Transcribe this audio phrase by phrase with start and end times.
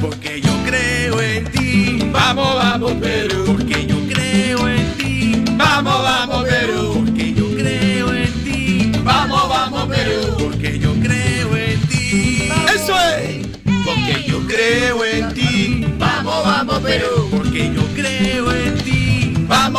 [0.00, 2.10] Porque yo creo en ti.
[2.10, 3.44] Vamos, vamos, Perú.
[3.46, 5.44] Porque yo creo en ti.
[5.56, 7.04] Vamos, vamos, Perú.
[7.04, 8.92] Porque yo creo en ti.
[9.04, 10.36] Vamos, vamos, Perú.
[10.40, 12.48] Porque yo creo en ti.
[12.74, 13.46] Eso es.
[13.84, 15.86] Porque yo creo en ti.
[15.98, 17.28] Vamos, vamos, Perú.
[17.30, 19.01] Porque yo creo en ti.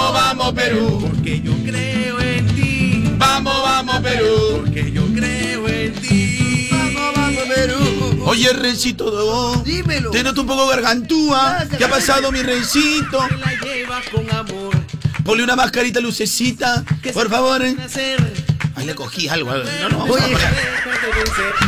[0.03, 0.99] Vamos, vamos, Perú.
[1.09, 3.03] Porque yo creo en ti.
[3.17, 4.61] Vamos, vamos, Perú.
[4.61, 6.67] Porque yo creo en ti.
[6.71, 8.23] Vamos, vamos, Perú.
[8.25, 9.63] Oye, Rencito, ¿no?
[9.63, 10.11] Dímelo.
[10.11, 11.65] Te noto un poco gargantúa.
[11.77, 13.17] ¿Qué ha pasado, mi Rencito?
[13.39, 14.75] la llevas con amor.
[15.23, 16.83] Ponle una mascarita lucecita,
[17.13, 17.61] por favor.
[17.63, 19.53] Ahí le cogí algo.
[19.53, 20.35] No, no, vamos a Oye.
[20.35, 20.53] apagar.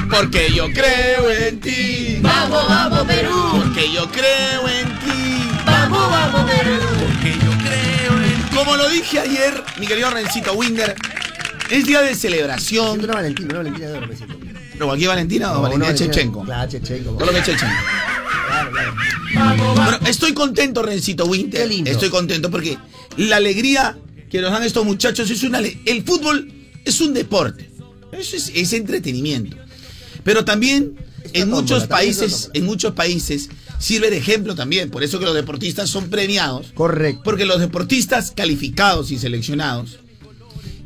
[0.09, 2.19] Porque yo creo en ti.
[2.21, 3.61] Vamos, vamos, Perú.
[3.63, 5.49] Porque yo creo en ti.
[5.65, 6.79] Vamos, vamos, Perú.
[6.99, 7.54] Porque yo.
[8.55, 10.95] Como lo dije ayer, mi querido Rencito Winder,
[11.69, 13.03] es día de celebración.
[13.03, 14.39] Una Valentina, una Valentina de oro me siento.
[14.71, 16.43] ¿Pero aquí Valentina o No, Valentina Chechenko?
[16.45, 17.17] Claro, Chechenko.
[17.17, 18.95] Claro, claro.
[19.75, 21.63] Bueno, estoy contento, Rencito Winter.
[21.63, 21.91] Qué lindo.
[21.91, 22.77] Estoy contento porque
[23.17, 23.97] la alegría
[24.29, 25.59] que nos dan estos muchachos es una.
[25.59, 26.49] El fútbol
[26.85, 27.69] es un deporte.
[28.13, 29.57] Eso es, es entretenimiento.
[30.23, 30.95] Pero también
[31.33, 34.89] en tómbola, muchos países, en muchos países sirve de ejemplo también.
[34.89, 36.71] Por eso que los deportistas son premiados.
[36.73, 37.21] Correcto.
[37.23, 39.99] Porque los deportistas calificados y seleccionados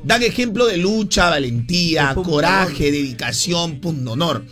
[0.04, 4.46] dan ejemplo de lucha, valentía, coraje, dedicación, punto honor.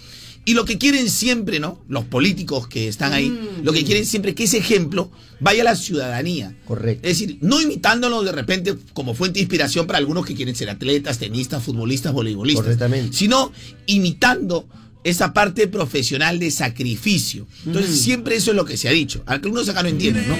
[0.43, 1.81] Y lo que quieren siempre, ¿no?
[1.89, 3.65] Los políticos que están ahí, Mm.
[3.65, 6.55] lo que quieren siempre es que ese ejemplo vaya a la ciudadanía.
[6.65, 7.05] Correcto.
[7.05, 10.69] Es decir, no imitándolos de repente como fuente de inspiración para algunos que quieren ser
[10.69, 12.63] atletas, tenistas, futbolistas, voleibolistas.
[12.63, 13.15] Correctamente.
[13.17, 13.51] Sino
[13.87, 14.65] imitando
[15.09, 17.47] esa parte profesional de sacrificio.
[17.65, 19.23] Entonces, siempre eso es lo que se ha dicho.
[19.25, 20.35] Algunos acá no entienden, ¿no?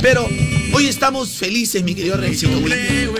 [0.00, 0.26] Pero
[0.72, 3.10] hoy estamos felices, mi querido Rencito Winder.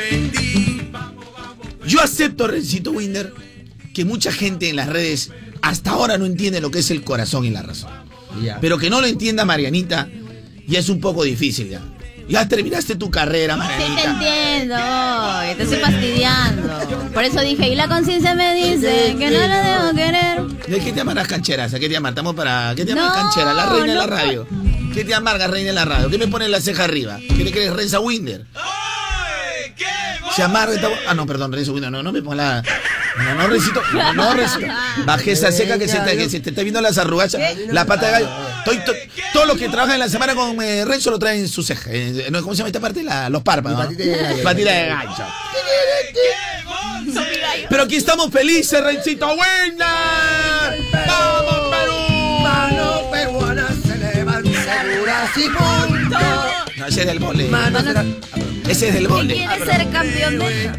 [1.87, 3.31] Yo acepto, Rencito Winder,
[3.93, 5.31] que mucha gente en las redes
[5.61, 7.91] hasta ahora no entiende lo que es el corazón y la razón.
[8.63, 10.09] Pero que no lo entienda Marianita,
[10.67, 11.83] ya es un poco difícil ya.
[12.29, 14.11] Ya terminaste tu carrera, Sí te Marianita.
[14.11, 14.77] entiendo,
[15.57, 17.11] te estoy fastidiando.
[17.15, 20.43] Por eso dije, y la conciencia me dice que no la debo querer.
[20.67, 21.73] ¿De qué te amargas cancheras?
[21.75, 22.15] ¿A qué te amargas?
[22.15, 22.73] Estamos para.
[22.75, 23.55] ¿Qué te No, amargas canchera?
[23.55, 24.17] La reina de la no.
[24.17, 24.47] radio.
[24.93, 26.11] ¿Qué te amargas, reina de la radio?
[26.11, 27.19] ¿Qué me pones la ceja arriba?
[27.19, 28.45] ¿Qué te crees, Renza Winder?
[30.37, 30.89] Se amarga.
[31.09, 32.63] Ah, no, perdón, Renzo Winder, no, no me pongas la...
[33.25, 34.67] No, no, Rencito, no, no, Rencito.
[35.07, 37.35] Bajé esa ceja que se te, que se te está viendo las arrugas,
[37.71, 38.29] la pata de gallo.
[38.59, 38.93] Estoy- to-
[39.33, 41.89] todo lo que trabaja en la semana con eh, Renzo lo trae en su ceja.
[41.91, 43.03] Eh, no, ¿Cómo se llama esta parte?
[43.03, 43.87] La- los párpados.
[44.45, 45.25] patita de gallo.
[47.71, 49.87] Pero aquí estamos felices, Rencito Winder.
[51.07, 52.39] ¡Vamos, Perú!
[52.43, 55.96] Mano peruana se levanta seguras y.
[56.87, 57.49] No, ese es del vole.
[57.49, 58.05] Mano será-
[58.69, 59.35] Ese es del ¿Quién vole.
[59.35, 60.71] quiere ser campeón de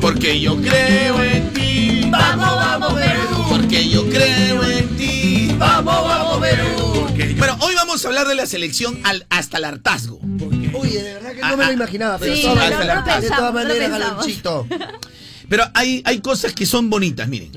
[0.00, 2.08] Porque yo creo en ti.
[2.10, 3.46] Vamos, vamos, Perú.
[3.50, 5.52] Porque yo creo en ti.
[5.58, 7.08] Vamos, vamos, Perú.
[7.38, 10.20] Bueno, hoy vamos a hablar de la selección al, hasta el hartazgo.
[10.74, 12.94] Oye, de verdad que no me lo imaginaba, pero Sí, de todas no, maneras, no
[12.94, 13.90] lo de pensamos, todas no lo maneras.
[13.98, 14.66] Galonchito.
[15.48, 17.52] Pero hay, hay cosas que son bonitas, miren.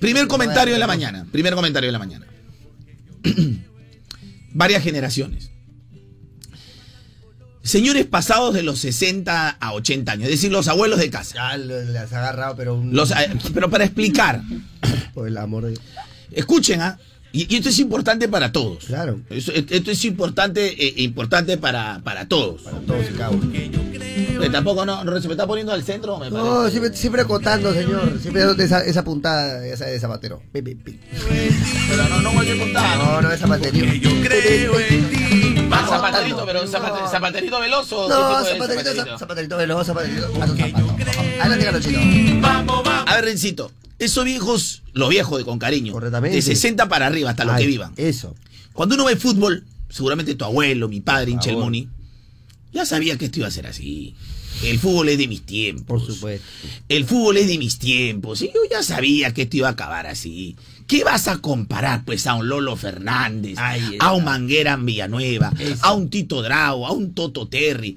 [0.00, 1.24] Primer comentario de la mañana.
[1.30, 2.26] Primer comentario de la mañana.
[4.52, 5.51] Varias generaciones.
[7.62, 11.34] Señores pasados de los 60 a 80 años, es decir, los abuelos de casa.
[11.34, 12.94] Ya las ha agarrado, pero un...
[12.94, 14.42] Los, eh, pero para explicar,
[15.14, 15.78] Por el amor de...
[16.32, 16.98] escuchen, ¿ah?
[17.32, 18.84] Y, y esto es importante para todos.
[18.84, 19.20] Claro.
[19.30, 22.62] Esto, esto es importante, eh, importante para, para todos.
[22.62, 23.50] Para todos y cada uno.
[23.54, 26.48] Eh, tampoco no, no se me está poniendo al centro, me parece.
[26.50, 28.18] No, siempre, siempre acotando, señor.
[28.20, 30.42] Siempre dándote esa, esa puntada esa de zapatero.
[30.52, 30.98] Pi, pi, pi.
[31.88, 32.96] Pero no, no cualquier puntada.
[32.96, 33.84] No, no es zapaterío.
[33.94, 35.68] Yo creo en ti.
[35.70, 38.08] Ah, zapaterito, pero zapate- zapaterito veloso.
[38.08, 39.18] No, ¿qué tipo de zapaterito, zapaterito?
[39.18, 40.26] zapaterito veloz, zapaterito.
[40.42, 40.96] Haz un zapato.
[41.40, 42.00] Adelante, Galonchito.
[43.06, 43.70] A ver, Rencito,
[44.04, 46.36] esos viejos, los viejos de con cariño, Correctamente.
[46.36, 47.92] de 60 para arriba, hasta los Ay, que vivan.
[47.96, 48.34] Eso.
[48.72, 51.56] Cuando uno ve fútbol, seguramente tu abuelo, mi padre, hincha el.
[51.56, 51.88] Muni,
[52.72, 54.14] ya sabía que esto iba a ser así.
[54.64, 55.86] El fútbol es de mis tiempos.
[56.02, 56.46] Por supuesto.
[56.88, 58.42] El fútbol es de mis tiempos.
[58.42, 60.56] Y yo ya sabía que esto iba a acabar así.
[60.86, 63.56] ¿Qué vas a comparar, pues, a un Lolo Fernández,
[63.98, 64.24] a un.
[64.24, 65.84] Manguera en Villanueva, Eso.
[65.84, 67.96] a un Tito Drago, a un Toto Terry?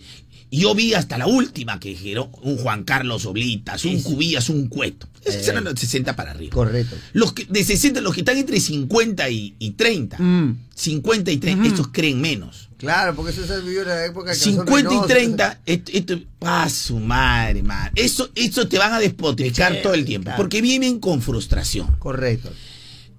[0.52, 4.02] Y Yo vi hasta la última que dijeron un Juan Carlos Oblitas, un.
[4.02, 5.08] Cubillas, un Cueto.
[5.24, 5.50] Esos Eh.
[5.52, 6.54] eran los 60 para arriba.
[6.54, 6.96] Correcto.
[7.14, 10.18] Los que, de 60, los que están entre 50 y, y 30.
[10.20, 10.58] Mm.
[10.76, 12.70] 50 y 30, estos creen menos.
[12.78, 16.70] Claro, porque eso se vivió en la época que 50 y 30, esto, esto a
[16.70, 17.90] su madre, man.
[17.96, 20.26] Eso, eso te van a despotricar todo el tiempo.
[20.26, 20.38] claro.
[20.38, 21.88] Porque viven con frustración.
[21.98, 22.52] Correcto.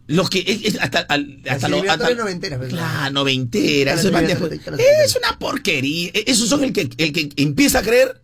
[0.08, 4.08] Los que es- es hasta, al- hasta lo- hasta- noventeras, pues, Claro, noventera, eso
[5.04, 6.10] es una porquería.
[6.14, 8.20] E- Esos son el que, el que empieza a creer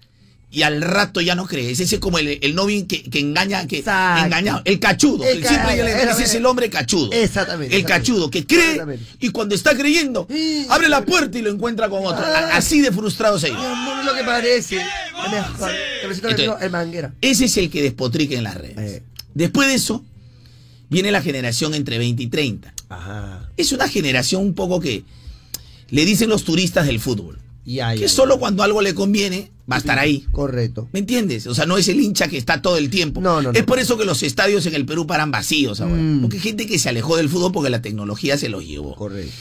[0.50, 1.70] y al rato ya no cree.
[1.70, 4.26] Ese es como el, el novio que, que engaña, que Exacto.
[4.26, 5.24] engañado, el cachudo.
[5.24, 7.10] El El siempre ese es el hombre cachudo.
[7.10, 7.86] Exactamente, El exactamente.
[8.12, 10.66] cachudo que cree y cuando está creyendo, Sí.
[10.68, 12.22] abre la puerta y lo encuentra con otro.
[12.24, 12.50] Ah.
[12.52, 13.58] A- Así de frustrados ellos.
[13.58, 14.76] Mi amor, es lo que parece.
[15.24, 17.12] Entonces, el manguera.
[17.20, 18.76] Ese es el que despotrica en las redes.
[18.78, 19.02] Eh.
[19.34, 20.04] Después de eso,
[20.92, 22.74] viene la generación entre 20 y 30.
[22.88, 23.50] Ajá.
[23.56, 25.04] Es una generación un poco que
[25.90, 27.38] le dicen los turistas del fútbol.
[27.64, 28.08] Ya, ya, que ya.
[28.08, 30.26] solo cuando algo le conviene va a estar ahí.
[30.32, 30.88] Correcto.
[30.92, 31.46] ¿Me entiendes?
[31.46, 33.20] O sea, no es el hincha que está todo el tiempo.
[33.20, 33.58] No, no, no.
[33.58, 35.94] Es por eso que los estadios en el Perú paran vacíos ahora.
[35.94, 36.22] Mm.
[36.22, 38.96] Porque hay gente que se alejó del fútbol porque la tecnología se los llevó.
[38.96, 39.32] Correcto.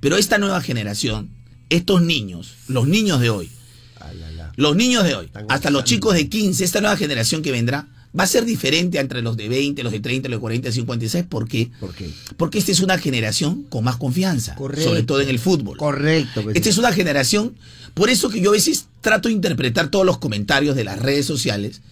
[0.00, 1.30] Pero esta nueva generación,
[1.68, 3.50] estos niños, los niños de hoy,
[3.98, 4.52] Ah, la, la.
[4.56, 7.88] los niños de hoy, Están hasta los chicos de 15, esta nueva generación que vendrá,
[8.18, 11.04] va a ser diferente entre los de 20, los de 30, los de 40, 50.
[11.04, 11.70] ¿Y ¿Sabes por qué?
[11.80, 12.10] ¿Por qué?
[12.36, 14.88] Porque esta es una generación con más confianza, Correcto.
[14.88, 15.76] sobre todo en el fútbol.
[15.76, 16.42] Correcto.
[16.42, 17.54] pues, Esta es una generación,
[17.94, 21.26] por eso que yo a veces trato de interpretar todos los comentarios de las redes
[21.26, 21.82] sociales.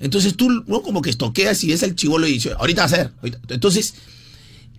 [0.00, 0.82] Entonces tú ¿no?
[0.82, 3.10] como que estoqueas y ves al chivolo y dices, ahorita va a ser.
[3.20, 3.38] ahorita".
[3.48, 3.94] Entonces,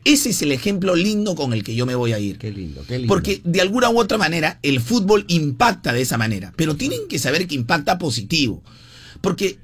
[0.03, 2.39] ese es el ejemplo lindo con el que yo me voy a ir.
[2.39, 3.07] Qué lindo, qué lindo.
[3.07, 6.53] Porque de alguna u otra manera el fútbol impacta de esa manera.
[6.55, 8.63] Pero tienen que saber que impacta positivo.
[9.21, 9.59] Porque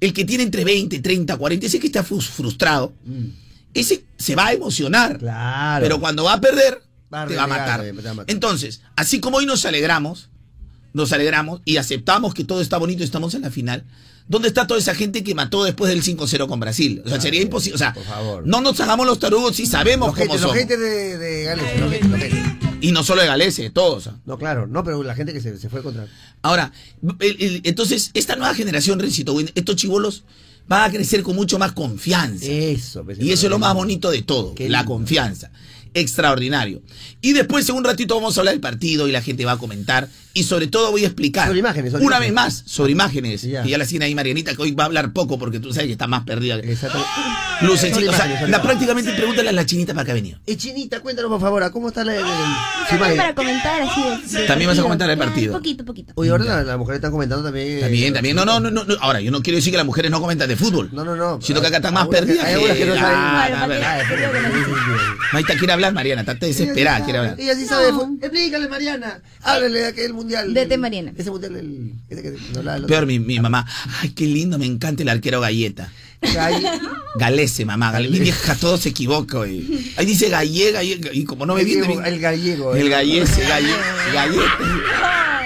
[0.00, 2.92] el que tiene entre 20, 30, 40, ese que está frus- frustrado,
[3.74, 5.16] ese se va a emocionar.
[5.16, 5.20] Mm.
[5.20, 5.82] Claro.
[5.82, 7.80] Pero cuando va a perder, Va a te va a matar.
[7.82, 8.30] te va a matar.
[8.32, 10.28] Entonces, así como hoy nos alegramos,
[10.92, 13.84] nos alegramos y aceptamos que todo está bonito y estamos en la final.
[14.28, 17.00] ¿Dónde está toda esa gente que mató después del 5-0 con Brasil?
[17.06, 17.76] O sea, sería imposible.
[17.76, 18.46] O sea, por favor.
[18.46, 20.56] no nos hagamos los tarugos si sabemos los cómo gente, los somos.
[20.58, 22.67] gente de, de los gente, los gente.
[22.80, 24.06] Y no solo de Galese, de todos.
[24.06, 24.16] ¿ah?
[24.24, 26.06] No, claro, no, pero la gente que se, se fue contra.
[26.42, 26.72] Ahora,
[27.20, 30.22] el- el- entonces, esta nueva generación, Rencito, estos chivolos
[30.68, 32.44] van a crecer con mucho más confianza.
[32.46, 34.92] Eso, pues, Y eso es lo más bonito de todo, Qué la lindo.
[34.94, 35.50] confianza.
[35.94, 36.82] Extraordinario.
[37.20, 39.58] Y después, en un ratito, vamos a hablar del partido y la gente va a
[39.58, 40.08] comentar.
[40.38, 41.46] Y sobre todo, voy a explicar.
[41.48, 42.34] Sobre imágenes, sobre una imágenes.
[42.34, 43.42] vez más, sobre imágenes.
[43.42, 43.62] Ya.
[43.62, 45.86] Que ya la tiene ahí Marianita, que hoy va a hablar poco porque tú sabes
[45.86, 46.56] que está más perdida.
[46.56, 47.04] Exacto.
[47.62, 50.38] Luces, o sea, la, prácticamente pregúntale a la chinita para qué ha venido.
[50.46, 54.00] Y Chinita, cuéntanos por favor, ¿a ¿cómo está la, el, el- para comentar así
[54.32, 55.54] de- de También vas a comentar el partido.
[55.54, 56.12] Poquito, poquito.
[56.14, 57.78] Oye, ahora la- las mujeres están comentando también.
[57.78, 58.36] eh, También, también.
[58.36, 58.84] No, no, no, no.
[59.00, 60.90] Ahora, yo no quiero decir que las mujeres no comentan de fútbol.
[60.92, 61.40] No, no, no.
[61.42, 62.44] Sino que acá están más que- perdidas.
[62.44, 63.16] hay algunas que no saben.
[63.18, 65.32] Ah, a.
[65.32, 66.20] Maita quiere hablar, Mariana.
[66.22, 67.36] Está desesperada, quiere hablar.
[67.40, 67.88] Ella sí sabe.
[68.22, 69.20] Explícale, Mariana.
[69.42, 70.52] Háblale de aquel mundial.
[70.54, 71.12] Vete, Mariana.
[71.16, 71.92] Ese mundial, el.
[72.08, 73.66] Ese que, no, la- la- Peor, mi, mi mamá.
[74.00, 75.90] Ay, qué lindo, me encanta el arquero Galleta.
[76.20, 76.80] Gall-
[77.16, 77.92] Galese, mamá.
[77.92, 79.64] Gal- Mi vieja todo se equivoca, güey.
[79.96, 82.14] Ahí dice gallega y, y como no me viene gallego, bien.
[82.14, 82.74] el gallego.
[82.74, 83.72] El gallese, galle,
[84.12, 85.37] galleta.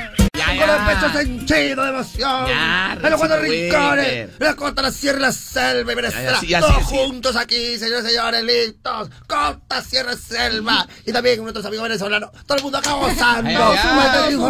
[0.67, 2.47] Con los pechos henchidos de emoción.
[2.47, 4.31] Ya, En los cuatro Rencito rincones.
[4.39, 6.39] La costa, la sierra, la selva y Venezuela.
[6.43, 6.97] Ya, ya, sí, Todos sí.
[6.97, 9.11] juntos aquí, señores y señores, listos.
[9.27, 10.87] Costa, sierra, selva.
[11.07, 12.31] Y también con nuestros amigos venezolanos.
[12.47, 13.51] Todo el mundo acá gozando.
[13.51, 14.49] Ay, hijo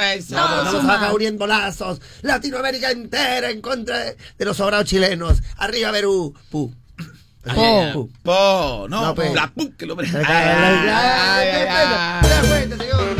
[0.00, 2.00] Estamos acá uniendo lazos.
[2.22, 5.38] Latinoamérica entera en contra de, los sobrados chilenos.
[5.56, 6.34] Arriba, Perú.
[6.50, 6.72] Pu.
[7.42, 7.50] Po.
[7.50, 7.92] ay, ay.
[8.22, 12.22] Po, no, No, la pu, que lo Ay, Ay, ay, ay, ay, ay, ay.
[12.22, 13.00] ¿Te das cuenta, señor?
[13.00, 13.19] Oye, qué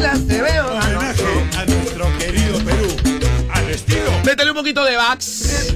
[0.00, 0.66] pilas te veo.
[0.66, 1.24] Homenaje
[1.58, 2.96] a nuestro querido Perú.
[3.52, 4.10] Al estilo.
[4.24, 5.74] Métele un poquito de Vax.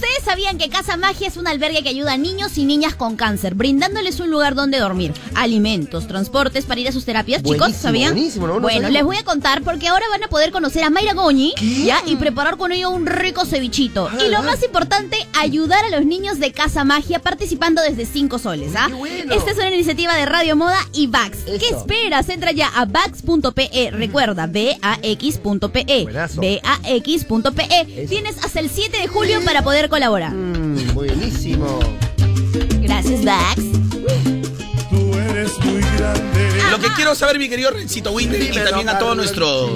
[0.00, 3.16] Ustedes sabían que Casa Magia es un albergue que ayuda a niños y niñas con
[3.16, 7.42] cáncer, brindándoles un lugar donde dormir, alimentos, transportes para ir a sus terapias.
[7.42, 8.14] Chicos, Buenísimo, ¿sabían?
[8.14, 10.88] buenísimo, no, no bueno, les voy a contar porque ahora van a poder conocer a
[10.88, 11.52] Mayra Goñi
[11.84, 14.08] ya y preparar con ello un rico cevichito.
[14.24, 18.72] Y lo más importante, ayudar a los niños de Casa Magia participando desde 5 soles.
[18.76, 18.88] ¿ah?
[18.90, 19.34] Bueno.
[19.34, 21.40] Esta es una iniciativa de Radio Moda y Vax.
[21.44, 22.26] ¿Qué esperas?
[22.30, 23.90] Entra ya a vax.pe.
[23.92, 26.02] Recuerda, bax.pe.
[26.04, 26.40] Buenazo.
[26.40, 28.06] bax.pe.
[28.08, 30.32] Tienes hasta el 7 de julio para poder colaborar.
[30.32, 31.78] Mm, buenísimo.
[32.80, 33.56] Gracias, Vax.
[34.90, 36.30] Tú eres muy grande.
[36.70, 39.66] Lo que quiero saber, mi querido Rencito Winter, y también a todo nuestro.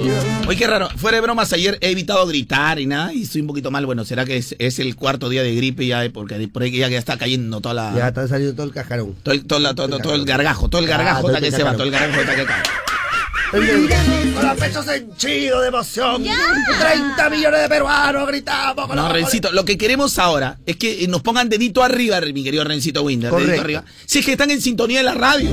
[0.47, 0.89] Oye, qué raro.
[0.95, 3.85] Fuera de bromas, ayer he evitado gritar y nada, y estoy un poquito mal.
[3.85, 6.77] Bueno, será que es, es el cuarto día de gripe ya, porque por ahí que
[6.77, 7.93] ya, ya está cayendo toda la.
[7.95, 9.13] Ya está saliendo todo el cascarón.
[9.23, 11.41] Todo el, todo la- todo- todo- todo el gargajo, todo el Ah, gargajo todo está
[11.45, 12.63] que se va, todo el gargajo está que cae.
[13.51, 16.23] Con los pechos henchidos de emoción.
[16.23, 18.87] 30 millones de peruanos gritamos.
[18.87, 22.19] con No, los- Rencito, lo que queremos ahora es que eh, nos pongan dedito arriba,
[22.21, 23.31] mi querido Rencito Winder.
[23.31, 23.61] Dedito Correcto.
[23.63, 23.83] arriba.
[24.05, 25.49] Si es que están en sintonía de la radio.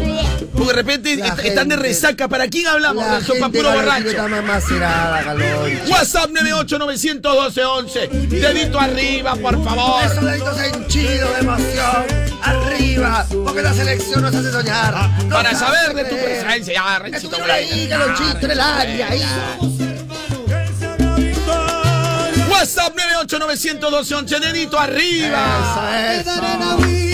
[0.53, 2.29] Porque de repente están de resaca.
[2.29, 3.05] ¿Para quién hablamos?
[3.25, 4.09] Gente puro borracho.
[4.09, 5.37] está más macerada.
[5.89, 8.09] WhatsApp 9891211.
[8.29, 10.03] Dedito arriba, por favor.
[10.05, 12.32] Esos deditos henchidos de emoción.
[12.43, 13.27] Arriba.
[13.45, 14.95] Porque la selección nos hace soñar.
[15.25, 17.99] nos Para hace saber de tu presencia, ya, Estuvieron ahí, Winder.
[17.99, 19.09] galonchito en el área.
[19.09, 19.21] Ahí.
[19.21, 19.83] Que.
[22.51, 26.21] WhatsApp 9891211, dedito arriba.
[26.21, 27.12] Eso, eso.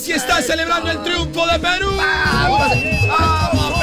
[0.00, 1.90] Si estás celebrando el triunfo de Perú.
[1.96, 2.68] Vamos,
[3.08, 3.80] vamos,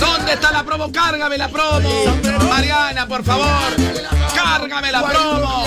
[0.00, 0.90] ¿Dónde está la promo?
[0.90, 2.04] Cárgame la promo.
[2.48, 3.76] Mariana, por favor.
[4.34, 5.64] Cárgame la promo.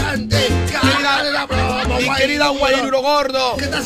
[2.00, 3.56] Mi querida Guairuro Gordo.
[3.58, 3.86] ¿Qué estás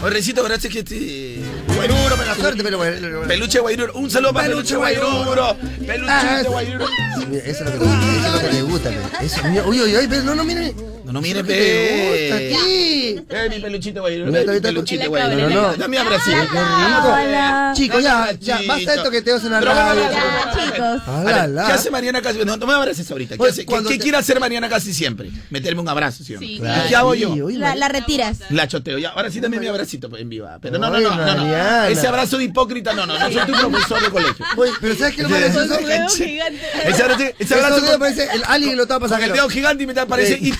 [0.00, 0.04] de emoción?
[0.04, 1.40] Oye, Recito, gracias que te...
[1.74, 2.80] Guairuro, me la suerte, pero.
[3.26, 3.94] Peluche Guairuro.
[3.94, 5.44] Un saludo para Peluche Guairuro.
[5.44, 6.48] Ah, Peluche.
[6.48, 6.86] Guairuro.
[7.28, 8.90] Mira, Eso es lo que te gusta, eso es lo que te gusta.
[9.22, 10.74] Eso, uy, uy, uy, pero no, no, mire.
[11.06, 12.48] No, no, mire, Eso es lo que te gusta a pe.
[12.48, 13.24] ti.
[13.28, 16.24] Eh, mi peluchito eh, mi peluchito en la Dame abrazo.
[16.30, 17.74] Qué rico.
[17.74, 20.02] Chicos, ya, ya, basta esto que te en la radio.
[20.02, 21.02] chicos.
[21.06, 21.64] Ah.
[21.66, 22.38] ¿Qué hace Mariana casi?
[22.44, 23.34] No, no me abraces ahorita.
[23.34, 23.60] ¿Qué, Pues, hace?
[23.62, 25.30] ¿Qué- cuando qué te- quiere hacer Mariana casi siempre?
[25.50, 26.46] Meterme un abrazo, ¿sí o no?
[26.46, 27.48] Sí, ¿Y Claro, qué hago yo?
[27.50, 28.38] La, la retiras.
[28.50, 28.98] La choteo.
[28.98, 30.58] Ya, ahora sí dame mi abracito pues, en viva.
[30.60, 31.84] Pero no, no, no, no, no.
[31.84, 33.16] Ese abrazo de hipócrita, no, no.
[33.16, 34.46] No soy tu profesor de colegio.
[34.80, 35.78] Pero ¿sabes qué lo más gracioso?
[35.78, 39.32] Ese abrazo, ese Ese abrazo abrazo con, parece el alien y lo estaba con el
[39.32, 40.52] dedo gigante y me parece Sí.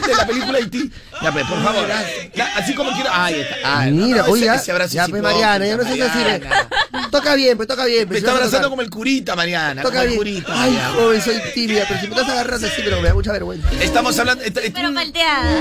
[0.00, 0.78] De la película E.T.
[1.22, 1.86] Ya, pues, por favor.
[2.34, 3.10] Ya, así como quiero.
[3.12, 3.56] Ahí está.
[3.80, 6.18] Ay, no, Mira, no, oye, ese abrazo ya, es pues Mariana, ya no seas así.
[6.18, 6.68] Mariana.
[6.92, 6.98] ve.
[7.10, 8.00] Toca bien, pues toca bien.
[8.00, 9.82] Me pues, está abrazando como el curita, Mariana.
[9.82, 10.18] Toca Como el bien.
[10.18, 10.52] curita.
[10.54, 10.94] Ay, Mariana.
[10.94, 13.68] joven, soy tímida, pero si me estás agarrando así, pero me da mucha vergüenza.
[13.80, 14.44] Estamos hablando.
[14.44, 15.60] est- est- Pero falteada.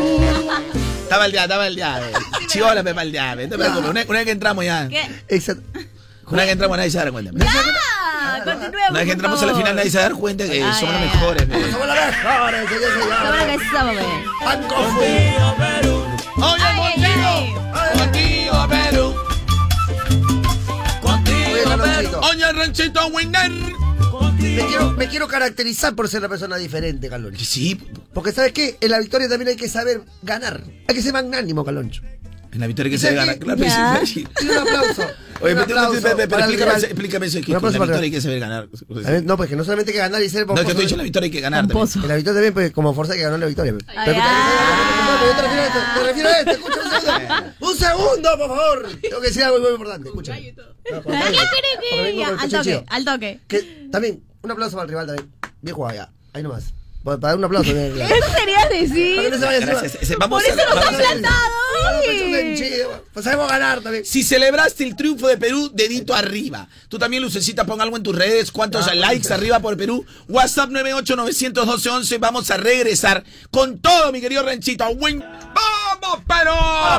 [1.03, 2.07] Está baldeada, está baldeada.
[2.47, 3.35] Chivola, me baldeada.
[3.43, 3.89] No te preocupes.
[3.89, 4.88] Una, una vez que entramos ya.
[4.88, 5.01] ¿Qué?
[5.29, 5.63] Exacto.
[6.31, 7.31] Una vez que entramos nadie se da cuenta.
[7.33, 8.43] ¡Ya!
[8.43, 8.89] Continuemos.
[8.89, 11.01] Una vez que entramos a la final nadie se da cuenta que Ay, somos los
[11.01, 11.43] ay, mejores.
[11.43, 11.71] pe.
[11.71, 14.45] Somos los mejores, que.
[14.45, 15.00] Banco Fu.
[16.43, 17.53] Oye, Ay, ay,
[17.97, 19.15] contigo, contigo, Perú.
[21.01, 22.11] Contigo, Carlonchito.
[22.11, 22.21] Perú.
[22.31, 23.51] Oye, Ranchito Winner.
[24.41, 27.45] Me quiero, me quiero caracterizar por ser una persona diferente, Caloncho.
[27.45, 27.79] Sí,
[28.13, 28.77] Porque ¿sabes qué?
[28.81, 30.61] En la victoria también hay que saber ganar.
[30.88, 32.01] Hay que ser magnánimo, Caloncho.
[32.53, 33.34] En la victoria que ¿Y se gana.
[33.34, 33.39] qué?
[33.39, 33.63] Claro.
[34.05, 35.01] Y un aplauso.
[35.41, 37.39] Oye, un pero, pero, aplauso pero, pero para el explícame, eso, explícame eso.
[37.39, 38.70] Es que la victoria que saber ganar.
[39.05, 40.72] A ver, no, pues que no solamente hay que ganar y ser No, que te
[40.72, 41.67] he dicho en la victoria hay que ganar.
[41.67, 41.88] también.
[41.96, 43.74] En la victoria también, pues como Forza que ganó la victoria.
[43.74, 43.86] pues.
[43.86, 45.17] Pero, pero, ah.
[45.20, 47.51] pero, yo te refiero a esto, te refiero a esto, escucha un segundo.
[47.62, 48.89] Un segundo, por favor.
[49.01, 50.36] Tengo que decir algo muy importante, escucha.
[52.39, 53.39] Al toque, al toque.
[53.48, 55.31] Que también, un aplauso para el rival también.
[55.62, 56.10] Bien jugado ya.
[56.34, 56.74] Ahí nomás.
[57.03, 57.72] Para para dar un aplauso.
[57.72, 59.34] que no decir.
[60.05, 61.60] se Por eso nos han plantado.
[61.83, 63.00] Ah.
[63.13, 64.05] Pues sabemos ganar también.
[64.05, 66.67] Si celebraste el triunfo de Perú, dedito arriba.
[66.89, 68.51] Tú también, Lucecita, pon algo en tus redes.
[68.51, 70.05] ¿Cuántos Ah, likes arriba por Perú?
[70.29, 72.17] WhatsApp 9891211.
[72.19, 74.88] Vamos a regresar con todo, mi querido Ranchito.
[74.89, 75.19] Win.
[75.19, 76.51] ¡Vamos, Perú!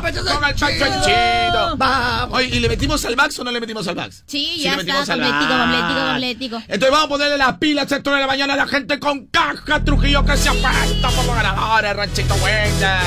[0.02, 0.86] pecho con el pecho chido!
[0.86, 1.76] hinchido.
[1.76, 2.38] Vamos.
[2.38, 4.22] Oye, ¿y le metimos al Max o no le metimos al Max?
[4.26, 5.72] Sí, le ya metimos está, al completico, Max.
[5.72, 6.56] completico, completico.
[6.68, 9.82] Entonces vamos a ponerle las pilas a de la mañana a la gente con caja
[9.84, 13.00] Trujillo que se apuesta por los ganadores, Ranchito Wender.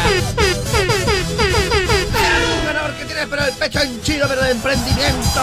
[1.69, 5.41] Un ganador que tiene pero el pecho henchido, pero de emprendimiento.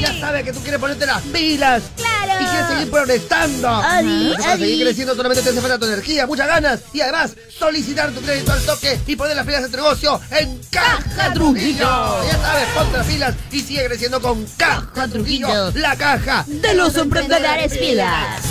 [0.00, 1.82] Ya sabes que tú quieres ponerte las pilas.
[1.96, 2.40] Claro.
[2.40, 3.68] Y quieres seguir progresando.
[3.68, 4.64] Adi, para adi.
[4.64, 6.80] seguir creciendo solamente te hace falta tu energía, muchas ganas.
[6.92, 10.60] Y además, solicitar tu crédito al toque y poner las pilas de tu negocio en
[10.70, 12.24] Caja Trujillo.
[12.24, 15.46] Ya sabes, ponte las pilas y sigue creciendo con Caja Trujillo.
[15.46, 15.80] Trujillo.
[15.80, 18.42] La caja De los emprendedores pilas.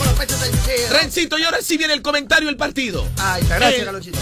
[0.89, 3.05] Rencito, y ahora sí viene el comentario del partido.
[3.17, 4.19] Ay, gracias, Carlonchito.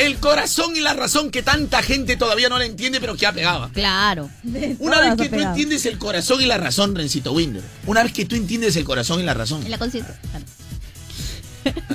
[0.00, 3.32] El corazón y la razón que tanta gente todavía no la entiende, pero que ha
[3.34, 3.68] pegado.
[3.74, 4.30] Claro.
[4.78, 7.62] Una vez que tú entiendes el corazón y la razón, Rencito Winder.
[7.86, 9.62] Una vez que tú entiendes el corazón y la razón.
[9.62, 10.18] En la conciencia.
[10.30, 10.46] Claro.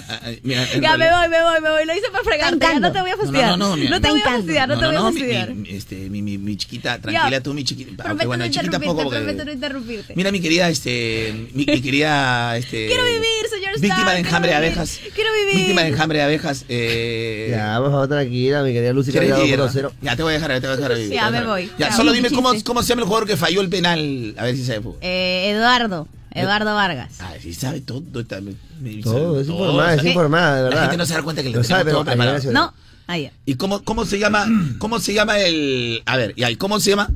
[0.08, 1.86] Ah, ah, mira, Ya me voy, me voy, me voy.
[1.86, 2.60] Lo hice para fregarte.
[2.60, 3.50] Ya no te voy a No, fastidiar.
[3.52, 4.00] no, no, no, mira.
[4.00, 5.54] te voy a fastidiar, no, te voy a mi- fastidiar.
[5.56, 8.04] Mi, este, mi, mi, mi chiquita, tranquila tú, mi chiquita.
[8.04, 9.18] Aunque Prometo bueno, no chiquita interrumpirte, poco porque...
[9.20, 10.14] prometo no interrumpirte.
[10.16, 12.88] Mira, mi querida, este, mi, mi querida, este...
[12.88, 14.68] Quiero vivir, señor Stark, Víctima de quiero enjambre de vivir.
[14.78, 15.00] abejas.
[15.16, 15.56] Quiero vivir.
[15.56, 16.66] Víctima de enjambre de abejas.
[16.70, 19.72] Eh, Ya, por favor, tranquila, mi querida Lucy, ¿Quieres cargado ir, por no?
[19.72, 19.92] cero.
[20.02, 21.12] Ya te voy a dejar, te voy a dejar vivir.
[21.14, 21.72] Ya, me voy.
[21.80, 24.36] Ya, solo dime cómo, se llama el jugador que falló el penal.
[24.38, 24.82] A ver si sabe.
[25.02, 26.08] Eh, Eduardo.
[26.42, 27.14] Eduardo Vargas.
[27.20, 28.04] Ay, sí sabe todo.
[28.20, 30.82] está- me- me- Todo, es todo, informada, es informada, de La verdad.
[30.84, 32.52] gente no se da cuenta que le Lo tenemos sabe, todo pero preparado.
[32.52, 32.74] No.
[33.08, 33.32] Ahí ya.
[33.46, 34.48] ¿Y cómo, cómo se llama?
[34.80, 36.02] ¿Cómo se llama el.
[36.06, 37.10] A ver, y ahí, ¿cómo se llama?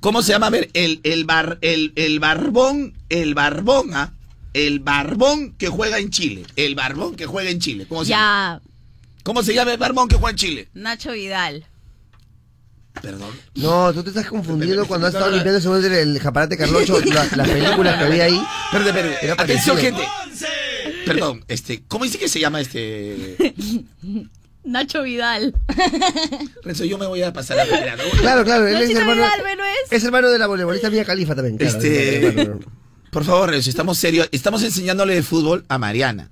[0.00, 0.48] ¿Cómo se llama?
[0.48, 4.12] A ver, el, el bar, el, el barbón, el barbón, ¿ah?
[4.54, 6.44] El barbón que juega en Chile.
[6.56, 7.86] El barbón que juega en Chile.
[7.88, 8.60] ¿Cómo se llama?
[8.64, 8.70] Ya.
[9.22, 10.68] ¿Cómo se llama el barbón que juega en Chile?
[10.74, 11.64] Nacho Vidal.
[13.02, 13.30] Perdón.
[13.56, 17.28] No, tú te estás confundiendo cuando has estado limpiando según el, el japarate Carlocho, la-
[17.36, 18.40] las películas que había ahí.
[18.72, 19.36] Perdón, perdón.
[19.38, 20.02] Atención, gente.
[21.06, 23.36] Perdón, este, ¿cómo dice que se llama este?
[24.64, 25.54] Nacho Vidal.
[26.62, 29.56] Renzo, yo me voy a pasar a la Claro, claro, él es hermano, Vidal, ¿ve,
[29.56, 29.90] no es?
[29.90, 31.56] es hermano de la voleibolista Mía Califa también.
[31.56, 32.60] claro, Este, es hermano.
[33.10, 34.28] Por favor, Renzo, estamos serios.
[34.32, 36.30] Estamos enseñándole de fútbol a Mariana.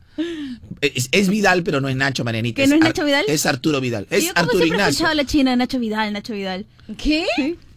[0.81, 2.63] Es, es Vidal, pero no es Nacho, Marianita.
[2.63, 3.25] ¿Que no es Nacho Vidal?
[3.29, 4.07] Es Arturo Vidal.
[4.11, 4.91] Es yo como Arturo siempre he Ignacio.
[4.91, 6.67] escuchado a la china, Nacho Vidal, Nacho Vidal.
[6.97, 7.27] ¿Qué?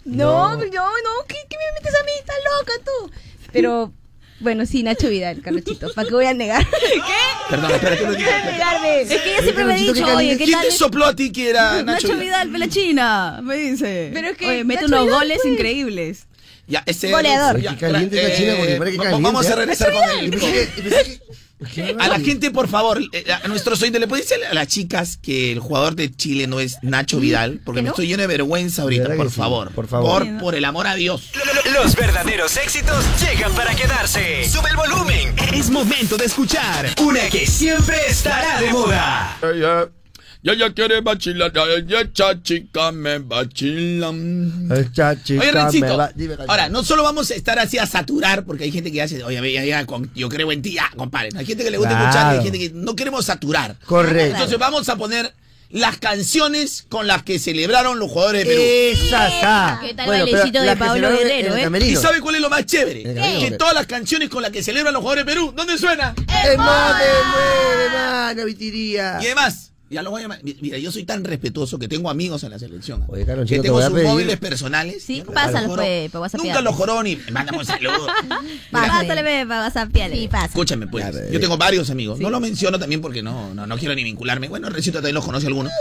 [0.05, 2.12] No, no, no, ¿qué, qué me metes a mí?
[2.20, 3.12] Estás loca tú.
[3.51, 3.93] Pero,
[4.39, 5.93] bueno, sí, Nacho Vidal, Carlochito.
[5.93, 6.65] ¿Para qué voy a negar?
[6.70, 7.50] ¿Qué?
[7.50, 8.29] Perdón, espérate un ratito.
[9.13, 10.38] Es que ella siempre me ha dicho, ¿qué oye?
[10.38, 10.67] ¿qué ¿Quién tal?
[10.67, 14.10] te sopló a ti que era Nacho, Nacho Vidal, pe la china, me dice.
[14.13, 15.53] Pero es que Oye, mete Nacho unos Vidal, goles pues.
[15.53, 16.27] increíbles.
[16.67, 17.60] Ya, ese Goleador.
[17.60, 19.55] ya, caliente esta China, porque parece que caliente, Vamos a ¿eh?
[19.55, 20.29] regresar con Y
[21.62, 21.68] el.
[21.68, 24.00] pensé que- y pensé que- ¿Qué A la gente, por favor, eh, a nuestros oyentes,
[24.01, 27.62] ¿le puede decir a las chicas que el jugador de Chile no es Nacho Vidal?
[27.63, 27.91] Porque ¿Que me no?
[27.94, 29.36] estoy lleno de vergüenza ahorita, ¿Verdad por sí?
[29.38, 29.72] favor.
[29.72, 30.24] Por favor.
[30.27, 31.30] Por, por el amor a Dios.
[31.74, 34.48] Los verdaderos éxitos llegan para quedarse.
[34.50, 35.34] Sube el volumen.
[35.53, 39.38] Es momento de escuchar una que siempre estará de moda.
[40.43, 44.69] Ya ya quiere vacilar, ya ya esta chica me vacilan.
[44.75, 46.51] Esta chica Oye, me Rencito, va- dime, Carlonchito.
[46.51, 49.53] ahora, no solo vamos a estar así a saturar, porque hay gente que hace, oye,
[49.53, 51.29] ya, ya, con- yo creo en ti, ya, compadre.
[51.38, 52.05] Hay gente que le gusta Claro.
[52.10, 53.75] escuchar y hay gente que no queremos saturar.
[53.86, 54.33] Correcto.
[54.36, 55.31] Entonces vamos a poner
[55.69, 58.63] las canciones con las que celebraron los jugadores de Perú.
[59.07, 59.79] Esa está.
[59.81, 61.88] ¿Qué tal Bueno, bailecito de Pablo Guerrero, en eh?
[61.88, 63.03] ¿Y sabe cuál es lo más chévere?
[63.03, 63.38] ¿Qué?
[63.48, 66.15] Que todas las canciones con las que celebran los jugadores de Perú, ¿dónde suena?
[66.45, 69.19] ¡El mate mueve, mano, vitiría!
[69.21, 70.39] Y además, ya lo voy a llamar.
[70.62, 73.03] Mira, yo soy tan respetuoso que tengo amigos en la selección.
[73.07, 75.03] Oye, Carlos, que te tengo sus pedir- móviles personales.
[75.03, 76.48] Sí, pásalo, pues, WhatsAppear.
[76.55, 78.07] Nunca los joró ni me mandan un saludo.
[78.71, 80.45] Pásale, ve, para WhatsApp, Sí, pasa.
[80.45, 81.05] Escúchame, pues.
[81.31, 82.19] Yo tengo varios amigos.
[82.19, 84.48] No lo menciono también porque no, no, no quiero ni vincularme.
[84.50, 85.71] Bueno, Recito también los conoce algunos.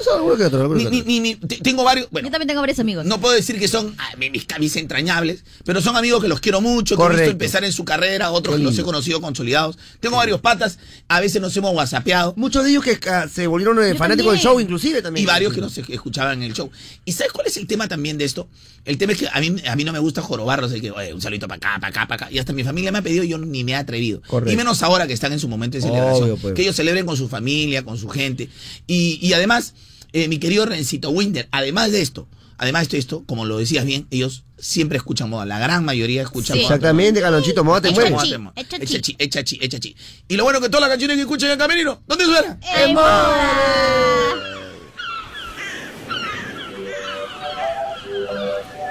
[0.90, 2.08] Ni, ni, ni- tengo varios.
[2.10, 3.04] Bueno, Yo también tengo varios amigos.
[3.06, 6.60] no puedo decir que son ah, mis, mis- entrañables, pero son amigos que los quiero
[6.60, 7.22] mucho, que he Correcto.
[7.22, 9.78] visto empezar en su carrera, otros que los he conocido consolidados.
[10.00, 12.34] Tengo varios patas, a veces nos hemos whatsappeado.
[12.36, 12.98] Muchos de ellos que
[13.32, 15.24] se volvieron eh, fanáticos del show, inclusive también.
[15.24, 16.70] Y varios que no se escuchaban en el show.
[17.04, 18.48] ¿Y sabes cuál es el tema también de esto?
[18.84, 21.14] El tema es que a mí, a mí no me gusta jorobarlos, de que, oye,
[21.14, 22.34] un saludito para acá, para acá, para acá.
[22.34, 24.22] Y hasta mi familia me ha pedido y yo ni me he atrevido.
[24.26, 24.52] Correcto.
[24.52, 26.24] Y menos ahora que están en su momento de celebración.
[26.24, 26.54] Obvio, pues.
[26.54, 28.48] Que ellos celebren con su familia, con su gente.
[28.86, 29.74] Y, y además,
[30.12, 32.26] eh, mi querido Rencito Winder, además de esto,
[32.60, 35.46] además de esto, como lo decías bien, ellos siempre escuchan moda.
[35.46, 36.62] La gran mayoría escuchan Sí.
[36.62, 36.74] moda.
[36.76, 38.10] Exactamente, Calonchito, moda te Echa mueve.
[38.10, 38.60] Moda chi, te mueve.
[38.60, 39.16] echa chi.
[39.18, 39.96] echa chi, echa chi.
[40.28, 42.58] Y lo bueno que todas las canciones que escuchan en el camerino, ¿dónde suena?
[42.76, 43.36] ¡En moda!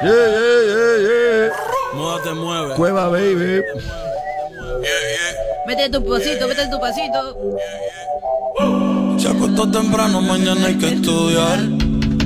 [0.02, 1.52] Yeah, yeah, yeah, yeah.
[1.94, 2.76] Moda te mueve.
[2.76, 3.62] Cueva, baby.
[5.68, 7.20] Mete tu pasito, mete tu pasito.
[9.20, 11.60] Se acostó temprano, mañana hay que estudiar.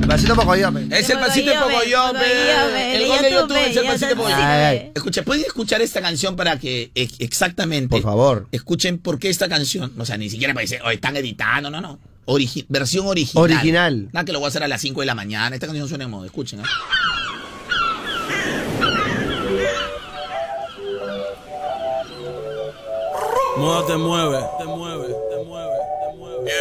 [0.08, 0.82] Pasito poco yo, me.
[0.98, 2.96] Es el pasito de Pocoyope.
[2.96, 4.92] El gol de YouTube es el pasito de Pocoyope.
[4.96, 8.48] Escucha, ¿pueden escuchar esta canción para que eh, exactamente Por favor.
[8.52, 9.94] escuchen por qué esta canción?
[9.98, 12.00] O sea, ni siquiera para decir, oh, están editando, no, no.
[12.26, 13.44] Origi- versión original.
[13.44, 14.10] Original.
[14.14, 15.56] Nada, que lo voy a hacer a las 5 de la mañana.
[15.56, 16.62] Esta canción suena en modo, escuchen.
[16.62, 16.70] ¿ah?
[23.58, 24.40] Moda te mueve.
[24.60, 25.78] Te mueve, te mueve,
[26.10, 26.54] te mueve.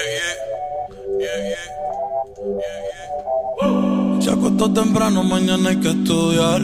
[4.22, 6.62] Se acostó temprano, mañana hay que estudiar.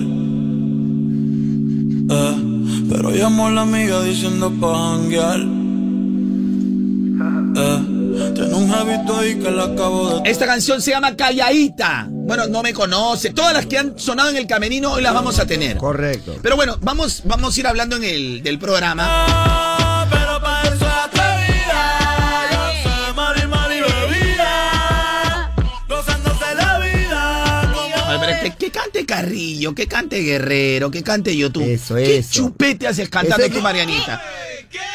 [2.11, 2.37] Eh,
[2.88, 5.40] pero llamó a la amiga diciendo pa' janguear.
[7.57, 10.31] Eh, tiene un jevito ahí que la acabo de...
[10.31, 12.07] Esta canción se llama Calladita.
[12.09, 13.31] Bueno, no me conoce.
[13.31, 15.79] Todas las que han sonado en el camerino hoy las vamos a tener.
[15.79, 16.37] Correcto.
[16.40, 19.67] Pero bueno, vamos, vamos a ir hablando en el del programa.
[29.04, 31.62] Cante Carrillo, que cante Guerrero, que cante YouTube.
[31.64, 32.30] Eso, ¿Qué eso.
[32.32, 34.22] chupete haces cantando Ese- tú, Marianita?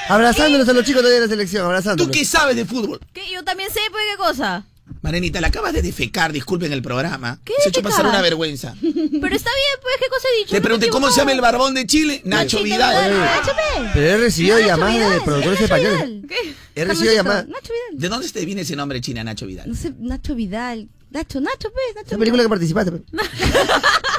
[0.10, 2.16] Abrazándonos a los chicos de la selección, ¿Tú abrazándonos.
[2.16, 3.00] qué sabes de fútbol?
[3.14, 3.22] ¿Qué?
[3.32, 4.66] Yo también sé, pues, ¿qué cosa?
[5.02, 7.40] Marianita, la acabas de defecar, disculpen el programa.
[7.44, 8.74] ¿Qué Se ha hecho pasar una vergüenza.
[8.82, 10.52] Pero está bien, pues, ¿qué cosa he dicho?
[10.56, 13.12] Te pregunté cómo se llama el barbón de Chile, Nacho Vidal.
[13.12, 13.92] Vidal.
[13.94, 16.10] Pero he recibido Nacho llamadas Vidal, de productores españoles.
[16.28, 16.54] ¿Qué?
[16.76, 17.48] He recibido llamadas.
[17.48, 18.02] Nacho Vidal.
[18.02, 19.70] ¿De dónde te viene ese nombre china, Nacho Vidal?
[19.70, 20.90] No sé, Nacho Vidal.
[21.14, 22.08] Nacho, Nacho, pues, Nacho.
[22.08, 22.92] Esa película que participaste.
[22.92, 23.02] pe.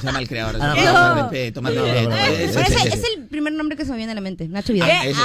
[0.01, 0.57] Se llama el creador.
[0.61, 1.23] Ah, no.
[1.23, 1.85] respeto, No, no,
[2.17, 4.47] ese ese- es el primer nombre que se me viene a la mente.
[4.49, 4.91] Nacho Ah, Vidal.
[5.09, 5.21] esa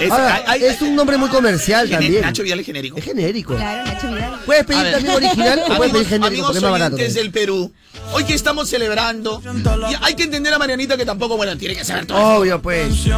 [0.00, 0.06] es.
[0.06, 2.20] Es- Ahora, hay- es un nombre muy comercial también.
[2.22, 2.98] Nacho Vidal es genérico.
[2.98, 3.56] Es genérico.
[3.56, 4.40] Claro, Nacho Vidal.
[4.44, 6.94] Puedes pedir también original o puedes pedir genérico amigos porque es más barato.
[6.96, 7.32] oyentes también.
[7.32, 7.72] del Perú,
[8.12, 9.42] hoy que estamos celebrando,
[9.90, 12.18] y hay que entender a Marianita que tampoco, bueno, tiene que saber todo.
[12.38, 12.92] Obvio, pues.
[13.06, 13.12] Ey,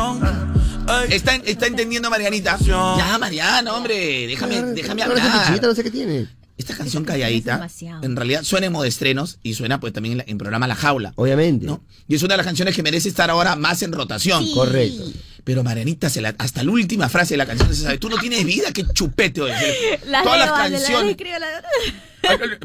[1.16, 2.57] Está, está entendiendo Marianita.
[2.59, 5.61] Ya, Mariana, hombre, déjame, déjame hablar.
[5.62, 6.26] no sé qué tiene.
[6.70, 7.59] Esta canción calladita,
[8.02, 10.74] en realidad suena en modo estrenos y suena pues también en, la- en programa La
[10.74, 11.12] Jaula.
[11.16, 11.66] Obviamente.
[11.66, 11.83] ¿no?
[12.09, 14.46] Y es una de las canciones que merece estar ahora más en rotación.
[14.52, 15.04] Correcto.
[15.44, 17.98] Pero Marianita, se la, hasta la última frase de la canción se sabe.
[17.98, 19.40] Tú no tienes vida, qué chupete.
[19.42, 20.00] oye.
[20.07, 21.16] Las Todas las leo, las- las canciones.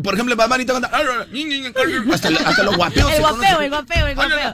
[0.04, 0.92] Por ejemplo, Marianita canta.
[2.14, 3.12] Hasta, hasta los guapeos.
[3.14, 4.54] El guapeo, el guapeo, el guapeo.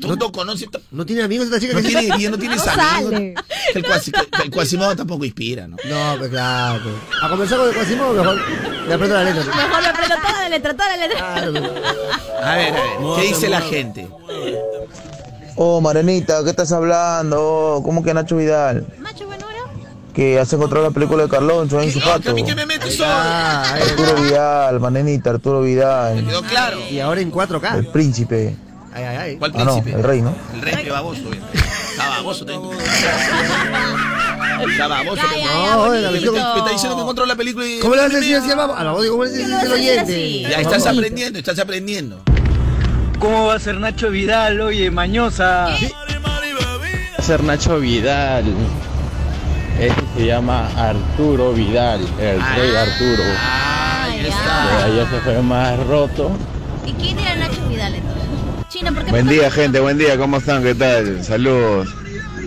[0.00, 0.68] Tú no conoces.
[0.92, 1.74] ¿No tiene amigos esta chica?
[1.74, 3.42] No que- tiene vida, no tiene No amigos.
[3.74, 5.76] El, Quasimodo tampoco inspira, ¿no?
[5.84, 6.82] No, pues claro.
[6.84, 6.94] pues.
[7.22, 8.40] A conversar con el Quasimodo mejor
[8.86, 9.44] le aprieto la letra.
[9.44, 11.18] Mejor me aprendo toda la letra, toda la letra.
[11.18, 11.64] Claro, pues.
[12.44, 14.08] A ver, a ver, ¿qué dice la gente?
[15.56, 17.76] Oh, Marenita, ¿qué estás hablando?
[17.76, 18.84] Oh, ¿Cómo que Nacho Vidal?
[18.98, 19.58] Macho, bueno, ahora.
[20.12, 22.34] Que has encontrado la película de Carloncho en su ¿Qué, a jato.
[22.34, 22.98] mí que me metes?
[23.04, 26.24] Ah, Arturo Vidal, Marenita, Arturo Vidal.
[26.26, 26.78] Quedó claro.
[26.90, 27.92] Y ahora en El 4K.
[27.92, 28.56] príncipe.
[28.92, 29.36] Ay, ay, ay.
[29.36, 29.96] ¿Cuál Ah, no, príncipe?
[29.96, 30.34] el rey, ¿no?
[30.54, 31.20] El rey que baboso.
[31.32, 32.72] Está baboso, tengo.
[32.72, 32.88] Está
[34.88, 36.18] baboso, No, Me está, me
[36.58, 37.78] está diciendo que encontró la película y...
[37.80, 38.76] ¿Cómo le vas a decir así al vamos?
[38.78, 40.40] A la voz, ¿cómo le vas a decir ¿Qué al oyente?
[40.42, 42.20] Ya estás aprendiendo, estás aprendiendo.
[43.18, 45.68] ¿Cómo va a ser Nacho Vidal, oye, mañosa?
[45.68, 48.44] Va a ser Nacho Vidal.
[49.80, 53.22] Este se llama Arturo Vidal, el rey Arturo.
[53.38, 54.28] Ah, ahí ya.
[54.28, 54.88] está.
[54.88, 56.30] Ya se fue más roto.
[56.86, 58.24] ¿Y quién era Nacho Vidal entonces?
[58.68, 60.62] Chino, ¿por qué Buen día, gente, buen día, ¿cómo están?
[60.62, 61.24] ¿Qué tal?
[61.24, 61.88] Saludos.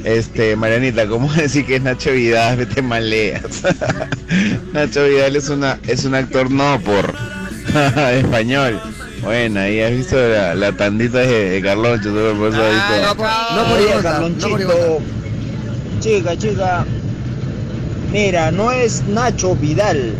[0.03, 2.55] Este, Marianita, ¿cómo decir que es Nacho Vidal?
[2.57, 3.63] Vete maleas.
[4.73, 7.13] Nacho Vidal es una es un actor no por
[8.13, 8.79] español.
[9.27, 13.13] Bueno, ahí has visto la, la tandita de, de Carloncho, por eso Ah,
[13.53, 14.99] no, no por Igonza.
[15.99, 16.85] Chica, chica.
[18.11, 20.13] Mira, no es Nacho Vidal.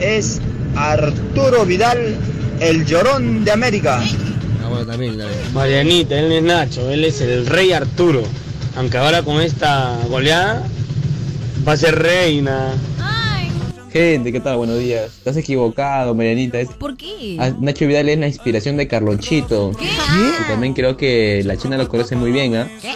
[0.00, 0.40] Es
[0.74, 2.16] Arturo Vidal,
[2.58, 4.00] el llorón de América.
[4.64, 5.38] Ah, bueno, también, también.
[5.54, 8.24] Marianita, él es Nacho, él es el rey Arturo.
[8.76, 10.64] Aunque ahora con esta goleada
[11.66, 12.72] va a ser reina.
[13.00, 13.15] Ay,
[13.96, 14.58] Gente, ¿qué tal?
[14.58, 15.06] Buenos días.
[15.16, 16.60] Estás equivocado, Marianita.
[16.60, 17.38] Es- ¿por qué?
[17.40, 19.72] Ah, Nacho Vidal es la inspiración de Carlonchito.
[19.78, 19.86] ¿Qué?
[19.86, 22.68] Y también creo que la China lo conoce muy bien, ¿ah?
[22.82, 22.94] ¿Qué?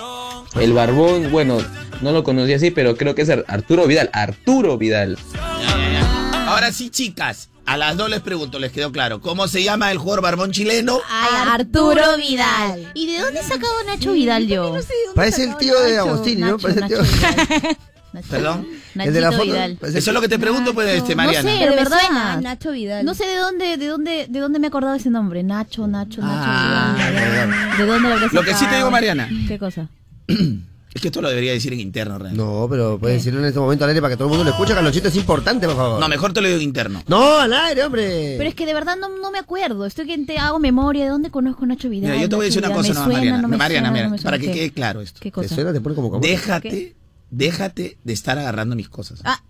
[0.63, 1.57] El barbón, bueno,
[2.03, 4.11] no lo conocí así, pero creo que es Ar- Arturo Vidal.
[4.13, 5.17] Arturo Vidal.
[5.33, 6.47] Ya, ya, ya.
[6.51, 7.49] Ahora sí, chicas.
[7.65, 9.23] A las dos les pregunto, les quedó claro.
[9.23, 11.01] ¿Cómo se llama el jugador barbón chileno?
[11.09, 12.91] Ay, Arturo Vidal.
[12.93, 14.77] ¿Y de dónde sacado Nacho Vidal yo?
[15.15, 16.59] Parece el tío de Agostini, ¿no?
[16.59, 16.99] Nacho, Parece el tío.
[18.13, 18.67] Nacho Nacho- Perdón.
[18.97, 19.53] El de la Nachito foto.
[19.53, 19.79] Vidal.
[19.83, 21.43] Eso es lo que te pregunto, pues, este, Mariana.
[21.43, 21.99] No sé, Pero de me verdad.
[22.07, 23.05] suena, Nacho Vidal.
[23.05, 25.43] No sé de dónde, de dónde, de dónde me he acordado ese nombre.
[25.43, 26.33] Nacho, Nacho, Nacho.
[26.35, 27.77] Ah, Vidal.
[27.79, 29.29] ¿De dónde lo habré Lo que sí te digo, Mariana.
[29.49, 29.89] ¿Qué cosa?
[30.93, 32.45] Es que esto lo debería decir en interno, realmente.
[32.45, 34.51] No, pero puedes decirlo en este momento al aire para que todo el mundo lo
[34.51, 34.75] escuche.
[34.75, 36.01] Carlonchito es importante, por favor.
[36.01, 37.01] No, mejor te lo digo en interno.
[37.07, 38.35] No, al aire, hombre.
[38.37, 39.87] Pero es que de verdad no, no me acuerdo.
[39.87, 42.11] Estoy que te hago memoria de dónde conozco a Nacho Vidal.
[42.11, 43.43] Mira, yo te voy a decir una cosa suena, Mariana.
[43.43, 44.23] no Mariana, suena, mira, suena.
[44.25, 45.21] para que quede claro esto.
[45.21, 45.55] ¿Qué ¿Te cosa?
[45.55, 45.73] suena?
[45.73, 46.23] Te pone como como.
[46.23, 46.97] Déjate,
[47.31, 49.21] déjate de estar agarrando mis cosas.
[49.25, 49.41] Ah.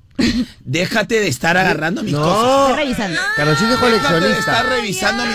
[0.64, 2.42] Déjate de estar agarrando mis cosas.
[2.42, 2.68] No.
[2.68, 3.20] Estoy revisando.
[3.36, 4.62] Carlonchito es Déjate de estar coleccionista.
[4.64, 5.32] revisando mi...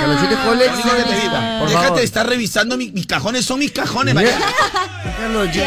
[0.00, 1.58] Carlonchito es coleccionista.
[1.60, 1.98] Por Déjate favor.
[1.98, 4.14] de estar revisando mi- mis cajones, son mis cajones.
[4.14, 4.44] Mariana.
[5.18, 5.64] Carlonchito.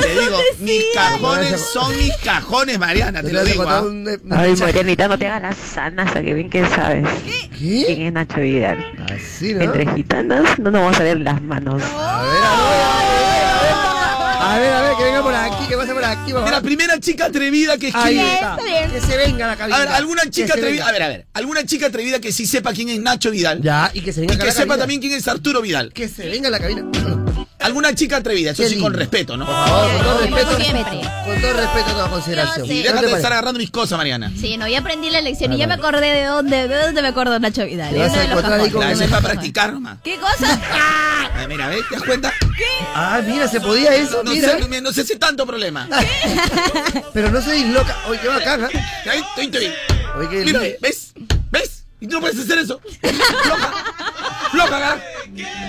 [0.00, 3.62] Te digo, mis cajones son mis cajones, Mariana, te ¿No lo a digo.
[3.68, 3.82] ¿ah?
[3.82, 4.56] un- un Ay?
[4.56, 7.06] Marianita, no te hagas la sana, que bien que sabes
[7.58, 8.84] quién es Nacho Vidal.
[9.14, 9.62] Así, ¿no?
[9.62, 11.82] Entre gitanas no nos vamos a ver las manos.
[11.82, 12.35] A a ver.
[16.10, 16.32] Aquí.
[16.32, 18.92] De la primera chica atrevida que Ahí escribe.
[18.92, 19.76] Que se venga la cabina.
[19.76, 20.86] A ver, alguna chica atrevida.
[20.88, 21.26] A ver, a ver.
[21.32, 23.60] Alguna chica atrevida que sí sepa quién es Nacho Vidal.
[23.62, 25.92] Ya, y que se venga Y acá que la sepa también quién es Arturo Vidal.
[25.92, 26.84] Que se venga la cabina.
[27.58, 28.90] Alguna chica atrevida, eso Qué sí, lindo.
[28.90, 29.46] con respeto, ¿no?
[29.46, 30.56] Por favor, con todo Como respeto.
[30.60, 31.00] siempre.
[31.24, 32.66] Con todo respeto, toda consideración.
[32.66, 32.72] Yo sí.
[32.72, 34.30] Y ¿No te déjate de estar agarrando mis cosas, Mariana.
[34.38, 37.08] Sí, no, ya aprendí la lección y ya me acordé de dónde, de dónde me
[37.08, 37.92] acuerdo Nacho Vidal.
[37.94, 38.72] Te vas Uno a de los encontrar ahí cajones.
[38.72, 39.98] con La que esa me- es para practicar nomás.
[40.04, 40.60] ¿Qué cosa?
[41.38, 41.80] Ah, mira, ¿ves?
[41.88, 42.32] ¿Te das cuenta?
[42.94, 44.58] Ah, mira, se podía eso, No mira.
[44.58, 45.88] sé, no sé si tanto problema.
[47.12, 47.96] Pero no se disloca.
[48.08, 48.68] Oye, qué bacán, ¿ah?
[49.10, 49.72] Ahí, estoy, estoy.
[50.18, 50.76] Oye, qué Mira, lindo.
[50.80, 51.12] ¿ves?
[52.00, 52.80] Y tú no puedes hacer eso.
[53.00, 53.74] Floja.
[54.50, 55.02] Floja, cara.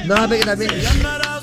[0.05, 0.71] No, que también.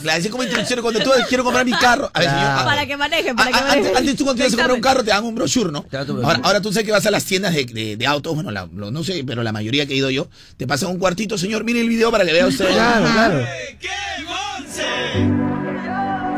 [0.03, 2.11] La decía como introducción cuando tú quiero comprar mi carro.
[2.13, 2.45] A ver, señor.
[2.47, 3.97] ah, Para que manejen, para que ah, antes, manejen.
[3.97, 5.83] antes tú cuando ibas a comprar un carro te dan un brochure, ¿no?
[5.85, 5.97] Te.
[5.97, 8.69] Ahora, ahora tú sabes que vas a las tiendas de, de- de autos, bueno, la-
[8.75, 11.65] lo- no sé, pero la mayoría que he ido yo, te pasan un cuartito, señor,
[11.65, 12.69] mire el video para que vea usted.
[12.71, 13.47] Claro, claro.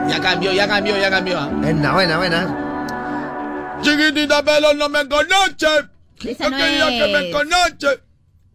[0.08, 1.38] Ya cambió, ya cambió, ya cambió.
[1.38, 1.48] ah.
[1.52, 3.78] Buena, buena, buena.
[3.82, 5.88] Chiquitita pelo no me conoce.
[6.24, 7.34] Esa no quería que me es.
[7.34, 8.00] conoce.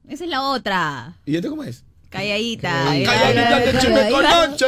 [0.07, 1.13] Esa es la otra.
[1.25, 1.83] ¿Y este cómo es?
[2.09, 2.85] Calladita.
[2.85, 4.65] Calladita que se me conoce.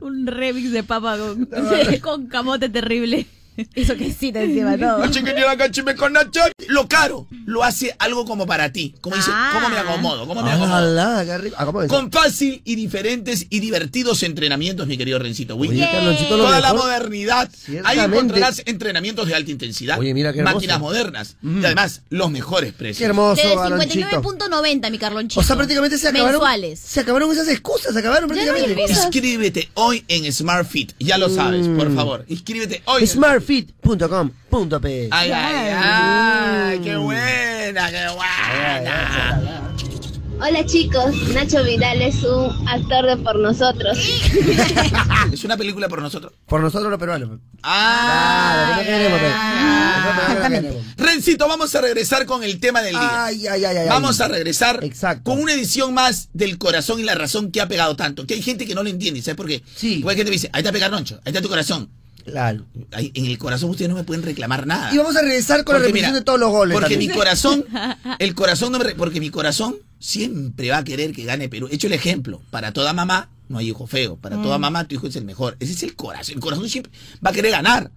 [0.00, 1.46] Un remix de papa con,
[2.02, 3.26] con camote terrible.
[3.74, 4.98] Eso que sí te encima todo.
[4.98, 6.40] La chiquitita cachime con Nacho.
[6.68, 8.94] Lo caro, lo hace algo como para ti.
[9.00, 9.50] Como dice, Ah.
[9.54, 10.26] ¿cómo me acomodo?
[10.26, 10.94] ¿Cómo me Ah, acomodo?
[10.94, 11.56] la, qué rico.
[11.58, 11.88] Ah, ¿cómo es?
[11.88, 15.56] Con fácil y diferentes y divertidos entrenamientos, mi querido Rencito.
[15.56, 17.50] Lo Toda la modernidad.
[17.84, 19.98] Ahí encontrarás entrenamientos de alta intensidad.
[19.98, 20.42] Oye, mira qué.
[20.42, 21.36] Máquinas modernas.
[21.42, 22.98] Y además, los mejores precios.
[22.98, 24.06] Qué hermoso, De Galonchito.
[24.22, 25.40] 59.90, mi Carlonchito.
[25.40, 26.32] O sea, prácticamente se acabaron.
[26.40, 26.78] Mensuales.
[26.80, 28.72] Se acabaron esas excusas, se acabaron no prácticamente.
[28.82, 29.04] excusas.
[29.06, 30.92] Inscríbete hoy en Smart Fit.
[30.98, 31.76] Ya lo sabes, Mm.
[31.76, 32.24] por favor.
[32.28, 33.02] Inscríbete hoy.
[33.42, 39.72] Smartfit.com.p Ay, ay, ay, qué buena, qué buena.
[40.40, 43.98] Hola chicos, Nacho Vidal es un actor de por nosotros.
[45.32, 46.32] Es una película por nosotros.
[46.46, 47.38] Por nosotros los peruanos.
[47.62, 49.28] Ah, Claro, que no queremos, pe.
[50.02, 50.96] Nosotros no queremos.
[50.96, 53.24] Rencito, vamos a regresar con el tema del día.
[53.24, 53.88] Ay, ay, ay, ay.
[53.88, 54.24] Vamos ay.
[54.24, 54.80] a regresar
[55.22, 58.26] con una edición más del corazón y la razón que ha pegado tanto.
[58.26, 59.62] Que hay gente que no lo entiende, ¿sabes por qué?
[59.76, 60.00] Sí.
[60.02, 61.88] Porque hay gente que dice, ahí está Pegarroncho, ahí está tu corazón.
[62.24, 62.64] Claro.
[62.92, 64.92] En el corazón ustedes no me pueden reclamar nada.
[64.94, 66.74] Y vamos a regresar con la repetición mira, de todos los goles.
[66.74, 67.10] Porque también.
[67.10, 67.64] mi corazón,
[68.18, 71.68] el corazón no me re- porque mi corazón siempre va a querer que gane Perú.
[71.70, 74.60] He hecho el ejemplo, para toda mamá no hay hijo feo, para toda Mm.
[74.62, 75.56] mamá tu hijo es el mejor.
[75.60, 76.92] Ese es el corazón, el corazón siempre
[77.24, 77.90] va a querer ganar.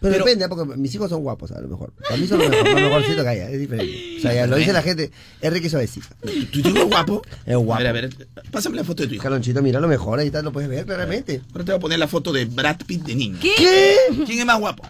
[0.00, 1.92] Pero, Pero- depende, porque mis hijos son guapos, a lo mejor.
[1.92, 4.16] Para mí son lo mejor, más que haya, es diferente.
[4.18, 5.10] O sea, ya lo dice la gente,
[5.42, 6.06] Enrique Suavecito.
[6.50, 7.22] ¿Tu hijo es guapo?
[7.44, 7.74] Es guapo.
[7.74, 8.10] A ver, a ver,
[8.50, 9.22] pásame la foto de tu hijo.
[9.22, 11.42] Calonchito, mira lo mejor, ahí está, lo puedes ver claramente.
[11.52, 13.38] Ahora te voy a poner la foto de Brad Pitt de niño.
[13.42, 13.96] ¿Qué?
[14.26, 14.84] ¿Quién es más guapo?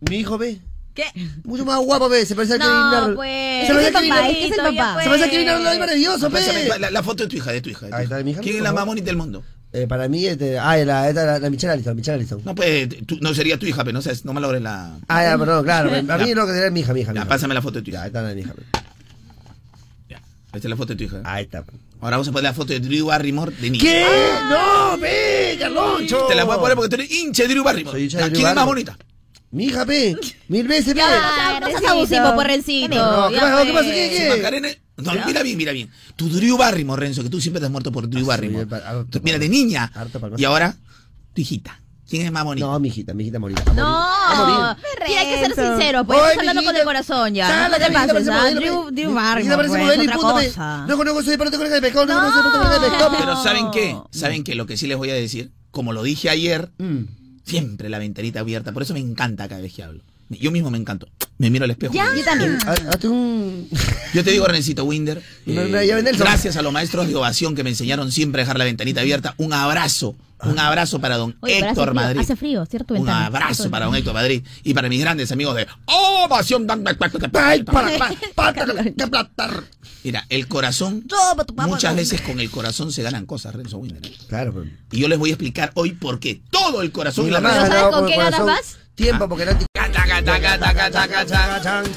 [0.00, 0.58] Mi hijo ve.
[0.92, 1.04] ¿Qué?
[1.44, 2.26] Mucho más guapo, ve.
[2.26, 3.14] Se parece No, Kevin Arnold.
[3.16, 3.66] pues.
[3.66, 4.36] Se parece el Kevin papá, Arnold.
[4.36, 5.02] es el papá.
[5.02, 6.78] Se parece al Kevin Arnold, es maravilloso, pe.
[6.80, 7.86] la, la foto de tu hija, de tu hija.
[7.86, 8.14] de tu Ahí hija.
[8.16, 8.40] está, mi hija.
[8.42, 9.42] ¿Quién es la más bonita del mundo?
[9.72, 12.42] Eh, para mí, este, ah, la, esta, la, la Michelle Allison, Michelle Allison.
[12.44, 14.98] No, pues, tú- no sería tu hija, pero no, sabes, no me logres la...
[15.06, 15.90] Ah, ya, perdón, claro.
[15.94, 16.34] A mí Ya.
[16.34, 17.12] no, que sería mi hija, mi hija.
[17.12, 17.28] mi Ya, hija.
[17.28, 18.02] pásame la foto de tu Ya, hija.
[18.02, 18.54] ahí está la de mi hija.
[18.54, 18.62] pe.
[20.52, 21.20] Esta es la foto de tu hija.
[21.24, 21.58] Ahí está.
[22.00, 23.84] Ahora vamos a poner la foto de Drew Barrymore de niño.
[23.84, 24.04] ¿Qué?
[24.48, 26.26] No, ve, Carloncho.
[26.26, 27.92] Te la voy a poner porque tú eres hincha de Drew Barrymore.
[27.96, 28.98] Soy hincha de Ya, Drew ¿Quién es más bonita?
[29.52, 30.16] Mi hija, pe.
[30.48, 30.98] Mil veces, pe.
[30.98, 32.88] Ya, no seas abusivo, por Rencito.
[32.96, 33.64] No, ¿qué Ya, pasó?
[33.64, 33.74] ¿Qué pues.
[33.84, 33.90] pasó?
[33.94, 34.80] ¿Qué, qué?
[35.02, 35.90] No, mira bien, mira bien.
[36.16, 38.66] Tu Drew Barrymore, Renzo, que tú siempre te has muerto por Drew Barrymore.
[39.10, 39.90] Tú- Mira, de niña.
[40.36, 40.76] Y ahora,
[41.34, 41.80] tu hijita.
[42.08, 42.66] ¿Quién es más bonita?
[42.66, 43.62] No, mi hijita, mi hijita morita.
[43.72, 47.68] No, Mira, hay que ser sincero, pues estás hablando con el corazón ya.
[47.68, 48.36] No te pases, parece ¿ah?
[48.42, 50.86] modelo, Drew, Barrymore, parece pues, modelo y cosa.
[50.88, 53.16] No conozco, soy parte de colega de pescado, no conozco, parte de colega de pescado.
[53.16, 53.96] Pero ¿saben qué?
[54.10, 54.56] ¿Saben qué?
[54.56, 56.72] Lo que sí les voy a decir, como lo dije ayer,
[57.44, 58.72] siempre la ventanita abierta.
[58.72, 60.02] Por eso me encanta cada vez que hablo.
[60.30, 61.08] Yo mismo me encanto.
[61.38, 61.92] Me miro al espejo.
[61.92, 62.14] Ya.
[62.14, 62.58] Yo también.
[62.66, 63.68] Ha- Hazte un...
[64.14, 66.24] Yo te digo, Renécito Winder, No, eh, no, ya ven Nelson.
[66.26, 69.34] gracias a los maestros de ovación que me enseñaron siempre a dejar la ventanita abierta.
[69.38, 72.20] Un abrazo, un abrazo para don Oye, hace Héctor frío, Madrid.
[72.20, 72.94] Hace frío, ¿cierto?
[72.94, 76.66] Un abrazo para don Héctor Madrid y para mis grandes amigos de Ovación.
[80.02, 83.78] Mira, el corazón, Toma tu papá, muchas veces con el corazón se ganan cosas, Renzo
[83.78, 84.04] Winder.
[84.04, 84.14] ¿eh?
[84.28, 84.66] Claro, pero...
[84.92, 86.40] Y yo les voy a explicar hoy por qué.
[86.50, 87.68] Todo el corazón y la razón.
[87.68, 88.78] ¿sabes con qué ganas más?
[89.00, 89.52] Tiempo, porque no...
[89.72, 90.18] Taca.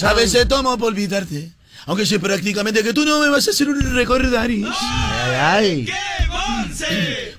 [0.07, 1.51] A veces tomo por olvidarte.
[1.85, 4.65] Aunque sé prácticamente que tú no me vas a hacer un recordaris.
[4.71, 5.89] Ay, ay.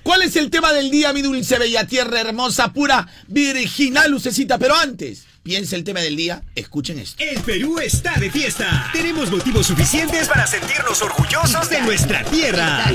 [0.03, 4.59] ¿Cuál es el tema del día, mi dulce bella tierra hermosa, pura, virginal, lucecita?
[4.59, 7.23] Pero antes, piensa el tema del día, escuchen esto.
[7.23, 8.91] El Perú está de fiesta.
[8.93, 12.85] Tenemos motivos suficientes para sentirnos orgullosos de nuestra tierra.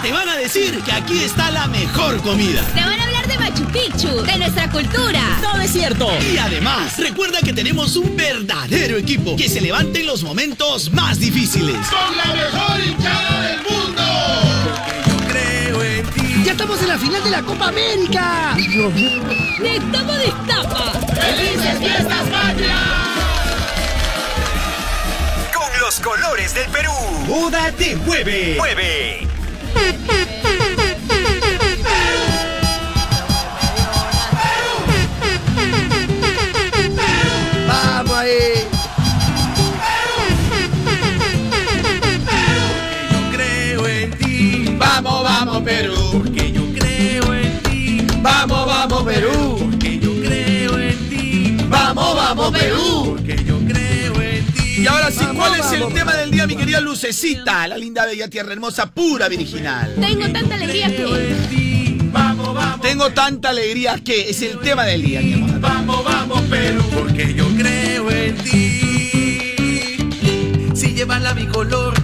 [0.00, 2.64] Te van a decir que aquí está la mejor comida.
[2.72, 5.20] Te van a hablar de Machu Picchu, de nuestra cultura.
[5.40, 6.10] No es cierto.
[6.32, 11.20] Y además, recuerda que tenemos un verdadero equipo que se levanta en los momentos más
[11.20, 11.76] difíciles.
[11.88, 14.02] ¡Con la mejor hinchada del mundo!
[15.06, 16.42] Yo creo en ti.
[16.44, 18.54] ¡Ya estamos en la final de la Copa América!
[18.56, 19.22] Dios mío.
[19.60, 20.92] Destapa, destapa.
[21.14, 22.78] ¡Felices fiestas patrias!
[25.54, 26.92] Con los colores del Perú.
[27.28, 28.56] Boda te mueve.
[28.58, 29.28] Mueve.
[55.74, 57.68] Es el tema del día, mi querida Lucecita?
[57.68, 59.94] La linda, bella, tierra hermosa, pura, virginal.
[60.00, 62.06] Tengo tanta alegría que.
[62.12, 62.80] Vamos, vamos.
[62.80, 65.60] Tengo tanta alegría que es el tema del día, mi amor.
[65.60, 66.82] Vamos, vamos, Perú.
[66.92, 69.96] Porque yo creo en ti.
[70.74, 71.94] Si llevas la bicolor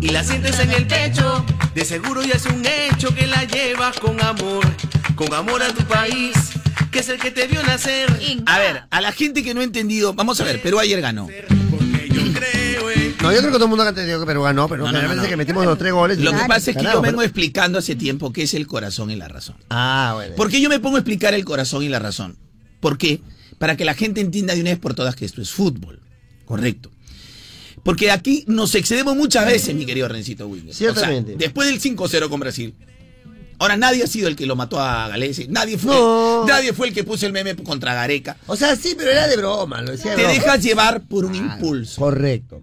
[0.00, 3.98] y la sientes en el pecho, de seguro ya es un hecho que la llevas
[3.98, 4.64] con amor,
[5.16, 6.36] con amor a tu país,
[6.92, 8.08] que es el que te vio nacer.
[8.46, 11.28] A ver, a la gente que no ha entendido, vamos a ver, Perú ayer ganó.
[13.22, 15.14] No, yo creo que todo el mundo ha entendido que Perú ganó, pero No, no,
[15.14, 16.18] no, que metimos los tres goles.
[16.18, 19.16] Lo que pasa es que yo vengo explicando hace tiempo qué es el corazón y
[19.16, 19.56] la razón.
[19.70, 20.34] Ah, bueno.
[20.36, 22.36] ¿Por qué yo me pongo a explicar el corazón y la razón?
[22.80, 23.20] ¿Por qué?
[23.58, 26.00] para que la gente entienda de una vez por todas que esto es fútbol.
[26.44, 26.92] Correcto.
[27.82, 30.76] Porque aquí nos excedemos muchas veces, mi querido Rencito Williams.
[30.76, 31.34] Ciertamente.
[31.36, 32.74] después del 5-0 con Brasil.
[33.58, 36.44] Ahora nadie ha sido el que lo mató a Galese, nadie fue, No.
[36.46, 38.36] nadie fue el que puso el meme contra Gareca.
[38.46, 40.34] O sea, sí, pero era de broma, lo decía de Te broma.
[40.38, 42.00] dejas llevar por un impulso.
[42.00, 42.62] Correcto.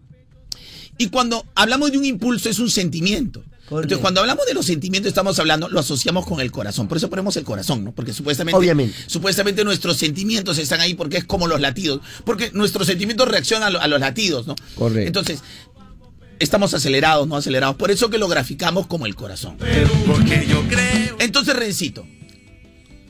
[0.97, 3.43] Y cuando hablamos de un impulso es un sentimiento.
[3.67, 6.87] Entonces, cuando hablamos de los sentimientos, estamos hablando, lo asociamos con el corazón.
[6.87, 7.91] Por eso ponemos el corazón, ¿no?
[7.93, 8.95] Porque supuestamente, Obviamente.
[9.07, 12.01] supuestamente nuestros sentimientos están ahí porque es como los latidos.
[12.25, 14.55] Porque nuestros sentimientos reaccionan a, lo- a los latidos, ¿no?
[14.75, 15.07] Correcto.
[15.07, 15.39] Entonces,
[16.37, 17.75] estamos acelerados, no acelerados.
[17.75, 19.57] Por eso que lo graficamos como el corazón.
[20.05, 21.15] Porque yo creo.
[21.19, 22.05] Entonces, Rencito,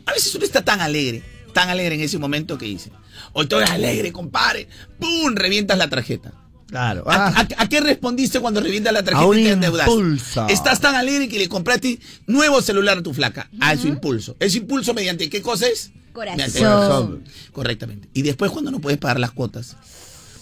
[0.06, 1.22] a veces uno está tan alegre,
[1.54, 2.92] tan alegre en ese momento que dice,
[3.34, 4.70] hoy estoy alegre, compadre.
[5.00, 5.36] ¡Pum!
[5.36, 6.34] Revientas la tarjeta.
[6.68, 7.04] Claro.
[7.08, 9.92] ¿A, a- a qué respondiste cuando revientas la tarjeta A un y te endeudaste?
[9.92, 10.48] impulso.
[10.48, 13.50] Estás tan alegre que le compraste nuevo celular a tu flaca.
[13.62, 14.36] A su impulso.
[14.40, 15.92] Ese impulso mediante qué cosa es?
[16.14, 16.52] Corazón.
[16.54, 17.24] Corazón.
[17.52, 18.10] Correctamente.
[18.14, 19.76] Y después cuando no puedes pagar las cuotas,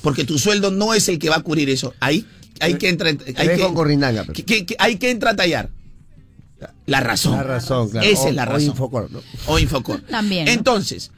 [0.01, 2.25] porque tu sueldo no es el que va a cubrir eso, ahí
[2.59, 3.17] hay que entrar.
[3.35, 4.21] Hay que, con corrindanga.
[4.21, 4.33] pero.
[4.33, 5.69] que- que- que hay que entrar a tallar.
[6.85, 7.33] La razón.
[7.35, 8.07] La razón, claro.
[8.07, 8.61] Esa O- es la o razón.
[8.69, 9.21] Infocor, ¿no?
[9.47, 10.01] O Infocor.
[10.01, 10.51] También, ¿no?
[10.51, 11.11] Entonces,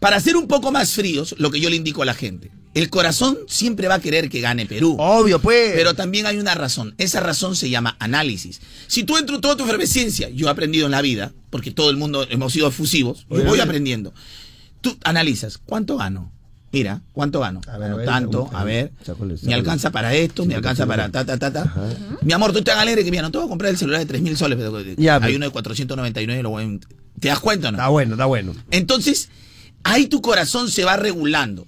[0.00, 2.90] para ser un poco más fríos, lo que yo le indico a la gente, el
[2.90, 4.96] corazón siempre va a querer que gane Perú.
[4.98, 5.72] Obvio, pues.
[5.74, 6.94] Pero también hay una razón.
[6.98, 8.60] Esa razón se llama análisis.
[8.86, 11.96] Si tú entras toda tu efervescencia, yo he aprendido en la vida, porque todo el
[11.96, 14.12] mundo hemos sido efusivos, yo voy aprendiendo.
[14.80, 16.30] Tú analizas, ¿cuánto gano?
[16.70, 17.62] Mira, ¿cuánto gano?
[17.78, 18.92] ver, a ver, tanto, a a ver,
[19.42, 21.74] me alcanza para esto, me alcanza para ta, ta, ta, ta.
[22.20, 24.06] Mi amor, tú tan alegre que mira, no te voy a comprar el celular de
[24.06, 27.40] 3 mil soles, pero Ya, hay pero- uno de 499, lo voy a- ¿te das
[27.40, 27.78] cuenta o no?
[27.78, 28.54] Está bueno, está bueno.
[28.70, 29.30] Entonces,
[29.82, 31.66] ahí tu corazón se va regulando.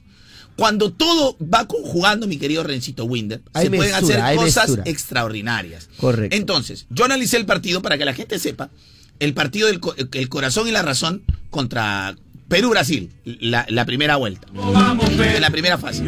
[0.60, 4.82] Cuando todo va conjugando, mi querido Rencito Winder, Hay se pueden hacer cosas mesura.
[4.86, 5.88] extraordinarias.
[5.96, 6.36] Correcto.
[6.36, 8.70] Entonces, yo analicé el partido para que la gente sepa.
[9.18, 12.14] El partido del co- el corazón y la razón contra
[12.48, 14.46] Perú-Brasil, la, la primera vuelta.
[14.54, 16.04] En la primera fase.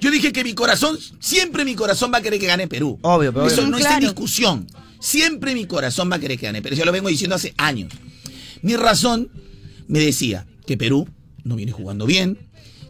[0.00, 2.98] Yo dije que mi corazón, siempre mi corazón va a querer que gane Perú.
[3.02, 3.70] Obvio, pero Eso obvio.
[3.70, 4.12] no está en Claro.
[4.12, 4.66] discusión.
[5.00, 6.76] Siempre mi corazón va a querer que gane Perú.
[6.76, 7.92] Yo lo vengo diciendo hace años.
[8.62, 9.30] Mi razón
[9.88, 11.08] me decía que Perú
[11.44, 12.38] no viene jugando bien,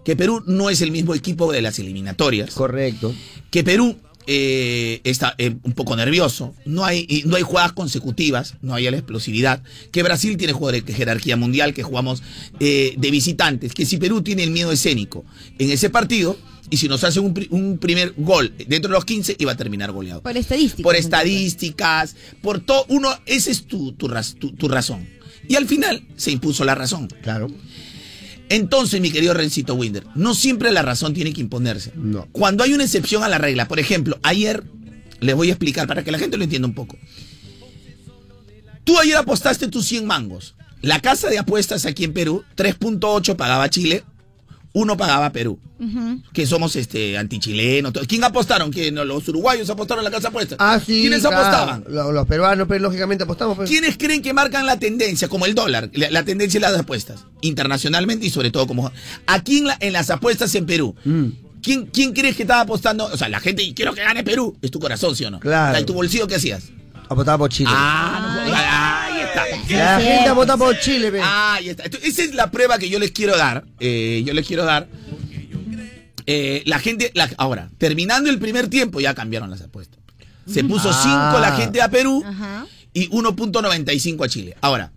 [0.04, 3.14] que Perú no es el mismo equipo de las eliminatorias, Correcto.
[3.50, 8.54] que Perú eh, está eh, un poco nervioso, no hay, y no hay jugadas consecutivas,
[8.62, 9.62] no hay la explosividad,
[9.92, 12.22] que Brasil tiene jugadores de jerarquía mundial, que jugamos
[12.60, 15.24] eh, de visitantes, que si Perú tiene el miedo escénico
[15.58, 16.38] en ese partido,
[16.70, 19.56] y si nos hace un, pri- un primer gol dentro de los 15, iba a
[19.56, 20.22] terminar goleado.
[20.22, 20.82] Por estadística.
[20.82, 25.06] Por estadísticas, por todo, uno, esa es tu, tu, raz- tu- tu razón.
[25.46, 27.08] Y al final se impuso la razón.
[27.22, 27.48] Claro.
[28.48, 31.92] Entonces, mi querido Rencito Winder, no siempre la razón tiene que imponerse.
[31.94, 32.28] No.
[32.33, 34.64] Cuando hay una excepción a la regla, por ejemplo, ayer
[35.20, 36.98] les voy a explicar para que la gente lo entienda un poco.
[38.85, 40.54] Tú ayer apostaste tus 100 mangos.
[40.83, 44.04] La casa de apuestas aquí en Perú, 3.8 pagaba Chile,
[44.74, 45.58] 1 pagaba Perú.
[46.32, 47.92] Que somos este antichilenos.
[48.08, 48.70] ¿Quién apostaron?
[48.72, 48.94] ¿Quién?
[48.94, 50.56] Los uruguayos apostaron en la casa de apuestas.
[50.60, 51.00] Ah, sí.
[51.02, 51.37] ¿Quiénes claro.
[51.38, 51.84] apostaban?
[51.88, 53.56] Los, los peruanos, pero lógicamente apostamos.
[53.56, 53.68] pues.
[53.70, 57.24] ¿Quiénes creen que marcan la tendencia, como el dólar, la, la tendencia de las apuestas?
[57.42, 58.90] Internacionalmente y sobre todo como...
[59.26, 61.26] Aquí en, la- en las apuestas en Perú, Mm.
[61.62, 63.04] ¿quién, ¿quién crees que estaba apostando?
[63.06, 65.38] O sea, la gente, y quiero que gane Perú, es tu corazón, ¿sí o no?
[65.40, 65.68] Claro.
[65.68, 66.64] O sea, ¿En tu bolsillo qué hacías?
[67.08, 67.70] Apostaba por Chile.
[67.72, 69.03] Ah, no, ahí
[69.34, 69.76] está.
[69.98, 71.20] la gente apostaba por Chile, pe.
[71.22, 71.84] Ahí está.
[71.84, 73.64] Entonces, esa es la prueba que yo les quiero dar.
[73.80, 74.88] eh, yo les quiero dar.
[76.26, 79.98] Eh, la gente, la- ahora, terminando el primer tiempo, ya cambiaron las apuestas.
[80.50, 81.38] Se puso 5 Ah.
[81.40, 82.66] la gente a Perú Ajá.
[82.92, 84.56] y 1.95 a Chile.
[84.62, 84.90] Ahora,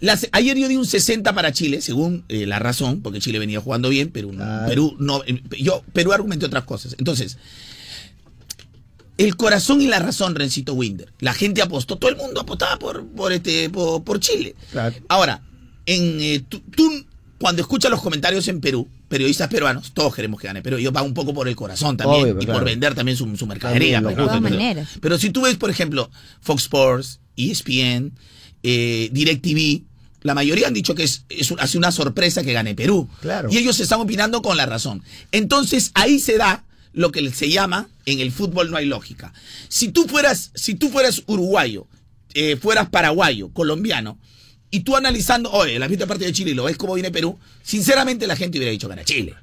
[0.00, 3.60] las- ayer yo di un 60 para Chile, según eh, la razón, porque Chile venía
[3.60, 4.38] jugando bien, Perú no.
[4.44, 4.66] Claro.
[4.68, 6.94] Perú no eh, yo, Perú argumenté otras cosas.
[6.98, 7.36] Entonces,
[9.18, 11.12] el corazón y la razón, Rencito Winder.
[11.20, 14.54] La gente apostó, todo el mundo apostaba por, por, este, por, por Chile.
[14.72, 14.94] Claro.
[15.08, 15.42] Ahora,
[15.86, 17.04] en, eh, tú, tú,
[17.38, 20.78] cuando escuchas los comentarios en Perú, periodistas peruanos, todos queremos que gane Perú.
[20.78, 22.60] Yo pago un poco por el corazón también Obvio, y claro.
[22.60, 23.96] por vender también su, su mercadería.
[23.96, 24.88] También, pero, pero- De todas maneras.
[25.00, 28.12] pero si tú ves, por ejemplo, Fox Sports, ESPN,
[28.62, 29.82] eh, DirecTV,
[30.22, 31.24] la mayoría han dicho que es,
[31.58, 33.08] hace una sorpresa que gane Perú.
[33.20, 33.48] Claro.
[33.50, 35.02] Y ellos están opinando con la razón.
[35.32, 39.32] Entonces ahí se da lo que se llama en el fútbol no hay lógica.
[39.68, 41.86] Si tú fueras, si tú fueras uruguayo,
[42.34, 44.18] eh, fueras paraguayo, colombiano,
[44.70, 47.38] y tú analizando, oye, la vista parte de Chile y lo ves cómo viene Perú,
[47.62, 49.34] sinceramente la gente hubiera dicho gana Chile.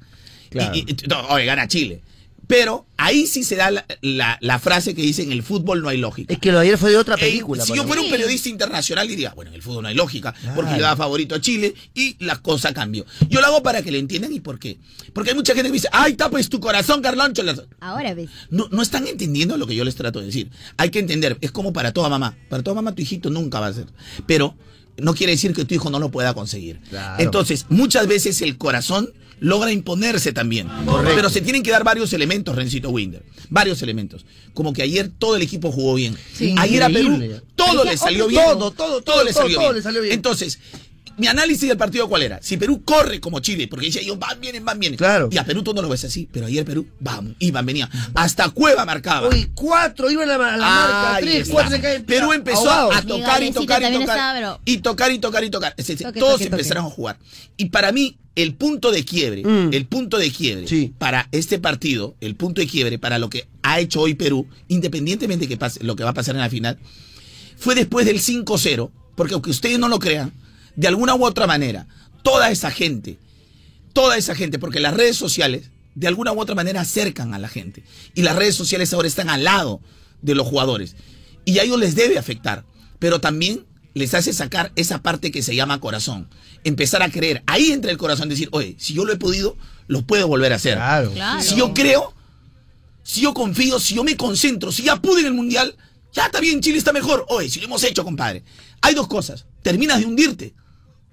[0.50, 0.74] Claro.
[0.76, 2.00] Y- y- no, oye, gana Chile.
[2.48, 5.88] Pero ahí sí se da la, la- la frase que dice en el fútbol no
[5.88, 6.32] hay lógica.
[6.32, 7.64] Es que lo de ayer fue de otra Eh, película.
[7.64, 10.72] si yo fuera un periodista internacional diría, bueno, en el fútbol no hay lógica, porque
[10.74, 13.04] le da favorito a Chile y la cosa cambió.
[13.28, 14.78] Yo lo hago para que lo entiendan y por qué.
[15.12, 17.42] Porque hay mucha gente que dice, ay, tapes tu corazón, Carloncho.
[17.80, 18.30] Ahora ves.
[18.50, 20.50] No, no están entendiendo lo que yo les trato de decir.
[20.76, 22.36] Hay que entender, es como para toda mamá.
[22.48, 23.86] Para toda mamá tu hijito nunca va a ser.
[24.26, 24.54] Pero
[24.98, 26.78] no quiere decir que tu hijo no lo pueda conseguir.
[26.90, 27.22] Claro.
[27.22, 29.10] Entonces, muchas veces el corazón
[29.40, 30.68] logra imponerse también.
[31.04, 33.22] Pero se tienen que dar varios elementos, Rencito Winder.
[33.48, 34.24] Varios elementos.
[34.54, 36.16] Como que ayer todo el equipo jugó bien.
[36.34, 38.42] Sí, ayer a Perú todo le salió bien.
[38.44, 39.76] todo, todo, todo, le salió, todo bien.
[39.76, 40.14] le salió bien.
[40.14, 40.58] Entonces,
[41.16, 42.40] mi análisis del partido cuál era?
[42.42, 44.98] Si Perú corre como Chile, porque decía yo, van, vienen, van, vienen.
[44.98, 45.28] Claro.
[45.32, 47.88] Y a Perú tú no lo ves así, pero ayer Perú, vamos, iban, venían.
[48.14, 49.28] Hasta Cueva marcaba.
[49.28, 52.04] Uy, cuatro iban a la, marca, tres, cuatro se caen.
[52.04, 54.00] Perú empezó a tocar y tocar y tocar.
[54.00, 55.74] estaba, pero- Y tocar y tocar y tocar.
[55.74, 56.44] Toque, todos toque, toque.
[56.44, 57.18] empezaron a jugar.
[57.56, 59.72] Y para mí, el punto de quiebre, Mm.
[59.74, 60.92] el punto de quiebre Sí.
[60.98, 65.46] para este partido, el punto de quiebre para lo que ha hecho hoy Perú, independientemente
[65.46, 66.78] de que pase, lo que va a pasar en la final,
[67.56, 70.32] fue después del 5-0, porque aunque ustedes no lo crean,
[70.76, 71.86] de alguna u otra manera,
[72.22, 73.18] toda esa gente,
[73.94, 77.48] toda esa gente, porque las redes sociales de alguna u otra manera acercan a la
[77.48, 77.82] gente.
[78.14, 79.80] Y las redes sociales ahora están al lado
[80.20, 80.94] de los jugadores.
[81.46, 82.64] Y a ellos les debe afectar,
[82.98, 83.64] pero también
[83.94, 86.28] les hace sacar esa parte que se llama corazón.
[86.66, 87.44] Empezar a creer.
[87.46, 89.56] Ahí entra el corazón, decir, oye, si yo lo he podido,
[89.86, 90.74] lo puedo volver a hacer.
[90.74, 91.12] Claro.
[91.12, 91.40] Claro.
[91.40, 92.12] Si yo creo,
[93.04, 95.76] si yo confío, si yo me concentro, si ya pude en el mundial,
[96.12, 97.24] ya está bien, Chile está mejor.
[97.28, 98.42] Oye, si lo hemos hecho, compadre.
[98.80, 99.46] Hay dos cosas.
[99.62, 100.54] Terminas de hundirte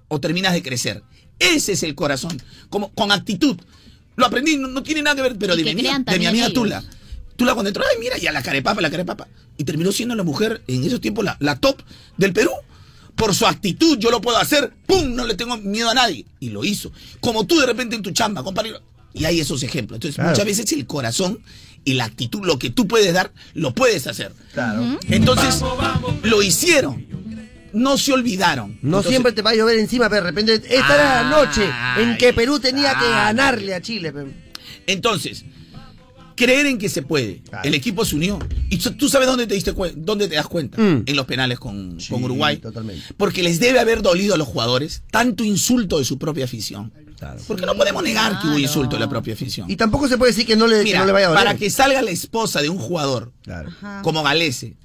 [0.08, 1.04] o terminas de crecer.
[1.38, 2.42] Ese es el corazón.
[2.68, 3.56] Como, con actitud.
[4.16, 6.26] Lo aprendí, no, no tiene nada que ver, pero de que mi, amiga, de mi
[6.26, 6.54] amiga ellos.
[6.54, 6.84] Tula.
[7.36, 9.28] Tula cuando entró, ay, mira, ya la carepapa, la carepapa.
[9.56, 11.80] Y terminó siendo la mujer en esos tiempos la, la top
[12.16, 12.50] del Perú.
[13.16, 15.14] Por su actitud, yo lo puedo hacer, ¡pum!
[15.14, 16.24] No le tengo miedo a nadie.
[16.40, 16.92] Y lo hizo.
[17.20, 18.74] Como tú de repente en tu chamba, compadre.
[19.12, 19.98] Y hay esos ejemplos.
[19.98, 20.30] Entonces, Claro.
[20.30, 21.38] muchas veces el corazón
[21.84, 24.32] y la actitud, lo que tú puedes dar, lo puedes hacer.
[24.52, 24.98] Claro.
[25.08, 25.60] Entonces,
[26.22, 27.06] lo hicieron.
[27.72, 28.70] No se olvidaron.
[28.82, 31.68] No Entonces, siempre te va a llover encima, pero de repente esta era la noche
[31.98, 33.24] en que Perú tenía que está.
[33.26, 34.12] ganarle a Chile.
[34.86, 35.44] Entonces,
[36.34, 37.42] creer en que se puede.
[37.48, 37.66] Claro.
[37.68, 38.38] El equipo se unió.
[38.70, 40.80] Y tú- sabes dónde te diste dónde te das cuenta.
[40.80, 41.02] Mm.
[41.06, 42.56] En los penales con, Sí, con Uruguay.
[42.58, 43.02] totalmente.
[43.16, 46.92] Porque les debe haber dolido a los jugadores tanto insulto de su propia afición.
[47.18, 47.40] Claro.
[47.46, 49.70] Porque no podemos negar que hubo insulto de la propia afición.
[49.70, 51.44] Y tampoco se puede decir que no le, que no le vaya a doler.
[51.44, 53.70] para que salga la esposa de un jugador Claro.
[54.02, 54.76] como Galese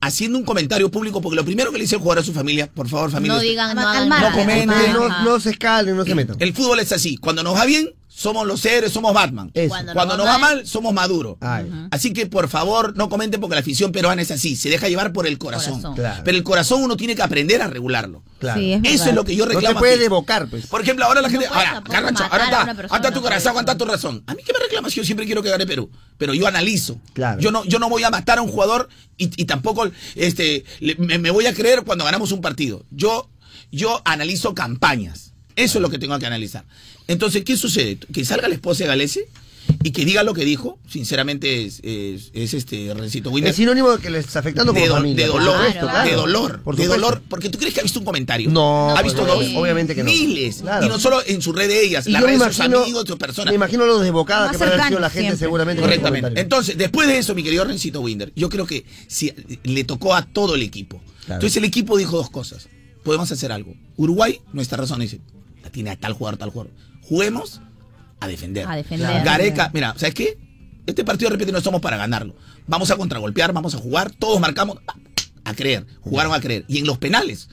[0.00, 2.68] haciendo un comentario público, porque lo primero que le dice el jugador a su familia,
[2.72, 3.34] por favor, familia.
[3.34, 6.36] No digan, no no comenten, no, no se escalen, no se metan.
[6.38, 7.16] El fútbol es así.
[7.16, 9.50] Cuando nos va bien, somos los héroes, somos Batman.
[9.52, 9.68] Eso.
[9.68, 11.36] Cuando Cuando, nos va mal, somos Maduro.
[11.42, 11.70] Ay.
[11.90, 15.12] Así que por favor no comenten porque la afición peruana es así, se deja llevar
[15.12, 15.74] por el corazón.
[15.82, 15.94] Corazón.
[15.96, 16.22] Claro.
[16.24, 18.22] Pero el corazón uno tiene que aprender a regularlo.
[18.38, 18.58] Claro.
[18.58, 19.08] Sí, es Eso verdad.
[19.08, 19.74] es lo que yo no reclamo.
[19.74, 20.04] te puede aquí.
[20.04, 20.66] evocar, pues.
[20.66, 21.46] Por ejemplo, ahora la No gente.
[21.46, 22.86] Ahora, Carrancho, ahora está.
[22.96, 24.24] Anda tu corazón, anda tu razón.
[24.26, 25.90] A mí que me reclamas yo siempre quiero que gane Perú.
[26.16, 26.98] Pero yo analizo.
[27.12, 27.38] Claro.
[27.40, 28.88] Yo no, yo no voy a matar a un jugador
[29.18, 32.82] y, y tampoco este, le- me, me voy a creer cuando ganamos un partido.
[32.90, 33.28] Yo,
[33.70, 35.34] yo analizo campañas.
[35.54, 36.64] Eso es lo que tengo que analizar.
[37.08, 37.98] Entonces, ¿qué sucede?
[38.12, 39.28] Que salga la esposa de Galese
[39.82, 40.78] y que diga lo que dijo.
[40.88, 43.50] Sinceramente, es, es, es este Rencito Winner.
[43.50, 45.26] Es sinónimo de que le está afectando de, como do- familia.
[45.26, 46.08] de por dolor, claro.
[46.10, 48.50] de dolor, Por de dolor, porque tú crees que ha visto un comentario.
[48.50, 50.10] No, ha visto no, dos, obviamente que no.
[50.10, 50.86] miles, Claro.
[50.86, 53.08] y no solo en su red de ellas, Y me redes de sus amigos, de
[53.08, 53.52] sus personas.
[53.52, 55.38] Me imagino lo desbocada Más que haber sido la gente siempre.
[55.46, 55.80] seguramente.
[55.80, 56.40] los Correctamente.
[56.40, 59.32] Entonces, después de eso, mi querido Rencito Winder, yo creo que si,
[59.62, 61.00] le tocó a todo el equipo.
[61.26, 61.34] Claro.
[61.40, 62.68] Entonces el equipo dijo dos cosas.
[63.04, 63.74] Podemos hacer algo.
[63.96, 65.20] Uruguay, nuestra razón, dice,
[65.62, 66.72] la tiene a tal jugador, tal jugador.
[67.08, 67.60] Juguemos
[68.20, 68.66] a defender.
[68.68, 69.22] A defender.
[69.24, 70.38] Gareca, mira, ¿sabes qué?
[70.86, 72.34] Este partido de repente no estamos para ganarlo.
[72.66, 74.78] Vamos a contragolpear, vamos a jugar, todos marcamos
[75.44, 76.64] a creer, jugaron a creer.
[76.68, 77.48] Y en los penales,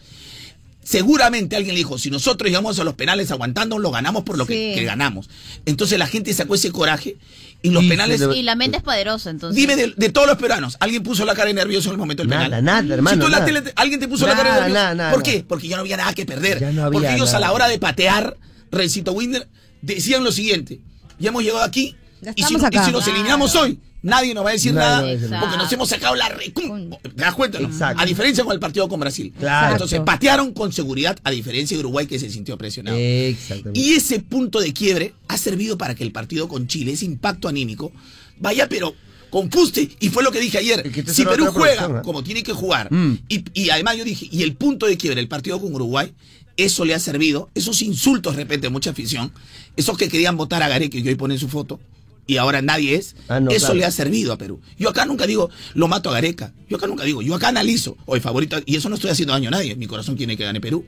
[0.84, 4.46] seguramente alguien le dijo, si nosotros llegamos a los penales aguantando, lo ganamos por lo
[4.46, 4.80] que, Sí.
[4.80, 5.30] que ganamos.
[5.66, 7.18] Entonces la gente sacó ese coraje
[7.62, 8.22] y los penales...
[8.36, 9.56] Y la mente es poderosa, entonces.
[9.56, 12.24] Dime de, de todos los peruanos, ¿alguien puso la cara de nervioso en el momento
[12.24, 12.64] del Nada, penal?
[12.64, 13.46] nada, hermano, Si tú en la nada.
[13.46, 14.84] tele, te- alguien te puso la cara de Nada, nervioso.
[14.84, 15.32] nada, nada, ¿Por nada.
[15.32, 15.44] qué?
[15.48, 16.60] Porque ya no había nada que perder.
[16.60, 17.54] Ya no había Porque ellos a la nada.
[17.54, 18.38] hora de patear,
[18.74, 19.48] Rencito Winder,
[19.82, 20.80] decían lo siguiente,
[21.20, 22.86] ya hemos llegado aquí y si, estamos no- y acá.
[22.86, 23.18] si nos Claro.
[23.18, 25.42] eliminamos hoy, nadie nos va a decir Nadie nada nos va a decir nada.
[25.44, 26.30] porque nos hemos sacado la...
[26.30, 27.60] re- ¿Te das cuenta?
[27.60, 28.02] Exacto.
[28.02, 29.34] A diferencia con el partido con Brasil.
[29.38, 29.74] Claro.
[29.74, 32.98] Entonces patearon con seguridad a diferencia de Uruguay que se sintió presionado.
[32.98, 33.80] Exactamente.
[33.80, 37.48] Y ese punto de quiebre ha servido para que el partido con Chile, ese impacto
[37.48, 37.92] anímico,
[38.40, 38.94] vaya pero
[39.30, 39.90] con fuste.
[40.00, 40.92] Y fue lo que dije ayer.
[40.92, 42.02] Que Si Perú juega ¿eh?
[42.04, 43.20] como tiene que jugar, Mm.
[43.30, 46.14] y, y además yo dije, y el punto de quiebre, el partido con Uruguay,
[46.58, 49.32] eso le ha servido, esos insultos repente mucha afición,
[49.76, 51.80] esos que querían votar a Gareca y hoy ponen su foto,
[52.26, 53.74] y ahora nadie es, Ah, no, eso claro.
[53.80, 54.62] le ha servido a Perú.
[54.78, 56.54] Yo acá nunca digo, lo mato a Gareca.
[56.70, 59.50] Yo acá nunca digo, yo acá analizo, hoy favorito, y eso no estoy haciendo daño
[59.50, 60.86] a nadie, mi corazón quiere que gane Perú.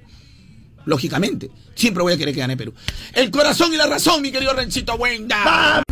[0.85, 2.73] Lógicamente, siempre voy a querer que gane Perú.
[3.13, 5.83] El corazón y la razón, mi querido Rencito Wenda.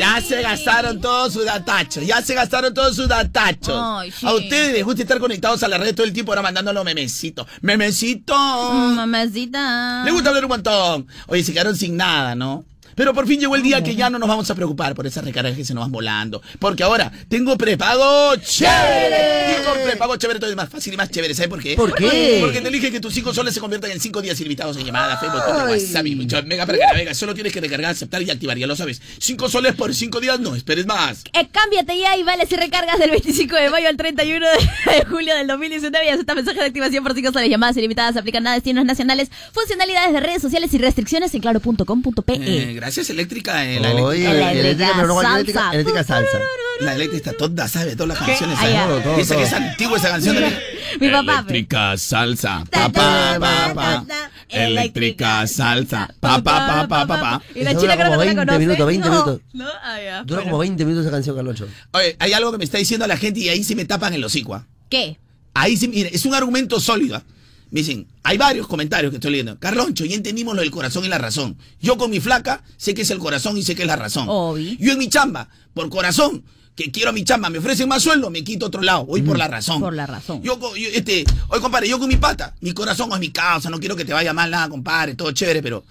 [0.00, 3.78] Ya se gastaron todos sus datachos, ya se gastaron todos sus datachos.
[3.78, 4.24] Ay, sí.
[4.24, 7.46] A ustedes les gusta estar conectados a la red todo el tiempo ahora mandándolo memecito.
[7.60, 8.34] Memecito.
[8.34, 10.02] Mamacita.
[10.06, 11.06] Le gusta hablar un montón.
[11.26, 12.64] Oye, se quedaron sin nada, ¿no?
[13.00, 15.24] Pero por fin llegó el día que ya no nos vamos a preocupar por esas
[15.24, 16.42] recargas que se nos van volando.
[16.58, 19.56] Porque ahora tengo prepago chévere.
[19.58, 21.32] Y con prepago chévere todo es más fácil y más chévere.
[21.32, 21.76] ¿Sabes por qué?
[21.76, 22.36] ¿Por qué?
[22.42, 25.18] Porque te elige que tus 5 soles se conviertan en 5 días ilimitados en llamadas,
[25.18, 25.66] Facebook, Twitter.
[25.70, 27.16] WhatsApp y mucho mega para que navegas.
[27.16, 29.00] Solo tienes que recargar, aceptar y activar, ya lo sabes.
[29.18, 31.24] 5 soles por 5 días, no esperes más.
[31.32, 35.34] Eh, cámbiate ya y vale si recargas del 25 de mayo al 31 de, julio
[35.36, 37.48] del 2019 y acepta mensaje de activación por 5 soles.
[37.48, 42.34] Llamadas ilimitadas, aplican a destinos nacionales, funcionalidades de redes sociales y restricciones en claro.com.pe.
[42.34, 43.64] Eh, gracias, eléctrica.
[43.64, 44.52] eh, la Oye, eléctrica.
[44.52, 45.70] eléctrica, pero no cualquier salsa.
[45.70, 46.38] eléctrica, eléctrica salsa.
[46.80, 48.24] La eléctrica está toda, sabe, todas las ¿Qué?
[48.26, 48.56] canciones.
[48.58, 48.72] Ah, sabe.
[48.72, 48.86] ya.
[48.86, 49.60] Todo, todo, Dice que es todo.
[49.60, 50.34] antigua esa canción.
[50.36, 50.58] también.
[51.00, 51.32] Mi papá.
[51.34, 52.64] Eléctrica salsa.
[52.70, 53.00] Ta, Pa, pa,
[53.34, 54.04] ta, pa, ta, pa.
[54.08, 56.08] ta, Eléctrica salsa.
[56.20, 57.42] Pa, pa, pa, pa, pa, pa.
[57.54, 58.58] Y la dura creo que como no la 20 conoce.
[58.58, 59.40] minutos, 20 No, minutos.
[59.52, 60.22] No, ah, ya.
[60.22, 60.42] Dura Bueno.
[60.52, 61.68] como 20 minutos esa canción, Carloncho.
[61.92, 64.24] Oye, hay algo que me está diciendo la gente y ahí sí me tapan el
[64.24, 64.54] hocico.
[64.54, 64.66] ¿ah?
[64.88, 65.18] ¿Qué?
[65.54, 67.16] Ahí sí, mire, es un argumento sólido.
[67.16, 67.22] ¿ah?
[67.70, 69.58] Me dicen, hay varios comentarios que estoy leyendo.
[69.58, 71.56] Carloncho, ya entendimos lo del corazón y la razón.
[71.80, 74.26] Yo con mi flaca sé que es el corazón y sé que es la razón.
[74.28, 74.76] Obvi.
[74.80, 76.42] Yo en mi chamba, por corazón,
[76.74, 79.06] que quiero mi chamba, me ofrecen más sueldo, me quito otro lado.
[79.06, 79.80] Voy por la razón.
[79.80, 80.42] Por la razón.
[80.42, 83.94] Yo, este, oye, compadre, yo con mi pata, mi corazón es mi causa, no quiero
[83.94, 85.84] que te vaya mal nada, compadre, todo chévere, pero,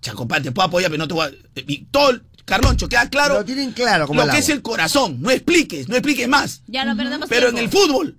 [0.00, 1.30] cha, compadre, te puedo apoyar, pero no te voy a...
[1.30, 5.20] eh, y todo, Carloncho, queda claro Lo tienen claro como lo que es el corazón.
[5.20, 6.62] No expliques, no expliques más.
[6.68, 7.76] Ya no perdemos Pero en tiempo.
[7.78, 8.16] el fútbol,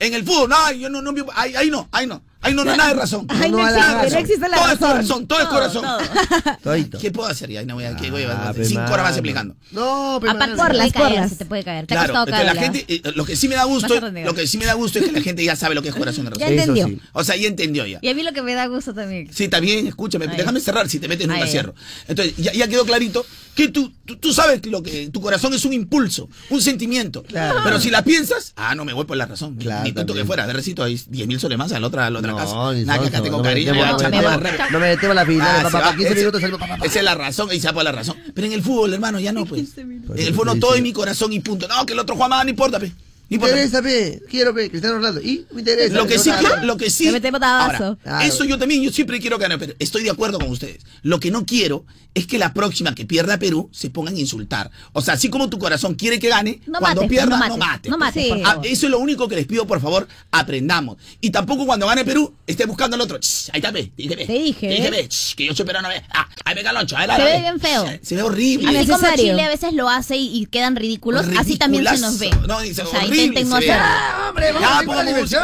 [0.00, 2.64] en el fútbol, no, yo no, no, me- ahí, ahí no, ahí no, ahí no,
[2.64, 3.26] no, nada de razón.
[3.28, 4.90] Ay, no No, existe, la- no existe la todo es razón.
[4.90, 5.84] corazón, todo es corazón.
[7.00, 7.62] ¿Qué puedo hacer ya?
[7.64, 9.56] No voy a, ¿qué voy a- cinco horas más explicando.
[9.72, 11.30] No, pero Aparte, Por se las te puede caer, porras.
[11.30, 11.86] se te puede caer.
[11.86, 14.00] Te ha Claro, costado entonces la gente, eh, lo que sí me da gusto, a
[14.00, 15.94] lo que sí me da gusto es que la gente ya sabe lo que es
[15.94, 16.48] corazón Ya razón.
[16.48, 16.86] entendió.
[16.86, 17.00] sí.
[17.12, 17.98] O sea, ya entendió ya.
[18.02, 19.28] Y a mí lo que me da gusto también.
[19.32, 20.36] Sí, también, escúchame, Ay.
[20.36, 21.50] déjame cerrar, si te metes nunca Ay.
[21.50, 21.74] cierro.
[22.06, 23.24] Entonces, ya, ya quedó clarito
[23.54, 27.22] que tú, tú, tú sabes que lo que tu corazón es un impulso, un sentimiento.
[27.24, 27.60] Claro.
[27.64, 29.56] Pero si la piensas, ah, no me voy por la razón.
[29.56, 32.06] Claro, ni tanto que fuera, de recito hay 10 mil soles más a la otra,
[32.06, 33.72] a la otra No, ni Nada, que sonso, acá tengo cariño.
[33.74, 36.42] no me metemos, la final, Ah, papá, se va, 15 ese- minutos.
[36.84, 38.16] Esa es la razón, y por la razón.
[38.34, 39.76] Pero en el fútbol, hermano, ya no, pues.
[39.78, 41.66] En el fútbol todo es mi corazón y punto.
[41.68, 42.92] No, que el otro juega más, no importa, pe.
[43.28, 44.22] Me interesa, pe.
[44.30, 44.70] Quiero, pe.
[44.70, 45.20] Cristiano Ronaldo.
[45.20, 45.94] Y me interesa.
[45.94, 47.08] Lo que sí quiero, lo que sí.
[47.08, 48.24] Ahora, Claro.
[48.24, 50.78] eso yo también, yo siempre quiero ganar, pero estoy de acuerdo con ustedes.
[51.02, 54.70] Lo que no quiero es que la próxima que pierda Perú se pongan a insultar.
[54.92, 57.56] O sea, así como tu corazón quiere que gane, No cuando mates, pierda, no no
[57.58, 57.90] mates, mate.
[57.90, 60.96] no mates, Ah, eso es lo único que les pido, por favor, aprendamos.
[61.20, 63.16] Y tampoco cuando gane Perú, esté buscando al otro.
[63.52, 64.16] Ahí está, pe, te dije.
[64.26, 65.08] Te dije, ¿eh?
[65.36, 66.02] que yo soy peruano, ve.
[66.10, 66.96] Ah, ahí me caloncho.
[66.96, 67.84] ahí la- Se ve bien feo.
[68.02, 68.78] Se, ve horrible.
[68.78, 69.08] Así como.
[69.14, 72.30] Chile a veces lo hace y, y quedan ridículos, así también se nos ve.
[72.48, 73.70] No, dice, o sea, horrible se ve.
[73.72, 75.42] Ah, hombre, vamos Ya, a con la diversión.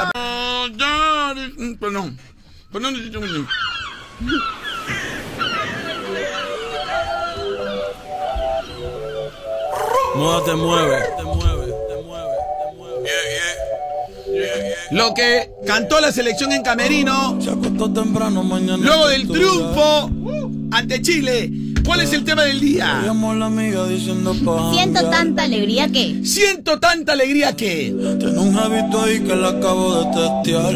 [0.76, 1.34] Ya,
[1.80, 2.18] Perdón.
[2.70, 3.48] Perdón.
[10.16, 10.96] Moda te mueve.
[11.16, 14.74] Te mueve, te mueve, te mueve.
[14.92, 17.50] Lo que cantó la selección en Camerino Se
[17.92, 18.76] temprano mañana.
[18.84, 20.10] luego del triunfo
[20.72, 21.50] ante Chile.
[21.84, 23.02] ¿Cuál es el tema del día?
[23.04, 26.24] Llamó a la amiga diciendo pa' Siento tanta alegría que.
[26.24, 27.94] Siento tanta alegría que.
[28.18, 30.74] Tiene un hábito ahí que la acabo de testear.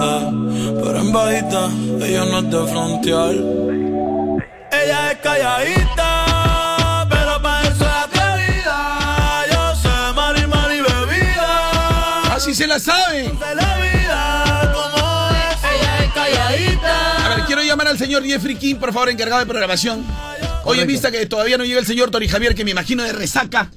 [0.00, 0.30] Eh,
[0.82, 1.70] pero en bajita,
[2.04, 3.34] ella no es de frontear.
[4.70, 7.88] Ella es calladita, pero para eso
[17.86, 20.04] Al señor Jeffrey King, por favor, encargado de programación.
[20.64, 23.12] Hoy en vista que todavía no llega el señor Tori Javier, que me imagino de
[23.12, 23.70] resaca.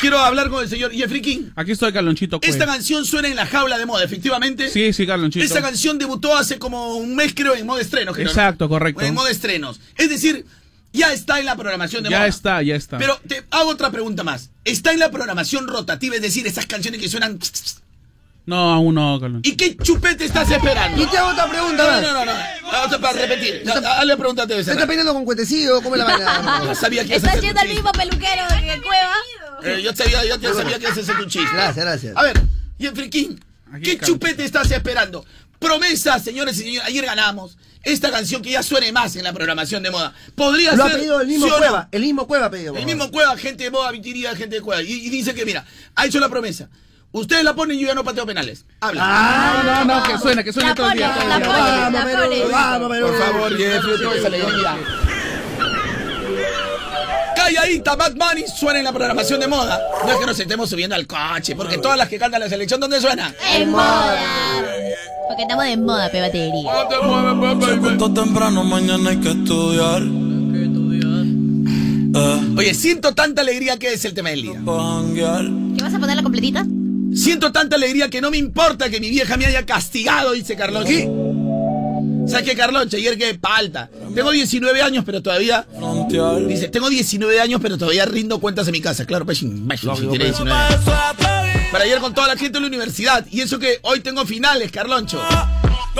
[0.00, 1.50] Quiero hablar con el señor Jeffrey King.
[1.54, 2.38] Aquí estoy, Carlonchito.
[2.42, 4.70] Esta canción suena en la jaula de moda, efectivamente.
[4.70, 5.44] Sí, sí, Carlonchito.
[5.44, 8.12] Esta canción debutó hace como un mes, creo, en modo estreno.
[8.12, 8.30] creo, ¿no?
[8.30, 9.02] Exacto, correcto.
[9.04, 9.80] En modo estrenos.
[9.96, 10.46] Es decir,
[10.92, 12.28] ya está en la programación de Ya moda.
[12.28, 12.96] está, ya está.
[12.98, 14.50] Pero te hago otra pregunta más.
[14.64, 16.14] ¿Está en la programación rotativa?
[16.14, 17.38] Es decir, esas canciones que suenan...
[18.46, 19.48] No, aún no, Carlonchito.
[19.52, 21.02] ¿Y qué chupete estás esperando?
[21.02, 22.02] Y te hago otra pregunta No, más.
[22.02, 22.32] no, no, no.
[22.70, 23.64] Vamos a para repetir.
[23.68, 25.82] Hazle la pregunta a ¿Se está peinando con cuetecillo?
[25.82, 26.62] ¿Cómo es la vaina?
[26.64, 29.14] Yo sabía que Estás hacer yendo al mismo peluquero que Cueva.
[29.64, 31.50] Eh, yo sabía, yo ya sabía que ibas a hacer un chiste.
[31.52, 32.16] Gracias, gracias.
[32.16, 32.40] A ver,
[32.78, 33.36] Jeffrey King,
[33.82, 34.00] ¿qué Carlos.
[34.14, 35.24] chupete estás esperando?
[35.58, 36.86] Promesa, señores y señores.
[36.88, 37.56] Ayer ganamos.
[37.82, 40.12] Esta canción que ya suene más en la programación de moda.
[40.34, 40.98] Podría Lo ha ser.
[40.98, 41.58] pedido el mismo ¿sí o no?
[41.58, 41.88] Cueva.
[41.92, 42.76] El mismo Cueva ha pedido.
[42.76, 44.82] El mismo Cueva, gente de moda, vitiría, gente de Cueva.
[44.82, 46.68] Y, y dice que, mira, ha hecho la promesa.
[47.12, 48.64] Ustedes la ponen y yo ya no pateo penales.
[48.80, 49.00] Habla.
[49.04, 51.16] Ah, No, no, no, que suene, que suene La todo el día.
[51.28, 51.46] la día.
[51.46, 52.98] pones, Vamos.
[52.98, 54.76] Por favor, Jeffrey, tengo esa alegría.
[57.36, 59.80] Calladita, Bad Bunny suena en la programación de moda.
[60.04, 62.80] No es que nos estemos subiendo al coche, porque todas las que cantan la selección,
[62.80, 63.32] ¿dónde suena?
[63.54, 64.18] En moda.
[65.28, 66.72] Porque estamos de moda, pe batería.
[67.60, 70.02] Se temprano, mañana hay que estudiar.
[72.56, 74.60] Oye, siento tanta alegría que es el tema del día.
[75.76, 76.64] ¿Qué vas a poner la completita?
[77.16, 80.86] Siento tanta alegría que no me importa que mi vieja me haya castigado, dice Carlos.
[82.28, 82.96] ¿Sabes qué, Carloncho?
[82.96, 83.88] Ayer que palta.
[84.14, 85.66] Tengo 19 años, pero todavía.
[86.46, 89.06] Dice, tengo 19 años, pero todavía rindo cuentas en mi casa.
[89.06, 90.58] Claro, pues, imbécil, si tiene 19.
[91.70, 93.24] Para ayer con toda la gente de la universidad.
[93.30, 95.22] Y eso que hoy tengo finales, Carloncho.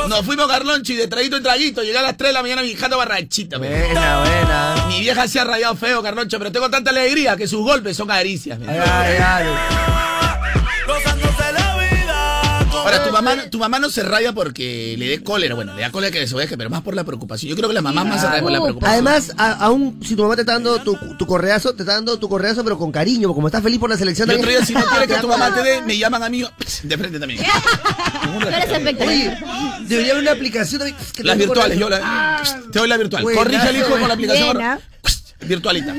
[0.08, 1.82] Nos fuimos, Carloncho, y de traguito en traguito.
[1.82, 3.58] Llegué a las 3 de la mañana mi hija barrachita.
[3.58, 4.86] Buena, buena.
[4.88, 8.08] Mi vieja se ha rayado feo, Carloncho, pero tengo tanta alegría que sus golpes son
[8.08, 8.58] caricias.
[8.66, 10.15] Ay, ay, ay.
[12.86, 15.54] Ahora, tu mamá, tu mamá no se raya porque le dé cólera.
[15.56, 17.50] Bueno, le da cólera que se deje, pero más por la preocupación.
[17.50, 18.92] Yo creo que la mamá más se raya por la preocupación.
[18.92, 22.28] Además, aún si tu mamá te está dando tu, tu correazo, te está dando tu
[22.28, 24.30] correazo, pero con cariño, como estás feliz por la selección.
[24.30, 26.28] Y otro día, si no también- quiere que tu mamá te dé, me llaman a
[26.28, 26.44] mí
[26.84, 27.40] de frente también.
[29.08, 29.36] Oye,
[29.88, 30.96] debería haber una aplicación también.
[31.18, 33.24] Las virtuales, yo la, te doy la virtual.
[33.24, 34.58] Corrige al hijo con la aplicación
[35.40, 35.94] virtualita.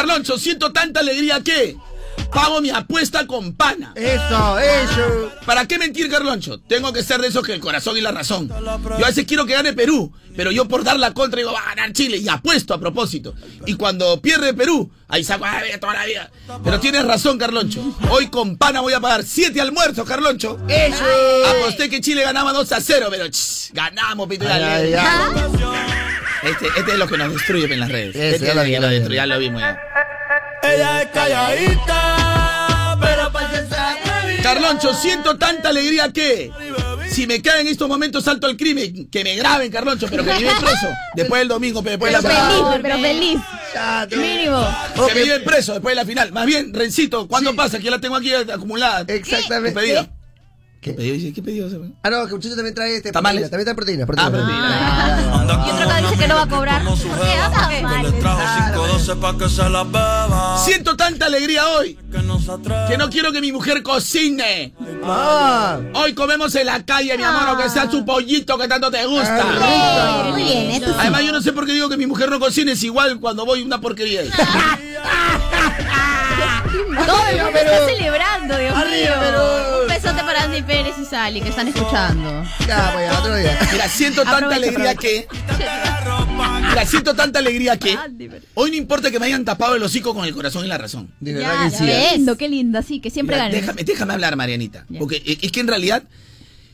[0.00, 1.76] Carloncho, siento tanta alegría que
[2.32, 3.92] pago mi apuesta con pana.
[3.94, 5.30] Eso, eso.
[5.44, 6.58] ¿Para qué mentir, Carloncho?
[6.60, 8.48] Tengo que ser de esos que el corazón y la razón.
[8.48, 11.60] Yo a veces quiero que gane Perú, pero yo por dar la contra digo, va
[11.60, 13.34] a ganar Chile y apuesto a propósito.
[13.66, 16.30] Y cuando pierde Perú, ahí saco a toda la vida.
[16.64, 17.82] Pero tienes razón, Carloncho.
[18.08, 20.58] Hoy con pana voy a pagar siete almuerzos, Carloncho.
[20.66, 21.04] Eso.
[21.46, 24.60] Aposté que Chile ganaba 2 a 0, pero ch, ganamos, pito y Ay,
[24.92, 24.96] dale.
[24.98, 25.99] ay,
[26.42, 28.16] Este, este es lo que nos destruye en las redes.
[28.16, 28.94] Eso, este ya es lo vi, que ya nos lo vi.
[28.98, 29.80] destruye, ya lo vimos ya.
[30.62, 33.30] Ella es calladita, pero
[34.42, 36.50] Carloncho, siento tanta alegría que
[37.10, 40.32] si me caen en estos momentos salto al crimen, que me graben, Carloncho, pero que
[40.32, 42.80] me lleven preso después del domingo, después de Pero la feliz, final.
[42.82, 43.38] pero feliz.
[44.16, 44.76] Mínimo.
[45.08, 46.32] Que me lleven preso después de la final.
[46.32, 47.78] Más bien, Rencito, ¿cuándo pasa?
[47.78, 49.04] Que ya la tengo aquí acumulada.
[49.08, 49.78] Exactamente.
[49.78, 50.04] ¿Qué pedido?
[50.04, 50.10] ¿Qué?
[50.80, 51.14] ¿Qué pedido?
[51.14, 51.66] Dice, ¿Qué pedido?
[51.66, 51.78] ese?
[52.02, 53.50] Ah, no, que muchacho también trae este ¿Tamales?
[53.50, 55.46] proteína, también trae proteína, Ah, proteína.
[55.46, 55.66] proteína.
[55.66, 56.84] Y otro dice que no va a cobrar.
[56.84, 57.08] ¿Por qué?
[57.38, 58.12] Ah, vale.
[58.12, 58.40] trajo
[58.72, 60.58] 512 pa' que se la beba.
[60.64, 61.98] Siento tanta alegría hoy
[62.88, 64.72] que no quiero que mi mujer cocine.
[65.04, 69.04] Ah, Hoy comemos en la calle, mi amor, aunque sea tu pollito que tanto te
[69.04, 70.28] gusta.
[70.32, 70.96] Muy bien, esto sí.
[70.98, 73.44] Además, yo no sé por qué digo que mi mujer no cocina, es igual cuando
[73.44, 74.22] voy una porquería.
[77.06, 79.20] Todo el mundo está celebrando, Dios Arriba, mío.
[79.20, 79.82] Perú.
[79.82, 82.44] Un besote para Andy Pérez y Sally que están escuchando.
[82.66, 83.58] ya, pues ya, otro día.
[83.72, 85.26] Mira, siento tanta alegría que.
[86.68, 87.96] Mira, siento tanta alegría que.
[88.54, 91.10] Hoy no importa que me hayan tapado el hocico con el corazón y la razón.
[91.20, 91.86] De verdad Ya, que ya sí.
[91.86, 92.12] ves.
[92.16, 93.60] lindo, qué lindo, sí, que siempre Mira, ganen.
[93.60, 94.84] déjame, déjame hablar, Marianita.
[94.88, 94.98] Ya.
[94.98, 96.02] Porque es es que en realidad.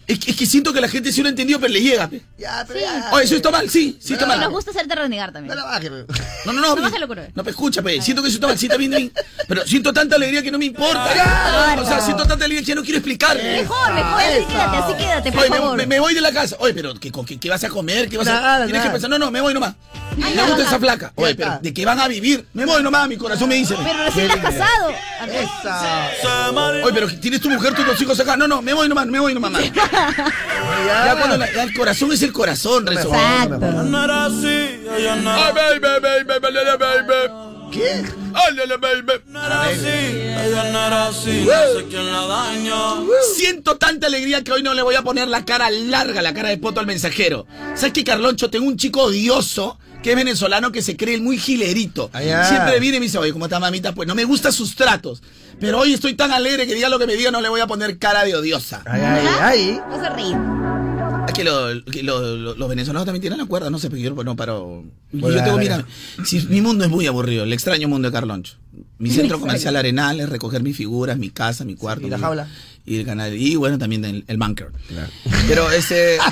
[0.07, 2.09] Es que, es que siento que la gente sí lo ha entendido, pero le llega.
[2.09, 2.23] pe.
[2.39, 2.85] Ya, pero Sí.
[2.85, 3.11] ya.
[3.13, 4.51] Oye, eso está mal, sí, sí está Y nos mal.
[4.51, 5.49] gusta hacerte renegar también.
[5.57, 6.05] No la baje, pe.
[6.47, 6.77] No, no, no.
[6.77, 6.99] No pe-.
[7.35, 8.01] No, pero escucha, pe.
[8.01, 9.13] Siento que eso está mal, sí está bien.
[9.49, 11.77] Pero siento tanta alegría que no me importa.
[11.81, 13.37] O sea, siento tanta alegría que ya no quiero explicar.
[13.37, 15.77] Mejor, mejor, así quédate, así quédate, por Oye, me, favor.
[15.77, 16.57] me- me voy de la casa.
[16.61, 18.09] Oye, pero ¿qué, qué, qué vas a comer?
[18.09, 19.75] ¿Qué vas a Nada, Tienes que pensar, no, no, me voy nomás.
[20.23, 21.13] Ay, me gusta esa flaca.
[21.17, 21.59] Oye, pero.
[21.61, 22.47] ¿de qué van a vivir?
[22.55, 23.75] Me voy nomás, mi corazón me dice.
[23.83, 24.91] Pero recién has casado.
[25.33, 26.51] Esa.
[26.85, 28.37] Oye, pero tienes tu mujer, tus dos hijos acá.
[28.37, 29.53] No, no, me voy nomás, me voy nomás.
[29.97, 30.25] man.
[31.07, 33.09] Ya cuando la- ya el corazón es el corazón, Rezo.
[33.15, 33.59] Exacto.
[33.59, 37.47] no era así, ella no Ay, baby, baby, baby, baby, baby.
[37.73, 38.05] ¿Qué?
[43.35, 46.51] Siento tanta alegría que hoy no le voy a poner la cara larga, la cara
[46.51, 47.47] de poto al mensajero.
[47.75, 48.51] ¿Sabes qué, Carloncho?
[48.51, 52.11] Tengo un chico odioso que es venezolano que se cree el muy gilerito.
[52.49, 53.93] Siempre viene y me dice, oye, ¿cómo está mamita?
[53.93, 55.21] Pues no me gustan sus tratos.
[55.59, 57.67] Pero hoy estoy tan alegre que diga lo que me diga, no le voy a
[57.67, 58.83] poner cara de odiosa.
[58.87, 59.81] Ay, ay, ay.
[59.91, 60.37] Vas a reír.
[61.27, 64.01] Es que, lo- que lo- lo- los venezolanos también tienen la cuerda, no sé, pero
[64.01, 64.85] yo no paro.
[65.11, 65.85] Bueno, yo tengo, mira,
[66.25, 68.59] si, mi mundo es muy aburrido, el extraño mundo de Carloncho.
[68.99, 72.07] Mi centro comercial Arenal es recoger mis figuras, mi casa, mi cuarto.
[72.07, 72.49] y la mi- jaula.
[72.85, 73.35] Y el canal.
[73.37, 74.69] Y bueno, también el, el bunker.
[75.49, 76.19] Pero ese.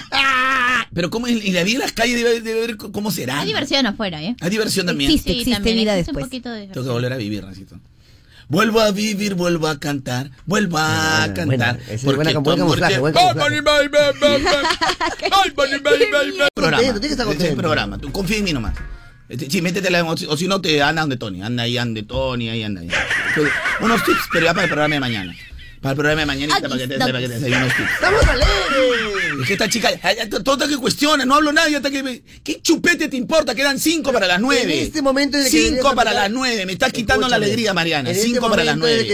[0.95, 3.34] pero cómo y la vida en las calles debe, debe ver cómo será.
[3.34, 3.47] Hay ¿no?
[3.47, 4.36] diversión afuera, ¿eh?
[4.40, 5.11] Hay diversión también.
[5.11, 6.24] Existe, existe también vida existe después.
[6.24, 7.78] un poquito de Tengo que volver a vivir, Racito.
[8.47, 11.47] Vuelvo a vivir, vuelvo a cantar, vuelvo a Buena, cantar.
[11.47, 11.78] buena.
[11.86, 13.61] Ese es porque buen camuflaje, buen ¡Ay, camuflaje.
[16.55, 16.82] Programa.
[16.82, 17.45] Este es contento.
[17.45, 17.99] el programa.
[17.99, 18.74] Tú confía en mí nomás.
[19.28, 21.42] Este, sí, métetela, o si- o si no te anda donde Tony.
[21.42, 22.88] Anda ahí, ande Tony, ahí anda ahí.
[23.80, 25.34] Unos tips, pero ya para el programa de mañana.
[25.85, 27.91] Para el programa de mañana, para que te, para que te des ahí unos tips.
[27.93, 29.41] ¡Estamos alegres!
[29.43, 32.22] Es que esta chica, ay, ay, todo que cuestiona, no hablo nada, y hasta que
[32.43, 33.55] ¿Qué chupete te importa?
[33.55, 34.78] Quedan cinco para las nueve.
[34.78, 37.74] En este momento es que Cinco para aplicar- las nueve, me estás quitando la alegría,
[37.74, 38.11] Mariana.
[38.12, 39.07] este Cinco para las nueve.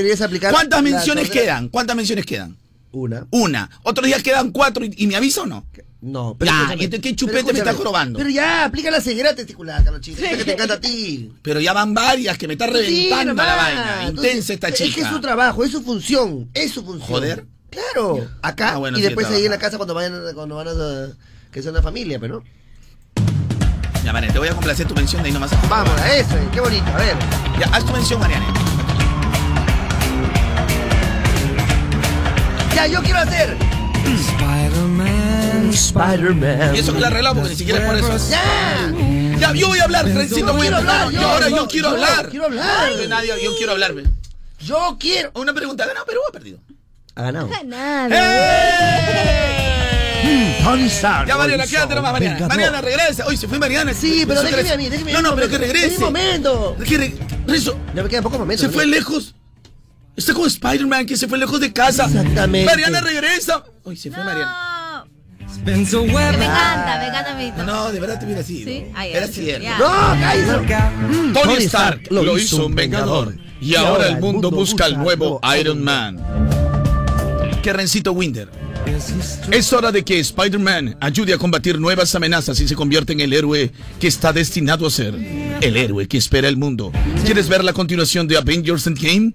[0.49, 1.71] ¿Cuántas menciones quedan?
[1.71, 2.57] ¿Cuántas menciones quedan?
[2.93, 3.26] Una.
[3.30, 3.70] Una.
[3.82, 5.66] Otros días quedan cuatro y, y me avisa o no.
[6.03, 6.82] No, Ya, escúchame.
[6.82, 8.18] ¿y entonces qué Pero chupete me estás jorobando?
[8.18, 10.24] Pero ya, aplica la ceguera testicular, Carlonchito.
[10.24, 11.30] Esa que te encanta a ti.
[11.43, 14.07] Pero ya van varias que me está reventando la vaina.
[14.09, 14.95] Entonces, Intensa esta Es chica.
[14.95, 17.09] que es su trabajo, es su función, es su función.
[17.09, 17.47] Joder.
[17.70, 20.66] Claro, acá Ah, bueno, y sí, después ahí en la casa cuando vayan, cuando van
[20.68, 20.72] a,
[21.53, 22.45] que sea una familia, pero no.
[24.03, 25.51] Ya, Mariana, te voy a complacer tu mención de ahí nomás.
[25.68, 27.14] Vamos, a eso, qué bonito, a ver.
[27.61, 28.47] Ya, haz tu mención, Mariana.
[32.81, 33.57] Ya, yo quiero hacer.
[34.07, 35.68] Spider-Man.
[35.70, 36.74] Spider-Man.
[36.74, 38.31] Y eso que la arreglado porque ni siquiera es por eso.
[38.31, 38.91] Ya.
[39.39, 40.47] Ya, yo voy a hablar, Trencito.
[40.47, 42.28] Yo quiero hablar, Yo ahora yo, quiero hablar.
[42.31, 42.91] quiero hablar.
[43.07, 43.93] Nadie, yo quiero hablar.
[43.93, 44.05] ve.
[44.61, 45.31] Yo quiero.
[45.35, 46.59] Una pregunta, ¿ha ganado Perú o ha perdido?
[47.16, 47.51] Ha ganado.
[50.22, 50.61] ¡Eh!
[50.64, 51.28] Tony Stark.
[51.28, 52.49] Ya, Mariana, quédate nomás, Mariana.
[52.49, 53.26] Mariana, regresa.
[53.28, 53.93] Uy, se fue Mariana.
[53.93, 54.74] Sí, pero déjeme regresa.
[54.74, 55.97] a mí, déjeme a No, mí no, pero que regrese.
[55.99, 56.76] Un momento.
[56.89, 57.14] Que re-
[57.47, 58.66] Rezo, Ya me quedan pocos momentos.
[58.66, 59.35] se fue lejos.
[60.21, 62.05] Está como Spider-Man que se fue lejos de casa.
[62.05, 62.66] Exactamente.
[62.66, 63.64] Mariana regresa.
[63.85, 65.07] Uy, se fue Mariana.
[65.64, 68.62] Been so Me encanta, me encanta mi No, no, de verdad te mira así.
[68.62, 68.99] Sí, ¿no?
[68.99, 69.64] Ay, Era ay, cierto.
[69.64, 69.79] ya.
[69.79, 69.87] No,
[70.21, 71.33] cállate.
[71.33, 73.35] Tony Stark lo hizo un vengador.
[73.62, 76.18] Y ahora el mundo busca al nuevo Iron Man.
[77.62, 78.60] Que Rencito Winder.
[79.51, 83.32] Es hora de que Spider-Man ayude a combatir nuevas amenazas y se convierta en el
[83.32, 85.14] héroe que está destinado a ser.
[85.61, 86.93] El héroe que espera el mundo.
[87.24, 89.32] ¿Quieres ver la continuación de Avengers Endgame?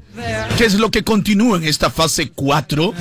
[0.57, 2.93] ¿Qué es lo que continúa en esta fase 4?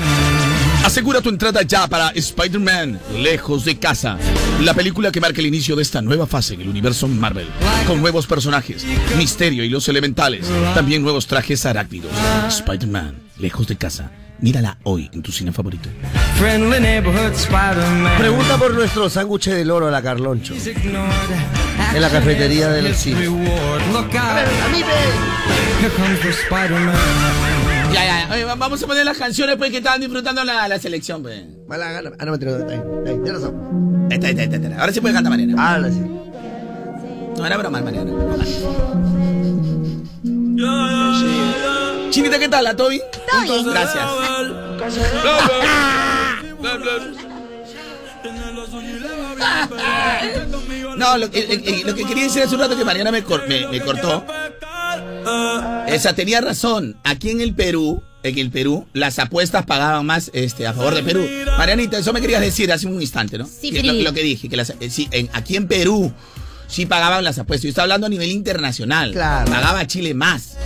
[0.85, 4.19] Asegura tu entrada ya para Spider-Man Lejos de Casa,
[4.61, 7.47] la película que marca el inicio de esta nueva fase en el universo Marvel,
[7.87, 8.85] con nuevos personajes,
[9.17, 12.13] Misterio y los Elementales, también nuevos trajes arácnidos.
[12.49, 15.89] Spider-Man Lejos de Casa, mírala hoy en tu cine favorito.
[16.39, 18.19] Friendly neighborhood Spider-Man.
[18.19, 20.55] Pregunta por nuestro sándwich del oro a la Carloncho.
[21.95, 23.27] En la cafetería del cine.
[23.27, 24.95] A ver, a mí me.
[27.93, 31.23] Ya, ya, oye, vamos a poner las canciones pues que estaban disfrutando la, la selección,
[31.23, 31.45] pues.
[31.69, 32.11] Mala gana.
[32.19, 32.39] Ah, no me.
[32.45, 33.55] Ahí, ahí, tienes razón.
[34.79, 35.75] Ahora sí puede cantar Mariana.
[35.75, 36.01] Habla, sí.
[37.37, 38.13] No era broma, Mariana.
[42.15, 42.65] Chinita, ¿qué tal?
[42.69, 42.77] ¿A.
[42.77, 43.03] Todo bien.
[43.65, 44.05] Gracias.
[50.97, 53.23] No, lo, que- eh, eh, lo que quería decir hace un rato que Mariana me,
[53.25, 54.25] cor- me, me cortó.
[55.89, 56.97] Esa tenía razón.
[57.03, 61.03] Aquí en el Perú, en el Perú, las apuestas pagaban más este, a favor de
[61.03, 61.27] Perú.
[61.59, 63.47] Marianita, eso me querías decir hace un instante, ¿no?
[63.47, 66.13] Sí, Que lo, lo que dije, que las- eh, sí, en- aquí en Perú
[66.69, 67.65] sí pagaban las apuestas.
[67.65, 69.13] Yo estoy hablando a nivel internacional.
[69.13, 69.51] Claro.
[69.51, 70.57] Pagaba Chile más.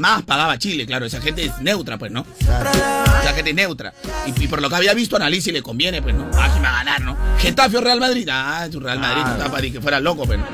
[0.00, 1.06] Más pagaba Chile, claro.
[1.06, 2.24] Esa gente es neutra, pues, ¿no?
[2.40, 3.92] Esa gente es neutra.
[4.26, 6.28] Y, y por lo que había visto, analice y le conviene, pues, ¿no?
[6.34, 7.16] Ah, sí me va a ganar, ¿no?
[7.38, 8.28] Getafe o Real Madrid.
[8.30, 9.44] Ah, tu Real Madrid, Claro.
[9.44, 10.38] tú para que fuera loco, pues.
[10.38, 10.46] ¿no?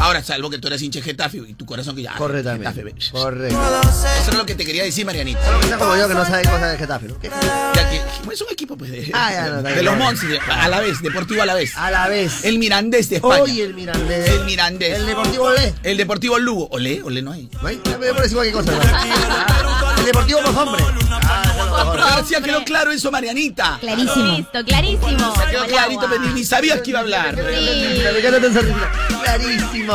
[0.00, 2.14] Ahora, salvo que tú eres hincha de Getafe y tu corazón que ya.
[2.14, 2.66] Correctamente.
[2.68, 2.94] Getafe, ve.
[3.12, 3.80] Correcto.
[4.20, 5.44] Eso es lo que te quería decir, Marianita.
[5.44, 7.18] Solo que está como yo que no sabe cosas de Getafe, ¿no?
[7.20, 11.02] Que es un equipo, pues, de, Ah, ya, no, de los de- a la vez,
[11.02, 11.76] Deportivo a la vez.
[11.76, 12.44] A la vez.
[12.44, 13.42] El Mirandés de España.
[13.42, 14.28] Hoy el Mirandés.
[14.28, 14.96] El Mirandés.
[14.98, 15.74] El Deportivo Olé.
[15.82, 16.68] El Deportivo Lugo.
[16.70, 17.48] Olé, olé no hay.
[17.60, 17.80] ¿No hay?
[18.00, 18.72] Me parece cosa.
[18.72, 18.78] ¿no?
[19.98, 20.84] El Deportivo por hombre.
[21.10, 21.42] Ah.
[21.78, 23.78] Ahora sí quedó claro eso, Marianita.
[23.80, 24.36] Clarísimo.
[24.36, 25.32] Listo, clarísimo.
[25.50, 27.34] Quedó clarito, pero ni, sabías que iba a hablar.
[29.22, 29.94] Clarísimo.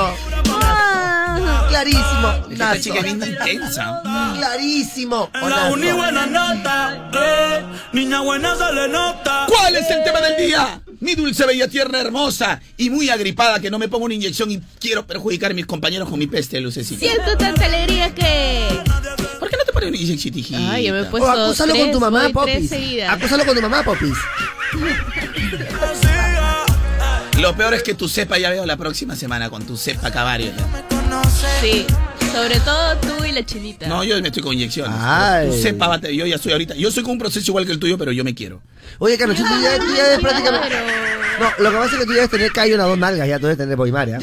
[1.70, 2.34] Clarísimo.
[2.52, 4.02] Esta chica es bien intensa.
[4.38, 5.30] Clarísimo.
[5.34, 9.46] La uni buena nota, eh, niña buena se le nota.
[9.48, 10.82] ¿Cuál es el tema del día?
[11.00, 14.60] Mi dulce, bella, tierna, hermosa y muy agripada que no me pongo una inyección y
[14.80, 17.00] quiero perjudicar a mis compañeros con mi peste, lucecita.
[17.00, 18.82] Siento tanta alegría que.
[19.40, 20.72] ¿Por qué no te pones una inyección, hijita?
[20.72, 21.30] Ay, yo me he O puesto.
[21.32, 22.72] acúsalo con tu mamá, Popis.
[23.08, 24.14] Acúsalo con tu mamá, Popis.
[27.40, 30.52] Lo peor es que tu cepa ya veo la próxima semana con tu cepa cavario.
[31.62, 31.86] Sí.
[32.34, 33.88] Sobre todo tú y la chinita.
[33.88, 34.94] No, yo me estoy con inyecciones.
[35.00, 35.52] Ay.
[35.62, 36.76] Cepa, bate- yo ya estoy ahorita.
[36.76, 38.62] Yo soy con un proceso igual que el tuyo, pero yo me quiero.
[39.00, 40.76] Oye, Carlos, tú ya, tú ya es prácticamente.
[41.40, 43.28] No, lo que pasa es que tú ya debes tener callo en las dos nalgas,
[43.28, 44.20] ya tú debes tener boimaria.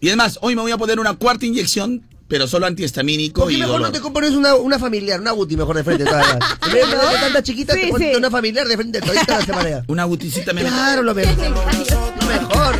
[0.00, 3.54] Y además, hoy me voy a poner una cuarta inyección, pero solo antihistamínico ¿Por qué
[3.56, 3.88] y mejor dolor.
[3.88, 6.90] no te compones una, una familiar, una Guti mejor de frente todas las- En vez
[6.90, 8.16] de tanta chiquita, Sí, te pones sí.
[8.16, 9.84] una familiar de frente todita la semana.
[9.88, 11.36] Una guticita me Claro, lo mejor.
[11.48, 12.78] Lo mejor.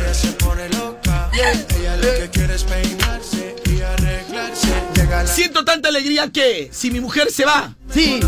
[5.25, 8.19] Siento tanta alegría que, si mi mujer se va, Sí,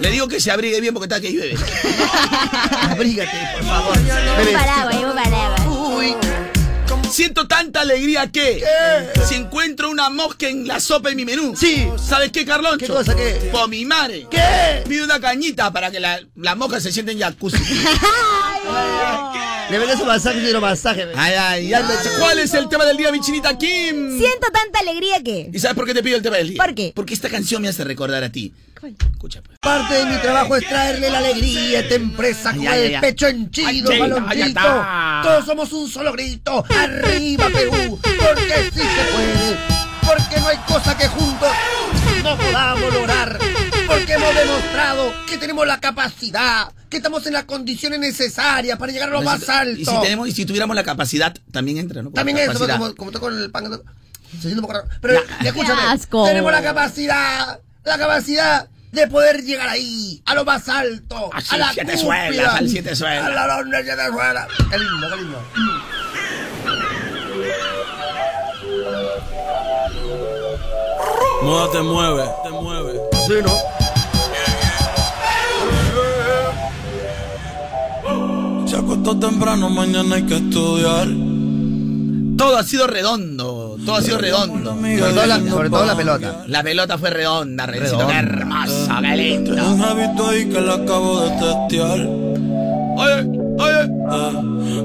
[0.00, 1.54] le digo que se abrigue bien porque está que llueve.
[2.90, 3.98] abrígate, por favor.
[4.04, 4.52] Bebé.
[4.52, 5.60] paraguas, un paraguas.
[5.66, 6.14] Uy,
[7.10, 8.62] Siento tanta alegría que,
[9.26, 11.88] si encuentro una mosca en la sopa de mi menú, Sí.
[12.08, 12.78] ¿sabes qué, Carloncho?
[12.78, 13.48] ¿Qué cosa, qué?
[13.50, 14.26] Por mi madre.
[14.30, 14.84] ¿Qué?
[14.88, 17.58] Pide una cañita para que la, la mosca se siente en jacuzzi.
[19.29, 19.29] Le
[19.78, 21.06] vendes un masaje y no masaje.
[21.16, 21.84] Ay, ay, ay.
[22.18, 24.18] ¿Cuál es el tema del día, mi chinita Kim?
[24.18, 25.50] Siento tanta alegría que.
[25.52, 26.62] ¿Y sabes por qué te pido el tema del día?
[26.62, 26.92] ¿Por qué?
[26.94, 28.52] Porque esta canción me hace recordar a ti.
[29.12, 29.58] Escucha, pues.
[29.60, 33.90] Parte de mi trabajo es traerle la alegría a esta empresa con el pecho henchido,
[33.98, 34.60] balonchito.
[35.22, 36.64] Todos somos un solo grito.
[36.70, 38.00] ¡Arriba, Perú!
[38.02, 39.80] Porque sí se puede.
[40.06, 41.50] Porque no hay cosa que juntos
[42.22, 43.38] no podamos lograr.
[43.86, 49.08] Porque hemos demostrado que tenemos la capacidad, que estamos en las condiciones necesarias para llegar
[49.08, 49.80] a lo más alto.
[49.80, 52.10] Y si, tenemos, y si tuviéramos la capacidad, también entra, ¿no?
[52.10, 52.78] Con También capacidad.
[52.78, 53.70] como, como toco el pan.
[54.32, 54.88] Se siente un poco raro.
[55.00, 56.24] Pero escúchame, asco.
[56.24, 61.58] tenemos la capacidad, la capacidad de poder llegar ahí, a lo más alto, Así, a
[61.58, 63.24] la siete cúspide, suelas, al siete suelas.
[63.24, 64.48] A la siete suelas.
[64.70, 65.44] Qué lindo, qué lindo.
[71.42, 73.00] Moda te mueve, te mueve.
[73.26, 73.50] Sí, ¿no?
[78.66, 81.08] Se acostó temprano, mañana hay que estudiar.
[82.36, 84.70] Todo ha sido redondo, todo ha sido redondo.
[84.74, 86.44] Sobre todo la, sobre todo la pelota.
[86.46, 88.38] La pelota fue redonda, Rencito, qué Redonda.
[88.64, 89.54] hermoso, qué lindo.
[89.54, 92.00] Tengo un hábito ahí que le acabo de testear.
[92.96, 93.90] Oye, oye,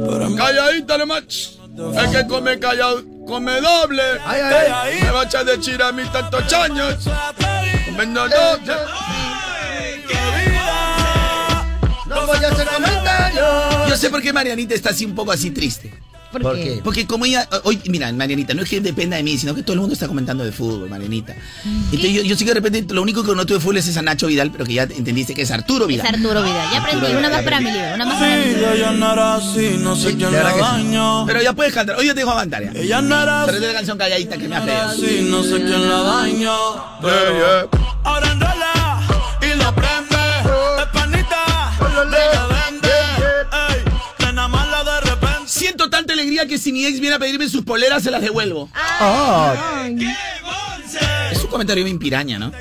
[0.09, 1.51] pero en calladita nomás.
[1.77, 4.01] El que come callado, come doble.
[4.25, 5.01] Ay, ay, ay.
[5.01, 7.05] Me va a echar de chira a mis tantos años.
[7.85, 8.73] Comiendo doble.
[12.07, 13.89] No voy a hacer comentarios.
[13.89, 15.91] Yo sé por qué Marianita está así un poco así triste.
[16.41, 16.81] ¿Por, ¿Por qué?
[16.83, 19.73] Porque como ella, hoy, mira, Marianita, no es que dependa de mí, sino que todo
[19.73, 21.33] el mundo está comentando de fútbol, Marianita.
[21.65, 24.01] Entonces yo, yo sí que de repente lo único que no tuve fútbol es esa
[24.01, 26.07] Nacho Vidal, pero que ya entendiste que es Arturo Es Vidal.
[26.07, 26.67] Arturo Vidal.
[26.71, 27.15] Ya aprendí.
[27.15, 27.95] Una más para mi libro.
[27.95, 28.73] Una más para mi libro.
[28.73, 30.59] ella no era así, no sé quién la sí.
[30.59, 31.25] daño.
[31.25, 32.71] Pero ya puedes cantar, hoy ya te dejo cantar ya.
[32.79, 34.71] Ella no era Pero así, es la canción calladita que me no hace.
[34.71, 36.55] era así, no sé quién la daño.
[37.01, 37.69] Pero
[38.03, 38.31] ahora
[46.25, 48.69] alegría que si mi ex viene a pedirme sus poleras, se las devuelvo.
[48.73, 49.87] Ah,
[51.45, 52.51] un comentario bien piraña, ¿no?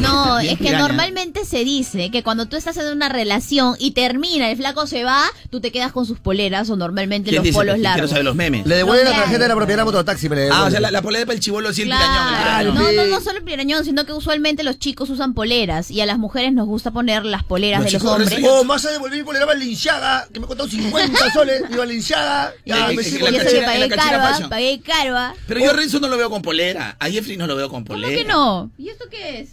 [0.00, 0.78] No, Bien es que piraña.
[0.86, 5.04] normalmente se dice que cuando tú estás en una relación y termina, el flaco se
[5.04, 7.54] va, tú te quedas con sus poleras o normalmente ¿Quién los dice?
[7.56, 8.10] polos Quiero largos.
[8.10, 8.66] saber los memes.
[8.66, 9.22] Le devuelve la Claro.
[9.24, 10.28] tarjeta de la propiedad de la mototaxi.
[10.28, 12.04] me le Ah, o sea, la, la polera para el chivolo sí el Claro.
[12.04, 12.28] pirañón.
[12.28, 12.38] el
[12.72, 12.96] pirañón.
[12.96, 16.06] No, no, no solo el pirañón, sino que usualmente los chicos usan poleras y a
[16.06, 18.44] las mujeres nos gusta poner las poleras Los de los chicos hombres.
[18.48, 21.62] Oh, más a devolver mi polera Valenciaga, que me ha costado 50 soles.
[21.70, 24.50] Y Valenciaga, ya Eh, me sigo la Y eso cachina- que pagué la fashion.
[24.50, 25.16] pagué caro.
[25.16, 25.34] ¿ah?
[25.46, 26.96] Pero yo a Renzo no lo veo con polera.
[26.98, 28.17] A Jeffrey no lo veo con ¿Cómo polera.
[28.22, 28.70] Que no?
[28.78, 29.50] ¿Y esto qué es?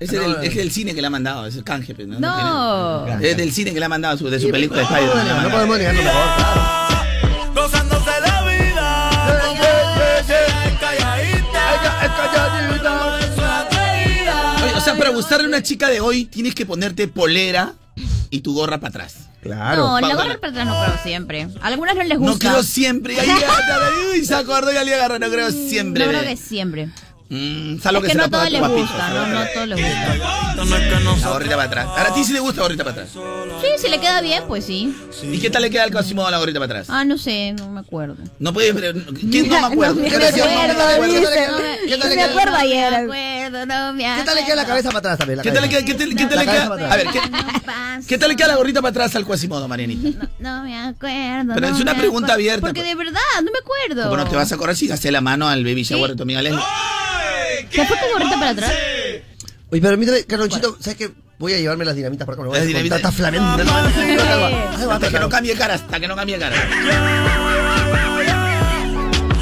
[0.00, 1.92] Ese es, del, es del cine que le ha mandado, es el canje.
[2.06, 2.20] ¿no?
[2.20, 3.06] No.
[3.20, 5.42] Es del cine que le ha mandado, su- de su película de Spider-Man.
[5.42, 7.52] No podemos negarlo mejor, claro.
[7.54, 9.10] Gozándose la vida.
[10.20, 11.64] Es calladita.
[14.64, 17.74] Oye, o sea, para gustarle a una chica de hoy, tienes que ponerte polera
[18.30, 19.16] y tu gorra para atrás.
[19.42, 19.82] Claro.
[19.82, 21.48] No, la gorra para atrás no creo siempre.
[21.60, 22.50] A algunas no les No gusta.
[22.50, 23.14] creo siempre.
[23.14, 25.18] Y ahí, se acordó y ya le agarró.
[25.18, 26.04] No creo siempre.
[26.04, 26.88] No creo que siempre.
[27.30, 29.78] Mm, salvo Es que, que se no la todo les gusta, no, no todo les
[29.78, 30.14] gusta.
[30.56, 31.86] No no La gorrita para atrás.
[31.88, 33.10] Ahora a ti sí te gusta la gorrita para atrás.
[33.12, 34.96] Sí, si le queda bien, pues sí.
[35.22, 36.86] ¿Y qué tal le queda al Quasimodo la gorrita para atrás?
[36.90, 38.16] Ah, no sé, no me acuerdo.
[38.38, 38.74] No puedes.
[39.30, 39.94] ¿Quién no me acuerdo?
[39.96, 40.44] No me ¿Qué tal le queda?
[40.54, 41.14] acuerdo, No me acuerdo.
[41.20, 41.46] dice.
[41.50, 42.30] No me- ¿Qué tal le me queda?
[42.30, 42.94] acuerdo No me ayer.
[42.94, 43.58] acuerdo,
[44.18, 45.40] ¿Qué tal le queda la cabeza para atrás también?
[45.42, 45.84] ¿Qué tal le queda?
[45.84, 46.92] ¿Qué tal, qué tal La le queda?
[46.92, 47.20] A ver, ¿qué,
[48.08, 50.28] ¿qué tal le queda la gorrita para atrás al Quasimodo, Marianita?
[50.38, 51.52] No me acuerdo.
[51.54, 52.32] Pero no es una pregunta acuerdo.
[52.32, 52.88] abierta, Porque pues.
[52.88, 54.04] de verdad, no me acuerdo.
[54.10, 56.22] ¿Cómo no te vas a acordar si gasté la mano al baby shower de tu
[56.22, 56.62] amiga Leslie?
[57.70, 58.72] ¿Se fue gorrita para atrás?
[59.70, 61.10] Oye, permítame, Carlonchito, ¿sabes qué?
[61.38, 62.42] Voy a llevarme las dinamitas para acá.
[62.42, 63.00] me voy a Las dinamitas.
[63.00, 63.64] Tanta flameando.
[64.92, 66.56] Hasta que no cambie cara, hasta que no cambie cara.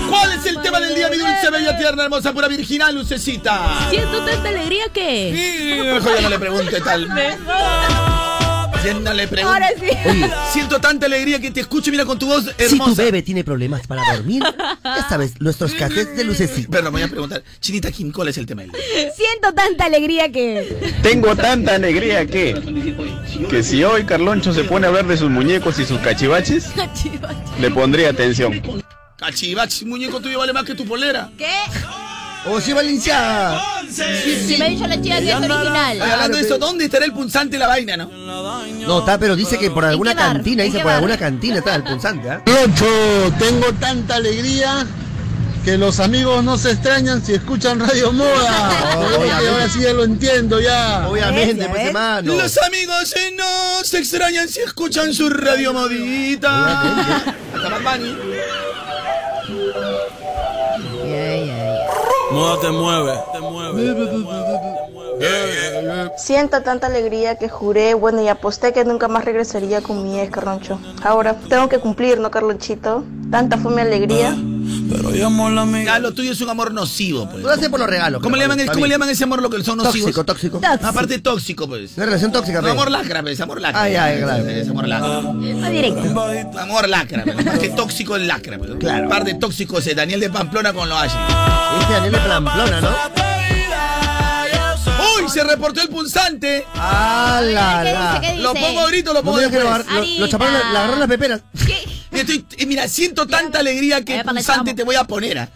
[0.08, 3.88] ¿Cuál es el tema del día, mi dulce, bella, tierna, hermosa, pura, virginal, lucecita?
[3.90, 5.92] Siento tanta alegría que.
[5.94, 7.08] Mejor ya no le pregunte tal.
[7.16, 8.15] Ya
[8.84, 9.42] le.
[9.42, 9.88] Ahora sí.
[10.08, 13.02] Oye, Siento tanta alegría que te escucho, mira, con tu voz si tu hermosa.
[13.02, 14.42] bebé tiene problemas para dormir,
[14.84, 16.68] ya sabes, nuestros cafés de lucecita.
[16.70, 18.62] Pero voy a preguntar, Chinita Kim, ¿cuál es el tema?
[18.62, 20.94] Siento tanta alegría que.
[21.02, 25.78] Tengo tanta alegría que, que si hoy Carloncho se pone a hablar de sus muñecos
[25.78, 26.66] y sus cachivaches,
[27.60, 28.62] le pondría atención.
[29.16, 31.30] Cachivachi, muñeco tuyo vale más que tu polera.
[31.38, 31.46] ¿Qué?
[32.49, 33.61] O si Valenciaga.
[33.90, 36.03] Si me dicho la que es original.
[36.03, 38.07] Hablando de eso, ¿dónde estará el punzante y la vaina, no?
[38.07, 41.84] No, está, pero dice que por alguna cantina, ¿En dice por alguna cantina está el
[41.84, 42.42] punzante, ¿ah?
[43.38, 44.86] Tengo tanta alegría
[45.66, 48.70] que los amigos no se extrañan si escuchan Radio Moda.
[48.99, 51.09] Oh, ahora sí ya lo entiendo ya.
[51.09, 51.90] Obviamente, ¿Ves?
[51.92, 52.24] pues.
[52.24, 57.18] Los amigos eh, no se extrañan si escuchan su radio modita.
[57.53, 57.68] Hasta
[62.37, 62.37] Bad Bunny.
[62.37, 63.72] Moda te mueve, te mueve.
[66.16, 70.30] Siento tanta alegría que juré, bueno, y aposté que nunca más regresaría con mi ex,
[70.32, 70.78] Carloncho.
[71.02, 73.04] Ahora tengo que cumplir, ¿no, Carlonchito?
[73.30, 74.36] Tanta fue mi alegría.
[74.88, 75.94] Pero llamo a la amiga.
[75.94, 77.42] Ya, lo tuyo es un amor nocivo, pues.
[77.42, 78.22] Tú lo haces por los regalos.
[78.22, 78.88] ¿Cómo le, llaman, el- para ¿Cómo mí.
[78.88, 80.12] le llaman ese amor lo que son nocivos?
[80.14, 80.61] Tóxico, tóxico.
[80.61, 81.96] No, aparte tóxico, pues.
[81.96, 83.82] Una relación tóxica, No, amor lacra, pues, amor lacra.
[83.82, 84.46] Ay, ay, claro.
[84.46, 85.32] Es amor lacra.
[85.70, 86.20] Directo.
[86.59, 87.44] Amor lacra, pues.
[87.44, 88.70] Más que tóxico es lacra, pues.
[88.78, 89.09] Claro.
[89.09, 91.22] Par de tóxicos es Daniel de Pamplona con lo Ashley.
[91.80, 93.36] Este Daniel de Pamplona, ¿no?
[94.87, 95.28] ¡Uy!
[95.28, 96.64] Se reportó el punzante.
[96.74, 98.09] ¡Ah, la, ¿Qué la!
[98.09, 98.20] dice?
[98.20, 98.43] ¿Qué dice?
[98.43, 99.62] Lo pongo ahorita lo pongo después.
[99.64, 101.41] lo, lo chaparon, la- le agarraron las peperas.
[102.11, 105.39] Mira, estoy- eh, mira, siento tanta alegría que punzante te voy a poner.
[105.39, 105.49] ¿ah?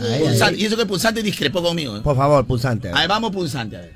[0.00, 0.54] Ay, Punzante.
[0.56, 0.62] ay.
[0.62, 1.96] Y eso que punzante discrepó conmigo.
[1.96, 2.00] ¿eh?
[2.00, 2.90] Por favor, pulsante.
[2.90, 3.94] A ver, vamos punzante, a ver.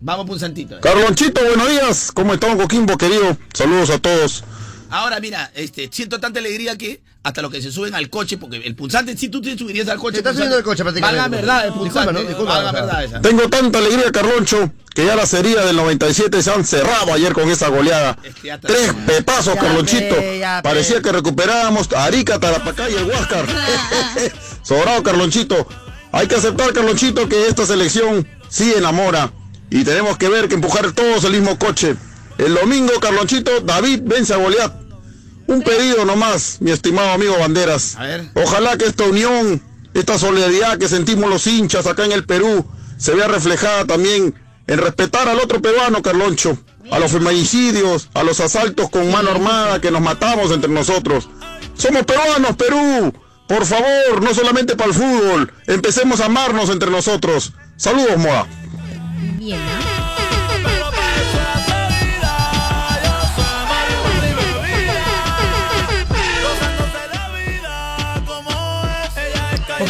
[0.00, 0.78] Vamos punzantito.
[0.80, 2.12] Carlonchito, buenos días.
[2.12, 3.36] ¿Cómo estamos, Coquimbo, querido?
[3.54, 4.44] Saludos a todos.
[4.90, 8.58] Ahora, mira, este, siento tanta alegría que hasta los que se suben al coche, porque
[8.58, 10.12] el punzante, si tú te subirías al coche.
[10.14, 11.20] Te estás subiendo al coche prácticamente.
[11.20, 12.12] Valga verdad, el Disculpa, punzante.
[12.12, 12.28] ¿no?
[12.28, 13.20] Disculpa, valga o sea, verdad esa.
[13.20, 17.50] Tengo tanta alegría, Carloncho, que ya las heridas del 97 se han cerrado ayer con
[17.50, 18.16] esa goleada.
[18.62, 20.14] Tres pepazos, Ya Carlonchito.
[20.38, 20.60] ya.
[20.62, 23.44] Parecía que recuperábamos a Arica, Tarapacá y el Huáscar.
[24.62, 25.66] Sobrado, Carlonchito.
[26.12, 29.32] Hay que aceptar, Carlonchito, que esta selección sí enamora.
[29.68, 31.96] Y tenemos que ver que empujar todos el mismo coche.
[32.38, 34.72] El domingo, Carlonchito, David vence a Goliat.
[35.46, 37.96] Un pedido nomás, mi estimado amigo Banderas.
[37.96, 38.30] A ver.
[38.34, 39.62] Ojalá que esta unión,
[39.94, 42.66] esta solidaridad que sentimos los hinchas acá en el Perú,
[42.98, 44.34] se vea reflejada también
[44.66, 46.58] en respetar al otro peruano, Carloncho,
[46.90, 51.28] a los feminicidios, a los asaltos con mano armada que nos matamos entre nosotros.
[51.74, 53.12] Somos peruanos, Perú.
[53.46, 57.52] Por favor, no solamente para el fútbol, empecemos a amarnos entre nosotros.
[57.76, 58.46] Saludos, Moa.
[59.38, 60.05] Bien, ¿Por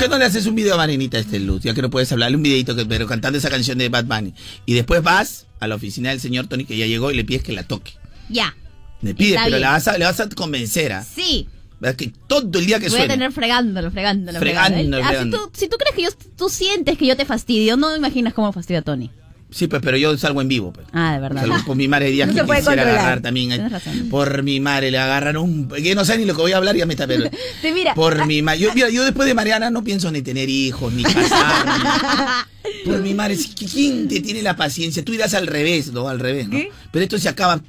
[0.07, 1.63] qué no le haces un video a Marinita este luz?
[1.63, 4.35] Ya que no puedes hablarle un videito, que, pero cantando esa canción de Bad Bunny.
[4.65, 7.43] Y después vas a la oficina del señor Tony, que ya llegó, y le pides
[7.43, 7.93] que la toque.
[8.29, 8.55] Ya.
[9.03, 9.63] Le pides, Está pero bien.
[9.63, 10.93] la vas a, le vas a convencer.
[10.93, 11.05] ¿ah?
[11.05, 11.49] Sí.
[11.81, 11.97] ¿Verdad?
[11.97, 14.39] Que todo el día que Voy a tener fregándolo, fregándolo.
[14.39, 17.77] Fregándolo, Ah, si, tú, si tú crees que yo, tú sientes que yo te fastidio,
[17.77, 19.11] no imaginas cómo fastidio a Tony.
[19.49, 20.73] Sí, pues, pero yo salgo en vivo.
[20.73, 20.87] Pues.
[20.93, 21.43] Ah, de verdad.
[21.43, 22.89] Salgo por mi madre días No que quisiera controlar.
[22.89, 23.71] agarrar también.
[24.11, 25.69] Por mi madre le agarran un...
[25.69, 27.07] Que no sé ni lo que voy a hablar y ya me está...
[27.07, 27.31] Pero,
[27.63, 27.95] Sí, mira.
[27.95, 28.59] por mi madre...
[28.61, 31.73] Yo, mira, yo después de Mariana no pienso ni tener hijos, ni casarme.
[32.85, 33.37] Por mi madre,
[33.73, 35.05] ¿quién te tiene la paciencia?
[35.05, 36.09] Tú irás al revés, ¿no?
[36.09, 36.59] Al revés, ¿no?
[36.91, 37.61] Pero esto se acaba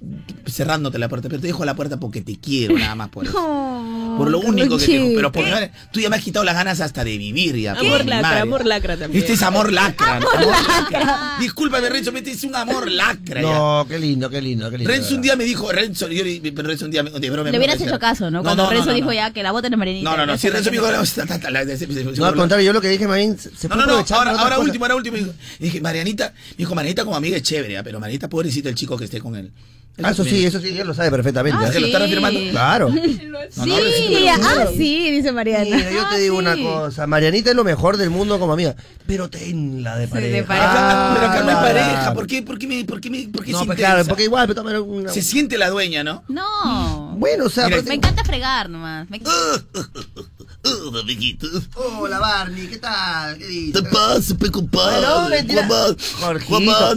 [0.48, 1.30] cerrándote la puerta.
[1.30, 3.34] Pero te dejo la puerta porque te quiero, nada más por eso.
[4.18, 5.12] Por lo único que te dejo.
[5.16, 7.76] Pero por mi madre, tú ya me has quitado las ganas hasta de vivir ya.
[7.76, 8.42] por Amor mi lacra, madre.
[8.42, 9.22] amor lacra también.
[9.22, 10.20] Este es amor lacra.
[10.20, 10.28] ¿no?
[10.32, 11.36] Amor lacra.
[11.68, 13.42] Discúlpame, Renzo, este es un amor lacra.
[13.42, 13.48] ya.
[13.48, 14.92] No, qué lindo, qué lindo, qué lindo.
[14.92, 17.44] Renzo un día me dijo, Renzo, yo, le- pero Renzo un día me, de broma
[17.44, 18.42] me Le hubieras dijo, hecho caso, ¿no?
[18.42, 19.14] Cuando no, Renzo no, dijo no.
[19.14, 20.10] ya que la voten en Marinita.
[20.10, 22.90] No, no, no, si Renzo me dijo, no, no, No, al contrario, yo lo que
[22.90, 25.18] dije, Marín, se no, fue no, no, aprovechando ahora, ahora último, ahora último.
[25.60, 27.84] Dije, Marianita, me dijo, Marianita como amiga es chévere, ¿ah?
[27.84, 29.52] pero Marianita, pobrecito el chico que esté con él.
[30.04, 31.58] Ah, eso sí, eso sí, él lo sabe perfectamente.
[31.60, 31.72] Ah, ¿eh?
[31.72, 32.40] ¿que lo está reafirmando?
[32.52, 32.90] Claro.
[33.50, 35.64] Sí, no, ah, sí, dice Mariana.
[35.64, 38.76] Mira, yo te digo Ah, una cosa, Marianita es lo mejor del mundo como amiga,
[39.06, 40.36] pero tenla de pareja.
[40.36, 40.68] de pareja.
[40.74, 43.46] Ah, pero acá no hay pareja, ¿por qué, por qué, me, por qué, me, por
[43.46, 46.24] qué No, se pues claro, porque igual, pero también una- Se siente la dueña, ¿no?
[46.28, 47.16] No.
[47.18, 49.10] Bueno, o sea, Mira, Me encanta fregar nomás.
[49.10, 49.22] Me-
[51.76, 52.00] Oh.
[52.02, 53.38] Hola, Barney, ¿qué tal?
[53.38, 53.82] ¿Qué dices?
[53.82, 55.06] Te pasa, pe, compadre.
[56.20, 56.96] Jorgito.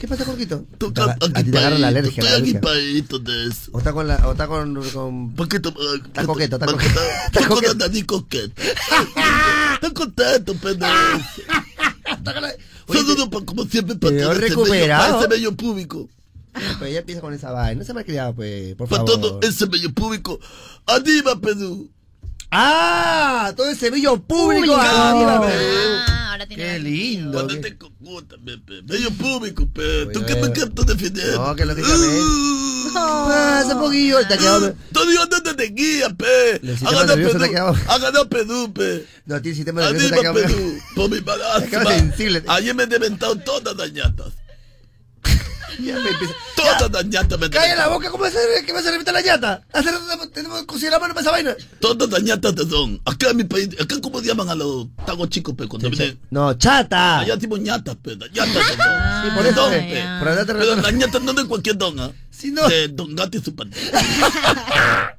[0.00, 0.64] ¿Qué pasa, Jorgito?
[0.78, 2.22] Te aga- estás a ti te agarra la alergia.
[2.24, 3.70] Estoy equipadito de eso.
[3.72, 5.34] O está con la, o está con, con...
[5.34, 6.90] ¿Por qué te, Está coqueto, está coqueto.
[7.00, 8.62] está- Está coqueto, ni coqueto.
[8.62, 10.92] Está contento, pendejo.
[12.92, 14.68] Saludos, como siempre, para ese recuperado.
[14.70, 16.08] bello- para ese bello público.
[16.78, 17.78] Pues ya empieza con esa vaina.
[17.80, 19.20] No se me ha criado, pues, por Para favor.
[19.20, 20.38] todo ese bello público.
[20.86, 21.88] ¡Arriba, Perú!
[22.50, 23.52] ¡Ah!
[23.56, 24.60] Todo ese bello público.
[24.60, 24.76] Público.
[24.78, 26.11] Ah, Perú.
[26.42, 27.32] Ahora tiene Qué lindo.
[27.32, 28.80] Cuando te cocuta, pe.
[28.82, 30.06] Bello público, pe.
[30.12, 31.34] Tú que me cantas defender.
[31.34, 32.20] No, que lógicamente.
[32.94, 34.26] Pasa un poquillo.
[34.26, 34.74] Te ha quedado...
[34.92, 36.60] Todavía no te guía, pe.
[37.86, 39.06] Ha ganado Perú, pe.
[39.26, 40.34] No, tiene sistema Arriba, quedado...
[40.34, 40.78] Perú.
[40.94, 41.20] Por mi
[41.88, 42.42] sensible.
[42.48, 44.32] Ayer me he deventado todas las ñatas.
[45.82, 48.10] Ya me empieza- Todas las ñatas me ¡Calla la boca!
[48.10, 49.64] ¿Cómo va a que vas a reventar la llata?
[49.72, 51.56] Hace rato tenemos que cocinar la mano para esa vaina.
[51.80, 53.00] Todas las ñatas te son.
[53.04, 56.18] Acá en mi país, acá como llaman a los tagos chicos, pe, cuando vienen.
[56.30, 57.20] No, chata.
[57.20, 58.16] Allá tipo ñatas, pe.
[58.16, 59.22] las ñatas te son.
[59.24, 59.60] Sí, por eso.
[59.60, 60.18] Don, eh, pe.
[60.18, 62.12] Por allá te Pero las ñatas no de cualquier don, ¿ah?
[62.44, 62.68] no.
[62.68, 65.16] De Don Gato y su pantalla.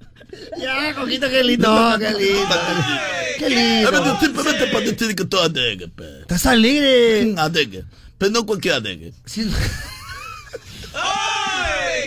[0.60, 1.96] Ya, coquito, qué lindo.
[2.00, 2.56] qué lindo.
[3.38, 4.20] Qué lindo.
[4.20, 6.22] Simplemente para decir que tú adegue, pe.
[6.22, 7.34] Estás alegre.
[7.38, 7.86] Adegue.
[8.18, 9.14] Pero no cualquier adegue.
[9.26, 9.50] Sí.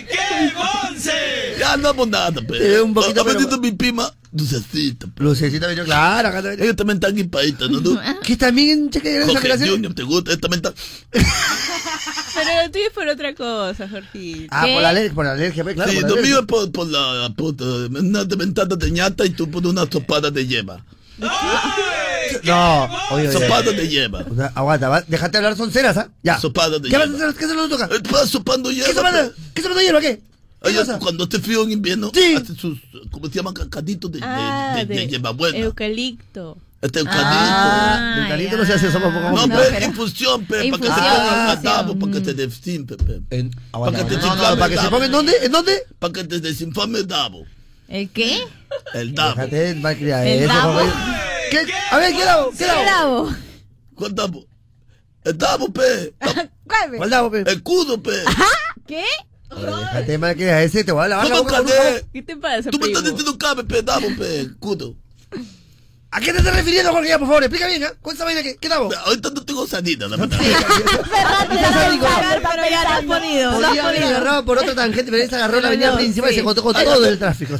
[0.09, 1.55] ¡Qué bonce!
[1.59, 2.57] Ya no hago nada, pe.
[2.57, 5.07] Te veo un poquito, Ha pero- mi prima, Lucecita.
[5.17, 6.29] Lucecita vino, claro.
[6.29, 6.63] Acá también.
[6.63, 7.81] Ella también está equipadita, ¿no?
[7.81, 7.97] ¿Tú?
[8.23, 9.67] ¿Qué también, cheque de esa Jorge?
[9.69, 10.31] Junior, ¿te gusta?
[10.31, 10.73] Ella también está...
[12.35, 14.47] Pero lo tuyo es por otra cosa, Jorgito.
[14.51, 15.91] Ah, por la alergia, por la alergia, pues, claro.
[15.91, 16.31] sí, por la lo alergia.
[16.35, 20.29] mío es por, por la puta, una dementada de ñata y tú por una sopada
[20.29, 20.85] de yema.
[22.43, 23.31] No, oye, oye.
[23.31, 24.23] Sopada de yema.
[24.29, 26.09] Una- aguanta, va, déjate hablar sonceras, ¿ah?
[26.23, 26.39] Ya.
[26.39, 27.17] Sopada de ¿Qué vas a yema.
[27.27, 27.35] hacer?
[27.39, 27.89] ¿Qué se lo toca?
[27.93, 28.85] Está sopando yema.
[28.87, 29.29] ¿Qué sopando?
[29.33, 29.41] pe.
[29.53, 30.01] ¿Qué sopando hierba?
[30.01, 30.21] ¿Qué?
[30.99, 32.79] Cuando esté frío en invierno, hace sus,
[33.11, 33.53] ¿cómo se llaman?
[33.53, 35.57] Caditos de, de, Ah, de, de de yema buena.
[35.57, 36.57] eucalipto.
[36.81, 37.27] Este eucalipto.
[37.29, 40.59] Ah, del calito no se hace sopa poco No, no, pe, pero- infusión, pe, para
[40.59, 41.55] que se Infusión, ponga infusión.
[41.73, 43.21] catavo, para que te desinflame, pe.
[43.31, 45.33] En- Para que te no, no, desinflame ¿para que se ponga en dónde?
[45.43, 45.83] ¿En dónde?
[45.99, 47.45] Para que te desinflame el dabo.
[47.87, 48.43] ¿El qué?
[48.93, 49.35] El dabo.
[49.35, 49.71] Déjate
[50.37, 50.79] ¿El eso, dabo?
[51.49, 51.65] ¿Qué?
[51.91, 52.51] A ver, ¿qué dabo?
[52.57, 53.29] ¿Qué dabo?
[53.95, 54.45] ¿Cuál dabo?
[55.23, 56.13] El dabo, pe.
[56.19, 56.97] ¿Cuál, pe?
[56.97, 57.43] ¿Cuál dabo, pe?
[57.45, 58.11] El cudo, pe.
[58.87, 59.03] ¿Qué?
[59.49, 62.09] Déjate más que a ese te voy a lavar No la me boca un.
[62.13, 64.95] ¿Qué te pasa, Tú me estás diciendo cabe, pe, dabo, pe, cudo.
[66.09, 67.09] ¿A qué te estás refiriendo, Jorge?
[67.09, 67.91] Ya, por favor, explica bien, ¿ah?
[68.01, 68.89] ¿Cuál es esa vaina que qué dabo?
[69.05, 70.37] Ahorita no tengo sanita, la verdad.
[71.49, 73.51] Pero ya lo has ponido.
[73.51, 74.07] Podría haber ponido.
[74.07, 76.73] agarrado por otra tangente, pero él se agarró la avenida principal y se encontró con
[76.73, 77.55] todo el tráfico.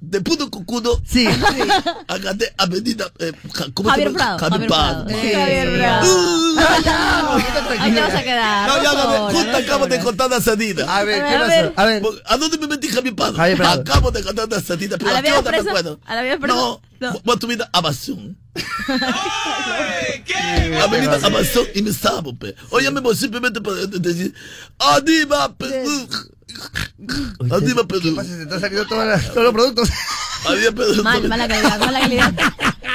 [0.00, 1.02] De puto cucudo.
[1.04, 1.26] Sí.
[2.08, 3.10] Agarré avenida.
[3.18, 3.32] Eh,
[3.74, 4.12] ¿Cómo Javier?
[4.12, 5.04] Prado, Javier Prado.
[5.08, 7.32] Javier Prado.
[7.80, 8.68] Ahí te vas a quedar.
[8.68, 10.96] No, ya, no, justo no acabo de contar la salida.
[10.96, 11.72] A ver, ¿qué pasó?
[11.76, 12.02] A ver.
[12.26, 13.34] ¿A dónde me metí Javier Prado?
[13.34, 13.80] Javier Prado.
[13.80, 16.00] Acabo de contar la salida, pero ¿A la ¿a qué otra me acuerdo?
[16.06, 16.54] ¿A la vida presa?
[16.54, 17.20] No, No.
[17.24, 18.38] voy a subir a Amazon.
[20.82, 22.54] Avenida Amazon y me sabo, pe.
[22.70, 24.32] Oye, me voy simplemente para decir,
[24.78, 25.84] Adiva, pe.
[27.50, 28.00] Adiva, pe.
[28.00, 28.28] ¿Qué pasa?
[28.36, 29.88] Se están saliendo todas las- todos los productos.
[30.46, 31.02] Adiva, pe.
[31.02, 32.34] Mal, mala calidad, mala calidad.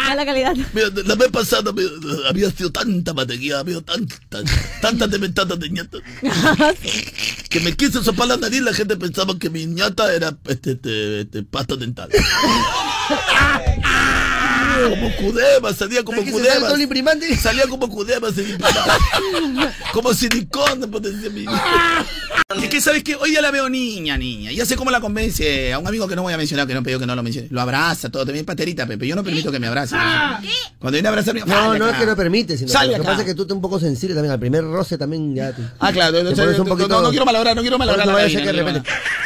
[0.08, 0.54] Mala calidad.
[0.74, 1.72] Mira, la vez pasada
[2.30, 4.16] había sido tanta batería, había tanta,
[4.82, 5.98] tanta dementada de ñata.
[7.50, 11.22] que me quise sopar la nariz, la gente pensaba que mi ñata era este, este,
[11.22, 12.10] este, pasta dental.
[14.90, 16.76] como cudema, salía como ¿Sabes que se sale cudema.
[16.76, 17.38] el imprimante?
[17.38, 18.28] Salía como cudema,
[19.94, 21.46] como silicona, pues decía mi.
[22.62, 24.52] Es que sabes que hoy ya la veo niña, niña.
[24.52, 26.84] Ya sé cómo la convence a un amigo que no voy a mencionar, que no
[26.84, 27.48] pidió que no lo mencione.
[27.52, 29.08] Lo abraza, todo, también es paterita, Pepe.
[29.08, 29.96] Yo no permito que me abrace.
[30.80, 33.10] Cuando viene a abrazarme, No, no es que no permite, sino Sale lo que acá.
[33.12, 34.32] pasa es que tú estás un poco sensible también.
[34.34, 35.52] Al primer roce también ya.
[35.54, 37.78] te- Ah, claro, te no, pones no, un poquito- no, no quiero malograr, no quiero
[37.78, 38.84] malograr No, la que.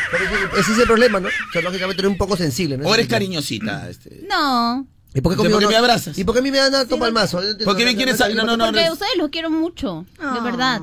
[0.10, 1.28] Pero ese es el problema, ¿no?
[1.28, 2.88] O sea, lógicamente eres un poco sensible, ¿no?
[2.88, 3.89] O eres cariñosita.
[3.89, 4.22] Este.
[4.30, 4.88] No.
[5.14, 5.70] ¿Y por qué ¿Por conmigo no?
[5.70, 6.18] me abrazas?
[6.18, 7.39] ¿Y por qué a mí me dan alto palmazo?
[7.64, 8.93] ¿Por qué me quieres no, no, no, Porque no.
[8.93, 10.05] ustedes los quiero mucho.
[10.20, 10.82] De verdad.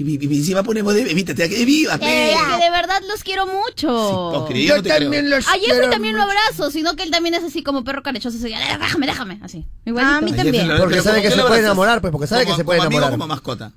[0.00, 4.30] Y encima ponemos de evítate, que viva, Eh, que de verdad los quiero mucho.
[4.32, 5.22] hipócrita, yo no te creo.
[5.24, 8.04] los A Jeffrey quiero también lo abrazo, sino que él también es así como perro
[8.04, 8.36] carechoso.
[8.38, 9.40] así, "Eh, Déjame, déjame.
[9.42, 9.66] Así.
[9.84, 10.14] Igualito.
[10.14, 10.68] A mí también.
[10.78, 13.10] Porque sabe ¿cómo que se puede enamorar, pues, porque sabe que se puede enamorar.
[13.10, 13.72] como mascota.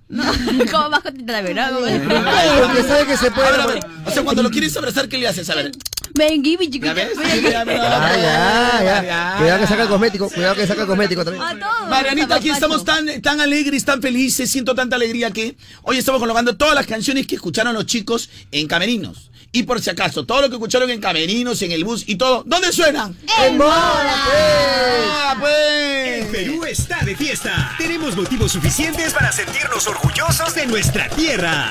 [0.71, 1.79] como mascotita también, ¿no?
[1.79, 4.07] Porque sabe que se puede A ver, a ver, enamorar.
[4.07, 5.49] O sea, cuando lo quieres abrazar, ¿qué le haces?
[5.49, 5.71] A ver.
[6.13, 6.87] Ven, Gibi, chiquita.
[6.87, 7.17] ¿Ya ves?
[7.43, 9.35] Ya, ya, ya.
[9.37, 11.43] Cuidado que saca el cosmético, cuidado que saca el cosmético también.
[11.43, 11.89] A todos.
[11.89, 16.55] Marianita, aquí estamos tan, tan alegres, tan felices, siento tanta alegría que hoy estamos colocando
[16.57, 19.31] todas las canciones que escucharon los chicos en Camerinos.
[19.53, 22.43] Y por si acaso, todo lo que escucharon en Camerinos, en el bus y todo,
[22.45, 23.17] ¿dónde suenan?
[23.43, 26.21] ¡En moda, ¡Ah, pues!
[26.21, 27.75] El Perú está de fiesta.
[27.77, 31.67] Tenemos motivos suficientes para sentirnos orgullosos de nuestra tierra.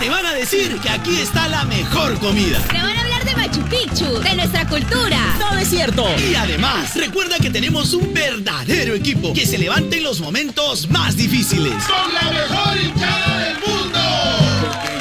[0.00, 2.60] Te van a decir que aquí está la mejor comida.
[2.62, 5.18] Te van a hablar de Machu Picchu, de nuestra cultura.
[5.38, 6.06] No es cierto.
[6.18, 11.16] Y además, recuerda que tenemos un verdadero equipo que se levanta en los momentos más
[11.16, 11.74] difíciles.
[11.84, 13.98] ¡Con la mejor hinchada del mundo!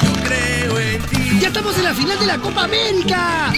[0.03, 1.39] Yo creo en ti.
[1.41, 3.53] ¡Ya estamos en la final de la Copa América!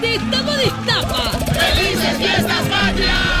[0.00, 1.30] Destapa, destapa.
[1.52, 3.39] ¡Felices fiestas patrias!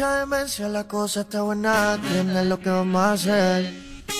[0.00, 3.70] Mucha demencia, la cosa está buena, tiene lo que vamos a hacer.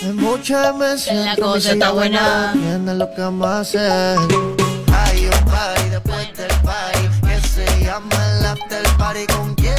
[0.02, 2.50] Hay mucha demencia, La cosa está buena.
[2.52, 4.18] tiene lo que vamos a hacer.
[4.92, 9.74] Hay un party después del party, que se llama el after party con quién.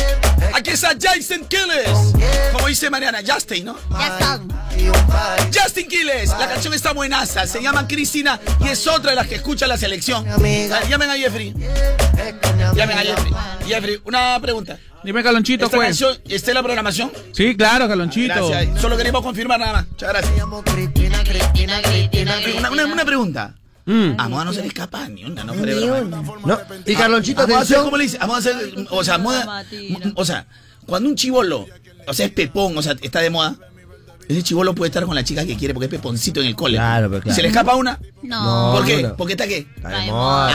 [0.55, 2.15] Aquí está Jason Quiles.
[2.51, 3.73] Como dice Mariana, Justin, ¿no?
[3.73, 5.55] Un party.
[5.55, 6.29] Justin Quiles.
[6.29, 7.45] La canción está buenaza.
[7.45, 10.25] Se llama Cristina y es otra de las que escucha la selección.
[10.25, 11.53] Llamen a Jeffrey.
[12.73, 13.33] Llamen a Jeffrey.
[13.67, 14.79] Jeffrey, una pregunta.
[15.03, 15.87] Dime, Calonchito, ¿Esta pues.
[15.87, 17.11] canción está en la programación?
[17.31, 18.47] Sí, claro, Calonchito.
[18.47, 18.81] Gracias.
[18.81, 19.87] Solo queríamos confirmar nada más.
[19.87, 20.33] Muchas gracias.
[20.65, 23.55] Cristina, Cristina, Cristina, Una, una, una pregunta.
[23.85, 24.11] Mm.
[24.17, 25.53] A Moda no se le escapa ni una, no.
[25.55, 26.59] No.
[26.85, 27.83] Y Carlonchito, Vamos a hacer, atención.
[27.85, 28.17] ¿cómo le dice?
[28.19, 28.55] Vamos a hacer,
[28.89, 29.65] o sea, moda,
[30.15, 30.45] o sea,
[30.85, 31.65] cuando un chivolo,
[32.07, 33.55] o sea, es pepón, o sea, está de moda,
[34.31, 36.77] ese chivolo puede estar con la chica que quiere porque es peponcito en el cole.
[36.77, 37.35] Claro, pero claro.
[37.35, 37.99] ¿Se le escapa una?
[38.23, 38.73] No.
[38.75, 39.11] ¿Por qué?
[39.17, 39.67] ¿Porque está qué?
[39.75, 40.47] Está de moda,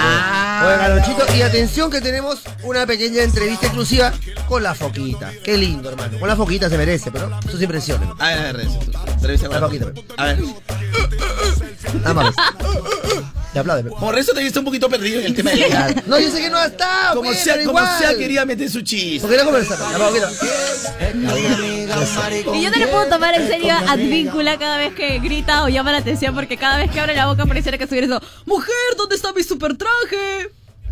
[0.60, 0.68] pues.
[0.68, 4.12] Oye, Carlonchito, y atención que tenemos una pequeña entrevista exclusiva
[4.48, 5.30] con la foquita.
[5.44, 6.18] Qué lindo, hermano.
[6.18, 8.08] Con la foquita se merece, pero sus impresiones.
[8.18, 9.86] A ver, a ver, eso, entrevista con La la- foquita.
[10.16, 10.38] A ver.
[11.94, 12.34] Nada más.
[13.52, 13.84] Te aplaude.
[13.84, 16.02] Por eso te está un poquito perdido en el tema de.
[16.06, 17.16] No, yo sé que no ha estado.
[17.16, 17.98] Como sea, como igual.
[17.98, 19.20] sea, quería meter su chiste.
[19.20, 19.78] Porque no conversar.
[22.54, 25.68] Y yo no le puedo tomar en serio a Advíncula cada vez que grita o
[25.68, 28.20] llama la atención porque cada vez que abre la boca pareciera que estuviera eso.
[28.44, 30.50] Mujer, ¿dónde está mi super traje?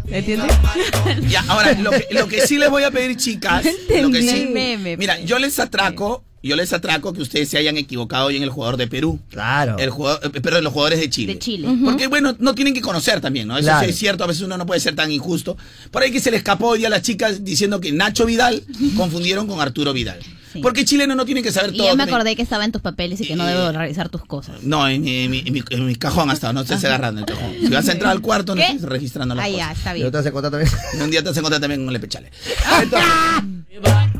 [0.09, 0.53] ¿Entiendes?
[1.29, 3.65] Ya, ahora, lo que, lo que sí les voy a pedir, chicas,
[4.01, 4.49] lo que sí.
[4.53, 8.43] Meme, mira, yo les atraco, yo les atraco que ustedes se hayan equivocado hoy en
[8.43, 9.19] el jugador de Perú.
[9.31, 9.77] Claro.
[9.79, 11.35] El jugador, eh, perdón, los jugadores de Chile.
[11.35, 11.69] De Chile.
[11.85, 13.57] Porque, bueno, no tienen que conocer también, ¿no?
[13.57, 13.85] Eso Claro.
[13.85, 15.57] sí es cierto, a veces uno no puede ser tan injusto.
[15.91, 18.63] Por ahí que se le escapó hoy a las chicas diciendo que Nacho Vidal
[18.97, 20.19] confundieron con Arturo Vidal.
[20.63, 21.87] Porque chilenos no tienen que saber Y todo.
[21.89, 24.63] ya me acordé que estaba en tus papeles y que no debo revisar tus cosas.
[24.63, 27.27] No, en mi, en mi- en mi- en mi cajón hasta, no estés agarrando el
[27.27, 27.53] cajón.
[27.61, 28.69] Si vas a entrar al cuarto, no ¿Qué?
[28.73, 29.67] estés registrando las Ah, cosas.
[29.67, 30.05] ya, está Y bien.
[30.07, 30.71] ahorita se encuentra también.
[30.99, 32.31] Y un día te vas a encontrar también con el pechale.
[32.83, 33.11] Entonces,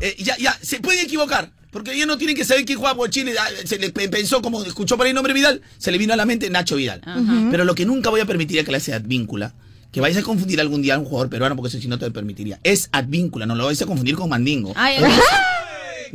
[0.01, 1.51] eh, ya, ya, se pueden equivocar.
[1.71, 3.33] Porque ellos no tienen que saber quién juega por Chile.
[3.37, 6.13] Ah, Se le pe- pensó, como escuchó por ahí el nombre Vidal, se le vino
[6.13, 7.01] a la mente Nacho Vidal.
[7.05, 7.47] Ajá.
[7.51, 9.53] Pero lo que nunca voy a permitir es que la sea Advíncula.
[9.91, 12.05] Que vayas a confundir algún día a un jugador peruano, porque eso sí no te
[12.05, 12.59] lo permitiría.
[12.63, 14.71] Es Advíncula, no lo vais a confundir con Mandingo.
[14.75, 14.97] Ay,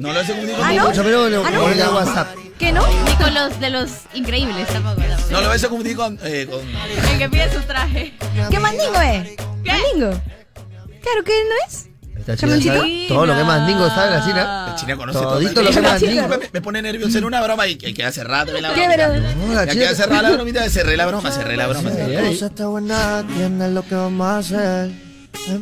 [0.01, 0.89] No lo vais a confundir con ¿Ah, no?
[0.89, 1.69] Mucho menos le- ¿Ah, no?
[1.69, 2.29] le- WhatsApp.
[2.59, 2.87] ¿Qué no?
[3.05, 4.97] Ni con los de los increíbles tampoco.
[5.03, 5.31] tampoco.
[5.31, 6.19] No lo a confundir con.
[6.23, 6.61] eh, con-
[7.13, 8.15] El que pide su traje.
[8.51, 9.37] ¿Qué mandingo es?
[9.65, 10.21] ¿Mandingo?
[11.03, 11.87] Claro que no es.
[12.39, 14.67] China sabe todo lo que más Dingo sabe la china.
[14.69, 15.65] La China conoce Todito todo.
[15.65, 16.29] lo que más Me- Dingo.
[16.29, 18.95] me, me pone nervioso en una broma y que queda cerrada la ¿Qué, broma.
[18.97, 19.13] pero?
[19.47, 21.91] No, la Ya china- queda cerrada la bromita, cerré la broma, cerré la broma.
[21.91, 22.33] cerré la La broma.
[22.33, 24.91] cosa está buena, tienes lo que vamos a hacer.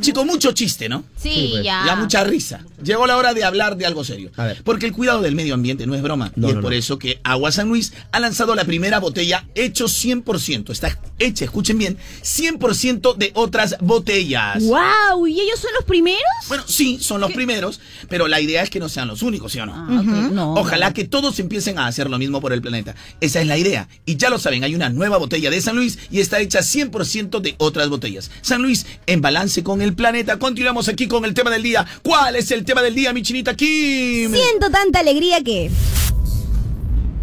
[0.01, 1.05] Chico, mucho chiste, ¿no?
[1.21, 1.65] Sí, pues.
[1.65, 1.85] ya.
[1.87, 2.65] Ya mucha risa.
[2.83, 4.31] Llegó la hora de hablar de algo serio.
[4.37, 4.63] A ver.
[4.63, 6.33] Porque el cuidado del medio ambiente no es broma.
[6.37, 6.77] No, y es no, por no.
[6.77, 10.71] eso que Agua San Luis ha lanzado la primera botella hecho 100%.
[10.71, 14.63] Está hecha, escuchen bien, 100% de otras botellas.
[14.63, 15.27] ¡Wow!
[15.27, 16.23] ¿Y ellos son los primeros?
[16.47, 19.59] Bueno, sí, son los primeros, pero la idea es que no sean los únicos, ¿sí
[19.59, 19.75] o no?
[19.75, 20.29] Ah.
[20.31, 20.55] No.
[20.55, 22.95] Ojalá que todos empiecen a hacer lo mismo por el planeta.
[23.21, 23.89] Esa es la idea.
[24.07, 27.41] Y ya lo saben, hay una nueva botella de San Luis y está hecha 100%
[27.41, 28.31] de otras botellas.
[28.41, 30.39] San Luis en balance con el planeta.
[30.39, 31.87] Continuamos aquí con el tema del día.
[32.03, 34.33] ¿Cuál es el tema del día, mi chinita Kim?
[34.33, 35.71] Siento tanta alegría que.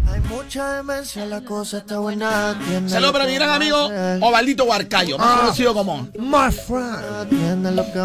[0.08, 2.58] Hay mucha demencia, la cosa está buena.
[2.66, 3.90] tienes Saludos para mi gran amigo.
[4.22, 5.40] Ovaldito Huarcayo, más Ah.
[5.40, 6.08] conocido como.
[6.18, 7.74] My friend.
[7.74, 7.98] Lo que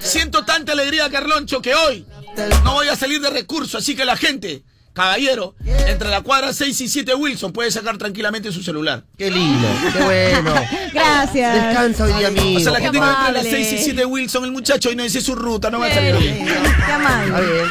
[0.00, 2.06] Siento tanta alegría, Carloncho, que hoy
[2.62, 4.62] no voy a salir de recurso, así que la gente,
[4.94, 5.54] caballero,
[5.86, 9.04] entre la cuadra 6 y 7 Wilson puede sacar tranquilamente su celular.
[9.18, 10.54] Qué lindo, qué bueno.
[10.94, 11.54] Gracias.
[11.62, 12.56] Descansa hoy día, amigo.
[12.58, 13.64] O sea, la gente que entra a las amable.
[13.64, 16.16] 6 y 7 Wilson, el muchacho, y no dice su ruta, no va a salir
[16.16, 16.46] bien.
[16.46, 17.52] Qué Está amable.
[17.52, 17.66] bien.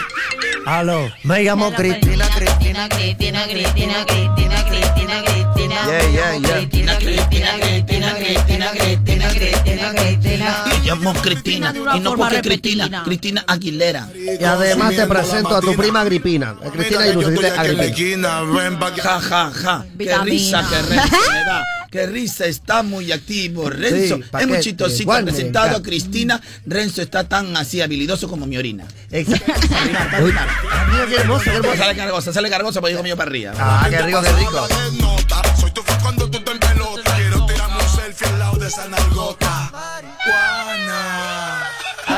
[0.65, 5.75] Aló, me llamo Cristina, Cristina, Cristina, Cristina, Cristina, Cristina, Cristina.
[5.85, 6.57] Yeah, yeah, yeah.
[6.57, 10.63] Cristina, Cristina, Cristina, Cristina, Cristina, Cristina, Cristina.
[10.65, 13.03] Me llamo Cristina, y no porque Cristina.
[13.03, 14.09] Cristina Aguilera.
[14.15, 16.55] Y además te presento a tu prima Agripina.
[16.71, 18.41] Cristina y Lucecita Agripina.
[19.03, 19.85] Ja, ja, ja.
[19.95, 21.63] Qué risa que Renzo me da.
[21.93, 23.69] Qué risa, está muy activo.
[23.69, 25.03] Renzo Sí, es muy chistosito.
[25.03, 25.83] igual presentado a.
[25.83, 26.41] Cristina.
[26.65, 28.85] Renzo está tan así habilidoso como mi orina.
[29.11, 29.51] Exacto.
[29.75, 33.53] Ah, qué qué cargosa, sale cargosa porque dijo mío para arriba.
[33.57, 34.67] Ah, qué rico, qué rico.
[35.59, 37.15] Soy tu fan cuando tú te en pelota.
[37.15, 39.71] Quiero tirarme un selfie al lado de esa nalgota.
[40.23, 41.32] Juana.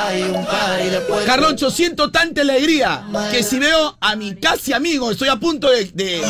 [0.05, 4.73] Hay un party después de- Carloncho, siento tanta alegría que si veo a mi casi
[4.73, 6.21] amigo, estoy a punto de, de,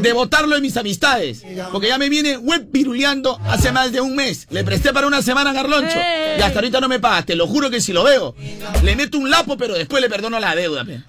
[0.00, 1.42] de botarlo de mis amistades.
[1.72, 4.46] Porque ya me viene web piruleando hace más de un mes.
[4.50, 5.98] Le presté para una semana a Carloncho.
[6.38, 7.22] Y hasta ahorita no me paga.
[7.22, 8.34] Te lo juro que si lo veo,
[8.82, 10.84] le meto un lapo, pero después le perdono la deuda.
[10.84, 11.00] pe.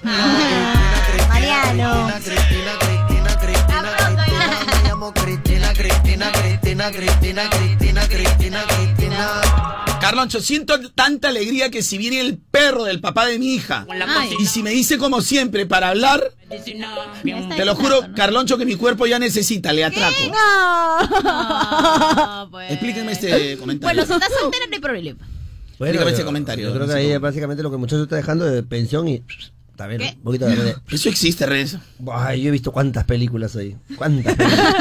[1.29, 2.11] Mariano.
[2.23, 7.49] Cristina, Cristina, Cristina, Cristina, me llamo Cristina, Cristina, Cristina, Cristina,
[8.07, 8.63] Cristina,
[9.99, 14.29] Carloncho, siento tanta alegría que si viene el perro del papá de mi hija Ay.
[14.39, 16.31] y si me dice como siempre para hablar,
[17.55, 20.15] te lo juro, Carloncho, que mi cuerpo ya necesita, le atraco.
[21.23, 22.71] No, pues.
[22.71, 23.95] Explíquenme este comentario.
[23.95, 25.27] Bueno, si estás soltera no hay problema.
[25.79, 28.15] Explícame ese yo- comentario, Yo creo que ahí es básicamente lo que el muchacho está
[28.15, 29.23] dejando de pensión y.
[29.77, 30.13] Está bien, ¿Qué?
[30.17, 30.75] un poquito de.
[30.89, 31.79] Eso existe, Renzo.
[32.11, 33.77] Ay, yo he visto cuántas películas ahí.
[33.95, 34.73] ¿Cuántas películas?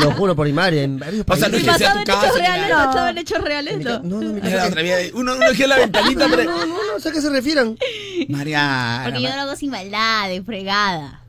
[0.00, 0.82] Te lo juro por mi madre.
[0.82, 2.32] En varios O sea, no es que sea tu ¿Basado en casa.
[2.36, 2.68] reales?
[2.68, 2.86] nada.
[2.86, 3.78] ¿Basado en hechos reales?
[3.78, 4.00] No.
[4.00, 4.72] No, no, mi casa.
[5.14, 6.50] Uno, uno gira la ventanita, No, pero.
[6.50, 7.78] no, no, no sé a qué se refieran.
[8.28, 9.02] Mariana.
[9.04, 11.22] Porque yo lo hago sin maldad, de fregada.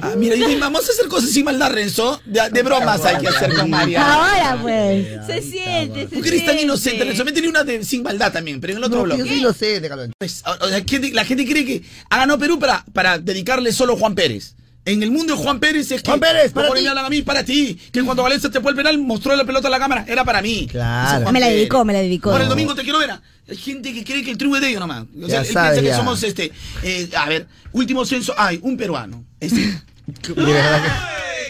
[0.00, 2.20] Ah, mira, yo- vamos a hacer cosas sin maldad, Renzo.
[2.24, 4.14] De, de bromas hay que hacer con Mariana.
[4.14, 5.06] Ahora pues.
[5.26, 6.62] Se siente, se ¿Por qué eres tan siente.
[6.62, 7.24] inocente, Renzo?
[7.26, 9.30] Métele una de sin maldad también, pero en el otro No, que yo bloque.
[9.30, 10.14] soy inocente, Carloncho.
[10.18, 13.70] Pues, o- o sea, gente- la gente cree que ha ganado Perú para, para dedicarle
[13.72, 14.54] solo a Juan Pérez.
[14.84, 16.08] En el mundo de Juan Pérez es que.
[16.08, 16.86] Juan Pérez, para ti.
[16.86, 17.78] a mí, para ti.
[17.92, 20.04] Que cuando Valencia te fue el penal, mostró la pelota a la cámara.
[20.08, 20.66] Era para mí.
[20.68, 21.30] Claro.
[21.30, 22.30] Me la dedicó, me la dedicó.
[22.32, 23.10] Ahora el domingo te quiero ver.
[23.12, 23.22] ah.
[23.52, 25.04] Hay gente que cree que el triunfo es de ellos nomás.
[25.22, 25.96] O sea, Ya él sabes, piensa que ya.
[25.96, 26.52] somos este.
[26.82, 28.34] eh, a ver, último censo.
[28.36, 29.24] Ay, un peruano.
[29.40, 29.78] Este.
[30.22, 30.34] Que-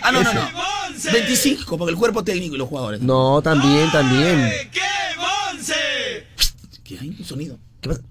[0.05, 0.41] Ah, no, no, no.
[1.13, 3.01] 25, porque el cuerpo técnico y los jugadores.
[3.01, 4.51] No, también, también.
[6.85, 7.09] ¿Qué hay?
[7.19, 7.59] Un sonido.
[7.81, 8.03] ¿Qué pasa?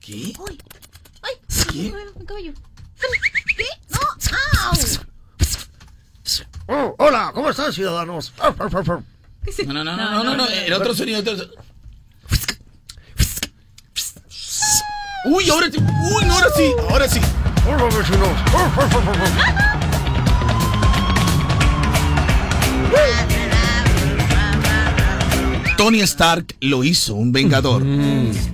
[0.00, 0.32] ¿Qué?
[1.22, 1.34] Ay,
[1.72, 1.92] ¿Qué?
[2.18, 2.52] mi cabello.
[3.56, 3.64] ¿Qué?
[3.90, 3.98] No,
[4.68, 4.76] au.
[6.66, 8.32] Oh, hola, ¿cómo están, ciudadanos?
[9.66, 11.20] No, no, no, no, no, no, no, el otro sonido.
[11.20, 11.34] Otro...
[15.24, 15.78] Uy, ahora sí.
[15.78, 16.72] Uy, no, ahora sí.
[16.88, 17.20] Ahora sí.
[25.76, 27.82] Tony Stark lo hizo un vengador.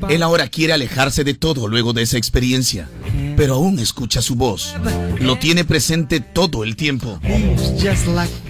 [0.08, 2.88] Él ahora quiere alejarse de todo luego de esa experiencia,
[3.36, 4.74] pero aún escucha su voz.
[5.18, 7.20] Lo tiene presente todo el tiempo.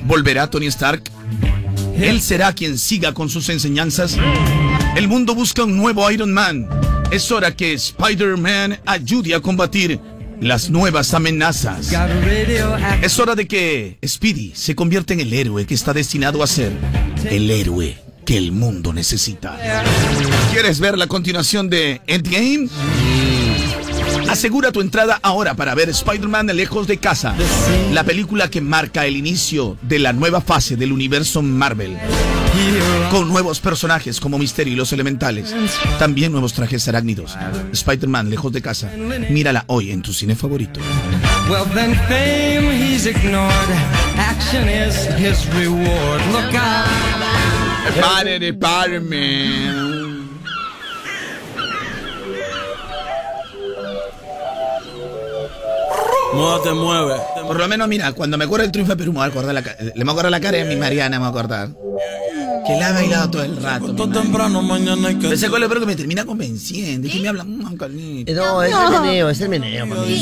[0.04, 1.04] ¿Volverá Tony Stark?
[1.98, 4.16] ¿Él será quien siga con sus enseñanzas?
[4.96, 6.68] El mundo busca un nuevo Iron Man.
[7.10, 10.00] Es hora que Spider-Man ayude a combatir
[10.40, 11.90] las nuevas amenazas.
[13.02, 16.72] Es hora de que Speedy se convierta en el héroe que está destinado a ser
[17.30, 19.56] el héroe que el mundo necesita.
[20.52, 22.68] ¿Quieres ver la continuación de Endgame?
[24.28, 27.34] Asegura tu entrada ahora para ver Spider-Man lejos de casa,
[27.92, 31.96] la película que marca el inicio de la nueva fase del universo Marvel.
[33.10, 35.54] Con nuevos personajes como Misterio y los Elementales.
[35.98, 37.36] También nuevos trajes arácnidos.
[37.72, 38.90] Spider-Man lejos de casa.
[39.30, 40.80] Mírala hoy en tu cine favorito.
[41.48, 43.52] Well, then fame he's ignored.
[44.16, 46.20] Action is his reward.
[46.32, 46.86] Look out.
[47.94, 50.25] Spider-Man.
[56.36, 57.14] Moda te mueve.
[57.46, 59.54] Por lo menos, mira, cuando me acuerdo del triunfo de Perú, me voy a acordar
[59.54, 61.68] la, ca- le me acordar la cara de mi Mariana, me voy a acordar.
[62.66, 63.94] Que la ha bailado todo el rato.
[64.10, 65.32] temprano, mañana hay que.
[65.32, 67.06] Ese cuál es pero que me termina convenciendo.
[67.06, 68.32] Es que me habla, mm, Carlito.
[68.34, 70.12] No, es el meneo, es el meneo, mami.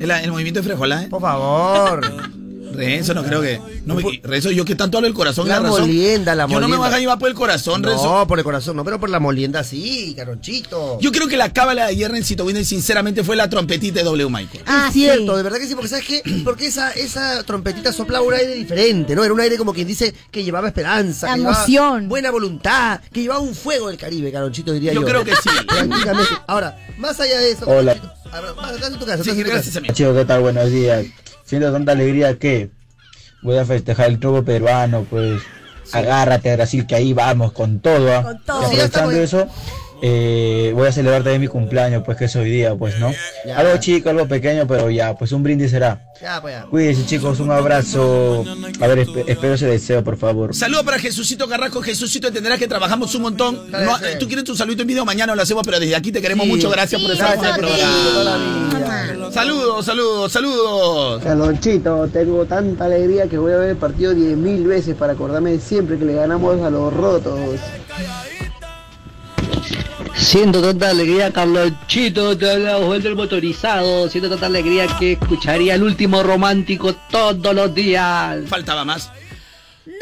[0.00, 1.08] El, el movimiento de Frejola, ¿eh?
[1.08, 2.00] Por favor.
[2.78, 3.60] Renzo, no creo que.
[3.84, 5.82] No, me- Renzo, yo que tanto hablo del corazón, La la razón.
[5.82, 8.04] molienda, la Yo no me voy a llevar por el corazón, Renzo.
[8.20, 10.98] No, por el corazón, no, pero por la molienda sí, Caronchito.
[11.00, 14.28] Yo creo que la cábala de ayer, Rencito Winner, sinceramente fue la trompetita de W.
[14.30, 14.64] Michael.
[14.66, 16.22] Ah, cierto, de verdad que sí, porque ¿sabes qué?
[16.44, 19.24] Porque esa, esa trompetita soplaba un aire diferente, ¿no?
[19.24, 22.08] Era un aire como quien dice que llevaba esperanza, que llevaba Emoción.
[22.08, 25.00] buena voluntad, que llevaba un fuego del Caribe, Caronchito, diría yo.
[25.02, 25.48] Yo creo que sí.
[26.46, 27.94] Ahora, más allá de eso, Hola.
[27.94, 29.80] Caronchito, a ver, vas, estás en tu casa, en tu casa.
[29.94, 30.40] Chicos, ¿qué tal?
[30.40, 31.06] Buenos días.
[31.48, 32.68] Siento tanta alegría que
[33.40, 35.40] voy a festejar el triunfo peruano, pues
[35.94, 38.14] agárrate Brasil, que ahí vamos con todo.
[38.14, 38.22] ¿ah?
[38.22, 38.60] Con todo.
[38.60, 39.48] Y Sí, aprovechando eso,
[40.02, 43.12] eh, voy a celebrar también mi cumpleaños, pues que es hoy día, pues, ¿no?
[43.46, 43.58] Ya.
[43.58, 46.00] Algo chico, algo pequeño, pero ya, pues un brindis será.
[46.20, 46.62] Ya, pues ya.
[46.66, 48.44] Cuídense chicos, un abrazo.
[48.80, 50.54] A ver, espe- espero ese deseo, por favor.
[50.54, 51.80] Saludo para Jesucito Carrasco.
[51.82, 53.70] Jesucito, entenderás que trabajamos un montón.
[53.70, 56.20] No, eh, Tú quieres tu saludito en video, mañana lo hacemos, pero desde aquí te
[56.20, 56.52] queremos Sí.
[56.52, 56.70] mucho.
[56.70, 57.60] Gracias por estar en el Sofi.
[57.60, 59.30] programa.
[59.32, 61.22] Saludos, saludos, saludos.
[61.22, 65.60] Calonchito, tengo tanta alegría que voy a ver el partido 10.000 veces para acordarme de
[65.60, 67.38] siempre que le ganamos a los rotos.
[70.28, 74.10] Siento tanta alegría, Carlonchito, te habla Joel del motorizado.
[74.10, 78.46] Siento tanta alegría que escucharía el último romántico todos los días.
[78.46, 79.10] Faltaba más.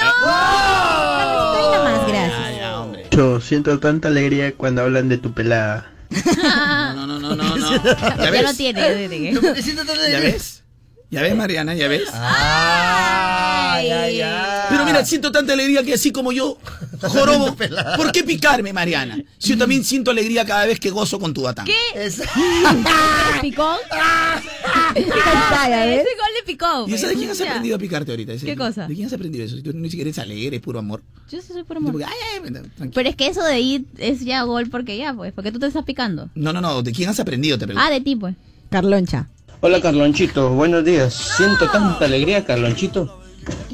[0.00, 3.10] más, gracias.
[3.12, 5.92] Yo siento tanta alegría cuando hablan de tu pelada.
[6.10, 7.84] No, no, no, no, no.
[7.84, 8.42] Ya, ¿Ya ves?
[8.42, 8.80] no tiene.
[8.80, 9.32] ya tiene.
[10.10, 10.64] ¿Ya ves?
[11.10, 11.74] ¿Ya ves, Mariana?
[11.74, 12.08] ¿Ya ves?
[12.12, 14.66] Ay, ay, ay.
[14.68, 16.58] Pero mira, siento tanta alegría que así como yo,
[17.00, 17.54] jorobo,
[17.96, 19.22] ¿por qué picarme, Mariana?
[19.38, 21.64] Si yo también siento alegría cada vez que gozo con tu batán.
[21.64, 21.74] ¿Qué?
[21.94, 22.20] Es-
[23.40, 23.76] ¿Picó?
[24.94, 25.06] ¿ves?
[25.06, 26.86] Ese gol le picó.
[26.88, 28.32] ¿Y esa de quién has aprendido a picarte ahorita?
[28.36, 28.88] ¿Qué cosa?
[28.88, 29.56] ¿De quién has aprendido eso?
[29.56, 31.02] Si tú ni siquiera eres alegre, es puro amor.
[31.30, 31.94] Yo sí soy por amor.
[32.94, 35.66] Pero es que eso de ir es ya gol porque ya, pues, porque tú te
[35.66, 36.30] estás picando.
[36.34, 37.58] No, no, no, ¿de quién has aprendido?
[37.58, 37.86] Te pregunto.
[37.86, 38.34] Ah, de ti, pues.
[38.70, 39.28] Carloncha.
[39.60, 41.14] Hola Carlonchito, buenos días.
[41.36, 43.22] Siento tanta alegría, Carlonchito,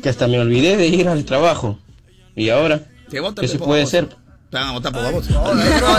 [0.00, 1.78] que hasta me olvidé de ir al trabajo.
[2.36, 2.80] ¿Y ahora?
[3.10, 4.08] ¿Qué se puede ser?
[4.08, 5.42] Te van a votar por baboso.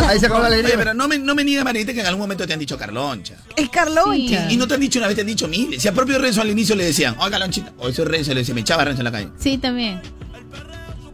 [0.08, 0.76] ahí se acabó la alegría.
[0.76, 3.36] Oye, pero no me, no me niegue, que en algún momento te han dicho Carloncha.
[3.56, 4.52] Es Carloncha.
[4.52, 5.80] Y no te han dicho una vez, te han dicho mil.
[5.80, 8.54] Si a propio Renzo al inicio le decían, oye, Carlonchita, o eso Renzo le decía,
[8.56, 9.30] me echaba Renzo en la calle.
[9.38, 10.02] Sí, también.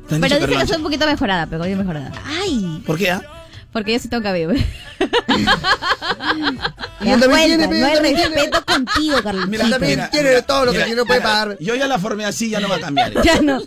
[0.09, 2.11] Pero dice que soy un poquito mejorada, pero yo mejorada.
[2.25, 2.83] Ay.
[2.85, 3.21] ¿Por qué, ah?
[3.71, 4.51] Porque yo sí tengo cabello.
[7.01, 8.35] Y él también tiene, no hay también tiene.
[8.35, 9.47] respeto contigo, Carlonchito.
[9.49, 11.57] Mira, también mira, mira, todo lo que mira, no puede pagar.
[11.59, 13.13] Yo ya la formé así, ya no va a cambiar.
[13.23, 13.61] Ya no.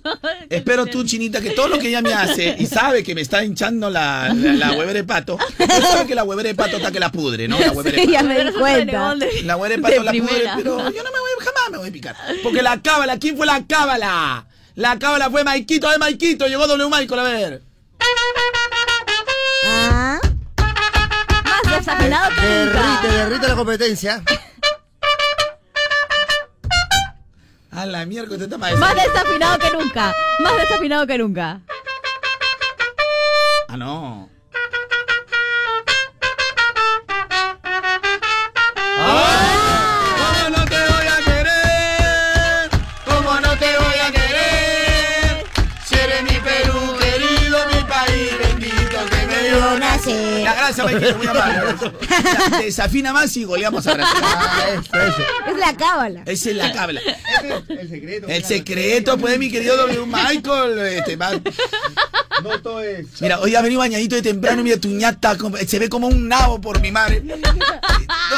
[0.51, 3.45] Espero tú, Chinita, que todo lo que ella me hace y sabe que me está
[3.45, 6.91] hinchando la, la, la huevera de pato, yo sabe que la huevera de pato está
[6.91, 7.59] que la pudre, ¿no?
[7.61, 8.29] La huevera de Sí, ya pato.
[8.29, 9.15] me di cuenta.
[9.45, 11.89] La huevera de De pato la pudre, pero yo no me voy, jamás me voy
[11.89, 12.17] a picar.
[12.43, 14.47] Porque la cábala, ¿quién fue la cábala?
[14.75, 17.63] La cábala fue Maikito de Maikito, llegó W Michael, a ver.
[21.87, 23.13] Desafinado que Derrite, nunca.
[23.13, 24.23] derrite la competencia.
[27.73, 30.15] A la mierda, usted está más Más desafinado que nunca.
[30.41, 31.61] Más desafinado que nunca.
[33.69, 34.29] Ah, no.
[51.17, 51.61] Muy amable.
[52.65, 54.23] Desafina más y goleamos a Brasil.
[55.49, 56.23] Es la cábala.
[56.27, 57.01] Esa es la cabla.
[57.69, 58.27] El secreto.
[58.29, 60.07] El secreto, pues, mi querido W.
[60.07, 60.79] Michael.
[60.79, 61.33] Este, va-
[62.43, 63.07] No todo es.
[63.21, 66.29] Mira, hoy ha venido bañadito de temprano, mira tu ñata, como- se ve como un
[66.29, 67.23] nabo por mi madre.
[67.23, 67.37] No,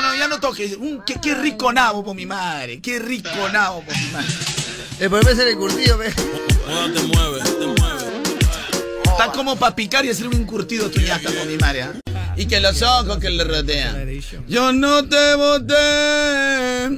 [0.03, 0.77] no, ya no toques.
[0.77, 2.81] Un- qué, qué rico nabo por mi madre.
[2.81, 4.29] Qué rico nabo por mi madre.
[5.01, 6.13] El problema es el curtido, ve.
[6.13, 7.94] te mueve, te mueve.
[9.17, 11.83] Está como para picar y hacer un encurtido tu ñata por mi madre.
[11.83, 11.93] ¿ah?
[12.37, 14.09] Y que los ojos que le rodean.
[14.49, 16.89] Yo no te voté.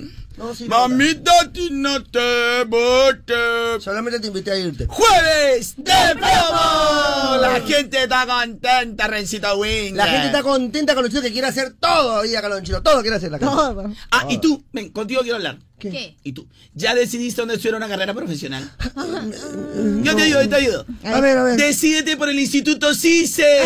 [0.68, 3.80] Mamita, a ti no te voté.
[3.80, 4.86] Solamente te invité a irte.
[4.86, 7.36] ¡Jueves de promo!
[7.40, 9.94] La gente está contenta, Rencito Wing.
[9.94, 12.82] La gente está contenta con Lonchito que quiere hacer todo hoy día, Calonchito.
[12.82, 13.38] Todo quiere hacer la.
[13.38, 13.90] Todo.
[14.10, 15.58] Ah, y tú, ven, contigo quiero hablar.
[15.78, 16.16] ¿Qué?
[16.22, 16.46] ¿Y tú?
[16.74, 18.70] ¿Ya decidiste dónde estudiar una carrera profesional?
[20.02, 20.86] Yo te ayudo, yo te ayudo.
[21.04, 21.56] A ver, a ver.
[21.58, 23.60] Decídete por el Instituto CICE.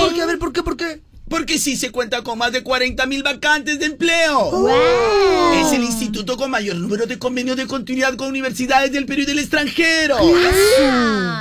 [0.00, 0.22] ¿Por qué?
[0.22, 0.62] A ver, ¿por qué?
[0.62, 1.02] ¿Por qué?
[1.32, 4.50] Porque CICE cuenta con más de 40 mil vacantes de empleo.
[4.50, 5.54] Wow.
[5.54, 9.24] Es el instituto con mayor número de convenios de continuidad con universidades del Perú y
[9.24, 10.18] del extranjero.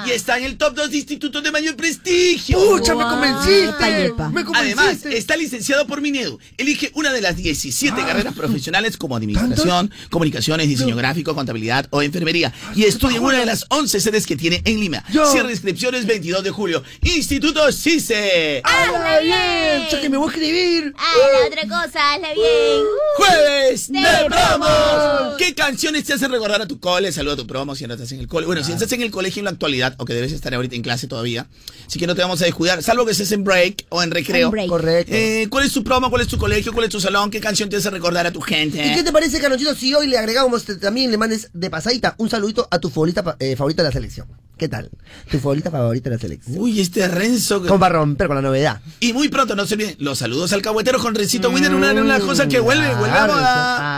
[0.07, 2.57] Y está en el top 2 de institutos de mayor prestigio.
[2.57, 4.05] ¡Pucha, me Epa, convenciste!
[4.05, 4.29] epa.
[4.29, 4.81] ¡Me convenciste!
[4.81, 6.39] Además, está licenciado por Minedu.
[6.57, 12.53] Elige una de las 17 carreras profesionales como administración, comunicaciones, diseño gráfico, contabilidad o enfermería.
[12.75, 15.03] Y estudia en una de las 11 sedes que tiene en Lima.
[15.11, 15.29] Yo.
[15.29, 16.81] Cierre inscripciones 22 de julio.
[17.01, 18.61] Instituto CICE.
[18.63, 19.80] ¡Habla bien!
[19.89, 20.93] ¡Ya que me voy a escribir!
[20.97, 22.83] Ah, la otra cosa, hazla bien.
[23.17, 25.35] Jueves de De promos.
[25.37, 27.11] ¿Qué canciones te hacen recordar a tu cole?
[27.11, 28.45] Saluda a tu promo si no estás en el cole.
[28.45, 30.81] Bueno, si estás en el colegio en la actualidad, o que debes estar ahorita en
[30.81, 31.47] clase todavía,
[31.87, 34.47] así que no te vamos a descuidar, salvo que estés en break o en recreo.
[34.47, 34.67] En break.
[34.69, 35.13] Correcto.
[35.13, 36.09] Eh, ¿Cuál es tu promo?
[36.09, 36.73] ¿Cuál es tu colegio?
[36.73, 37.29] ¿Cuál es tu salón?
[37.31, 38.85] ¿Qué canción te hace recordar a tu gente?
[38.85, 42.29] ¿Y qué te parece, Calonchito, si hoy le agregamos también le mandes de pasadita un
[42.29, 44.27] saludito a tu favorita, pa- eh, favorita de la selección?
[44.57, 44.91] ¿Qué tal?
[45.31, 46.57] Tu favorita favorita de la selección.
[46.59, 47.61] Uy, este Renzo.
[47.61, 48.79] que- Como para romper con la novedad.
[48.99, 52.19] Y muy pronto, no se olviden, los saludos al cahuetero con Rencito Winner, una, una
[52.19, 53.23] cosa que vuelve, vuelve a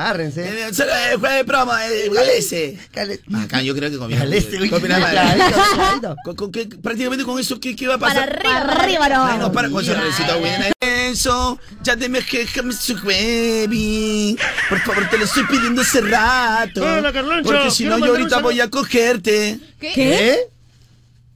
[0.08, 0.84] Agárrense, agárrense.
[0.84, 2.78] Eh, eh, Jueves de promo, eh, galese.
[2.92, 4.16] Cale- Acá yo creo que.
[4.16, 4.70] Galese, ¿Qué.
[6.36, 8.30] Con- qué- prácticamente con eso, ¿qué, qué va a Para pasar?
[8.30, 9.52] arriba, para arriba, no.
[9.52, 10.74] Para con su Rencito Winner.
[10.80, 14.38] Eso, ya te me déjame su baby.
[14.70, 16.84] Por favor, te lo estoy pidiendo hace rato.
[16.84, 19.60] Hola, Carloncho, Porque si no, yo ahorita voy a cogerte.
[19.80, 20.48] ¿Qué?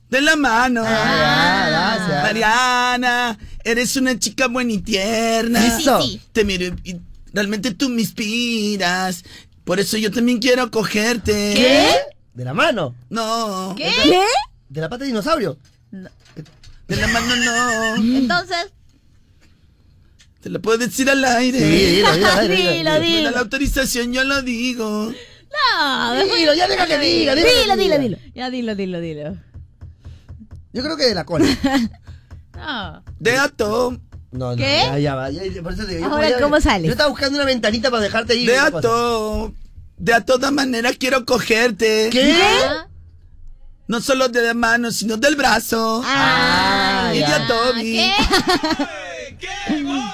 [0.10, 0.84] De la mano.
[0.86, 1.66] Ah,
[2.00, 2.24] gracias.
[2.24, 3.38] Mariana,
[3.72, 5.78] eres una chica buena y tierna.
[5.80, 6.02] Eso.
[6.02, 6.22] Sí, sí.
[6.32, 6.98] Te miro y
[7.34, 9.24] realmente tú me inspiras.
[9.64, 11.54] Por eso yo también quiero cogerte.
[11.56, 11.90] ¿Qué?
[12.34, 12.96] ¿De la mano?
[13.10, 13.74] No.
[13.78, 13.92] ¿Qué?
[14.04, 14.22] ¿Qué?
[14.70, 15.58] ¿De la pata de dinosaurio?
[15.92, 17.96] De la mano no.
[18.18, 18.72] Entonces,
[20.42, 21.60] Te lo puedo decir al aire.
[21.60, 22.72] Sí, dilo, dilo, dilo, dilo.
[22.74, 23.24] Dilo, Me dilo.
[23.24, 25.12] da la autorización, yo lo digo.
[25.12, 28.18] no, después- Dilo, ya deja que diga, Dilo, dilo, dilo.
[28.36, 29.38] Ya dilo, dilo, dilo.
[30.74, 31.46] Yo creo que de la cola.
[32.58, 33.04] no.
[33.20, 33.98] De ato.
[34.32, 34.82] No, no, ¿Qué?
[34.86, 35.30] ya, ya va.
[35.32, 36.86] ya- por eso te digo, yo Ahora, ¿cómo sale?
[36.86, 38.48] Yo estaba buscando una ventanita para dejarte ir.
[38.50, 38.78] De ¿qué pasa?
[38.80, 39.54] ato.
[39.98, 42.10] De a todas maneras quiero cogerte.
[42.12, 42.38] ¿Qué?
[42.44, 42.88] Ah,
[43.88, 46.02] No solo de la mano, sino del brazo.
[46.06, 47.46] Ah, y de ya.
[47.46, 47.94] a Toby.
[47.94, 48.12] ¿Qué?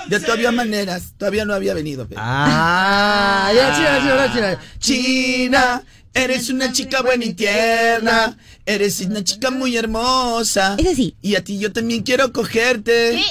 [0.07, 2.07] De todas maneras, todavía no había venido.
[2.07, 4.59] pero- Ah, ya, china, china, china.
[4.79, 5.83] China,
[6.13, 8.37] eres una chica buena y tierna.
[8.65, 10.75] Eres una chica muy hermosa.
[10.77, 11.15] Ese sí.
[11.21, 13.11] Y a ti yo también quiero cogerte.
[13.17, 13.23] ¿Qué?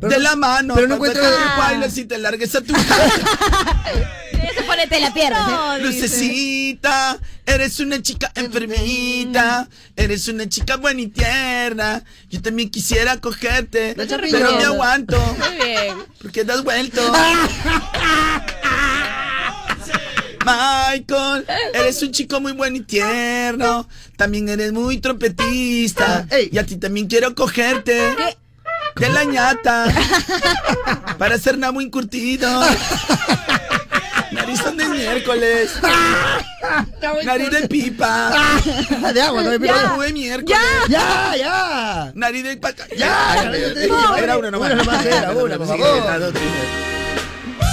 [0.00, 0.74] Pero de no- la mano.
[0.74, 1.22] pero no encuentro-
[1.58, 3.12] bailes y te largues a tu casa.
[4.32, 5.76] Ese ponete la pierna.
[5.78, 9.68] Lucecita, eres una chica enfermita.
[9.94, 12.02] Eres una chica buena y tierna.
[12.30, 13.94] Yo también quisiera cogerte.
[13.96, 15.18] La Pero me aguanto.
[15.38, 15.96] Muy bien.
[16.22, 17.02] Porque te has vuelto.
[20.44, 23.88] Michael, eres un chico muy bueno y tierno.
[24.16, 26.26] También eres muy trompetista.
[26.50, 28.00] Y a ti también quiero cogerte.
[28.96, 29.86] De la ñata.
[31.18, 32.48] Para hacer nada muy curtido.
[34.32, 35.72] Narizón de miércoles.
[37.24, 38.32] Nariz de pipa.
[39.12, 39.74] De agua, no de pipa.
[39.74, 40.58] Cuerpo de miércoles.
[40.88, 42.12] Ya, ya.
[42.14, 42.86] Nariz de paca.
[42.90, 44.18] Ya, Ya, ya, ya, ya ya.
[44.18, 44.72] Era una nomás.
[44.72, 46.32] Una nomás era, una, por favor.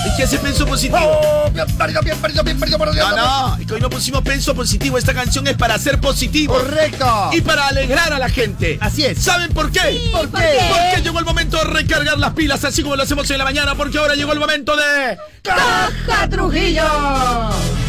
[0.05, 0.99] Es que ese penso positivo.
[0.99, 3.09] Oh, bien perdido, bien perdido, bien perdido, por Dios.
[3.09, 4.97] No, no, es que hoy no pusimos penso positivo.
[4.97, 6.53] Esta canción es para ser positivo.
[6.53, 7.29] Correcto.
[7.33, 8.77] Y para alegrar a la gente.
[8.81, 9.21] Así es.
[9.21, 10.09] ¿Saben por qué?
[10.11, 10.59] ¿Por qué?
[10.69, 13.75] Porque llegó el momento de recargar las pilas, así como lo hacemos en la mañana,
[13.75, 15.17] porque ahora llegó el momento de.
[15.41, 16.83] ¡Caja Trujillo!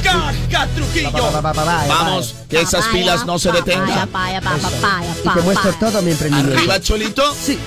[0.02, 1.10] ¡Caja Trujillo!
[1.12, 4.08] Pa, pa, pa, pa, pa, Vamos, que esas pilas no se detengan.
[5.24, 6.56] Y te muestro todo mi emprendimiento.
[6.58, 7.34] Arriba, Cholito.
[7.34, 7.58] Sí.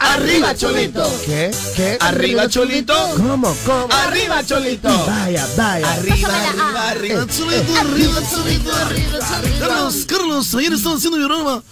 [0.00, 1.02] Arriba, Cholito.
[1.26, 1.50] ¿Qué?
[1.76, 1.96] ¿Qué?
[2.00, 2.94] Arriba, Cholito.
[3.16, 3.54] ¿Cómo?
[3.66, 3.88] ¿Cómo?
[3.92, 4.88] Arriba, Cholito.
[5.06, 5.92] Vaya, vaya.
[5.92, 9.58] Arriba, arriba, arriba, Eh, Cholito, arriba, Cholito, arriba, Cholito.
[9.68, 11.62] Carlos, Carlos, ayer estaba haciendo mi broma.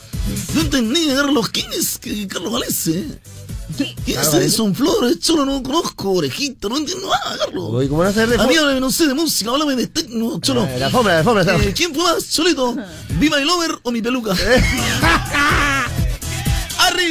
[0.55, 1.49] No entendí, Carlos.
[1.49, 3.07] ¿Quién es que- Carlos Valese?
[3.77, 4.57] ¿Quién es Carlos Valese?
[4.57, 5.19] Son Flores?
[5.21, 6.11] Cholo, no conozco.
[6.13, 7.65] Orejito, no entiendo nada, Carlos.
[7.73, 9.75] Uy, ¿cómo van a hacer de A mí fo- háblame, no sé, de música, háblame
[9.75, 10.65] de tecno, Cholo.
[10.65, 11.75] Eh, la alfombra, la alfombra, la Eh, alfombra.
[11.75, 12.77] ¿Quién fue más, Cholito?
[13.19, 14.35] ¿Viva el Lover o mi peluca?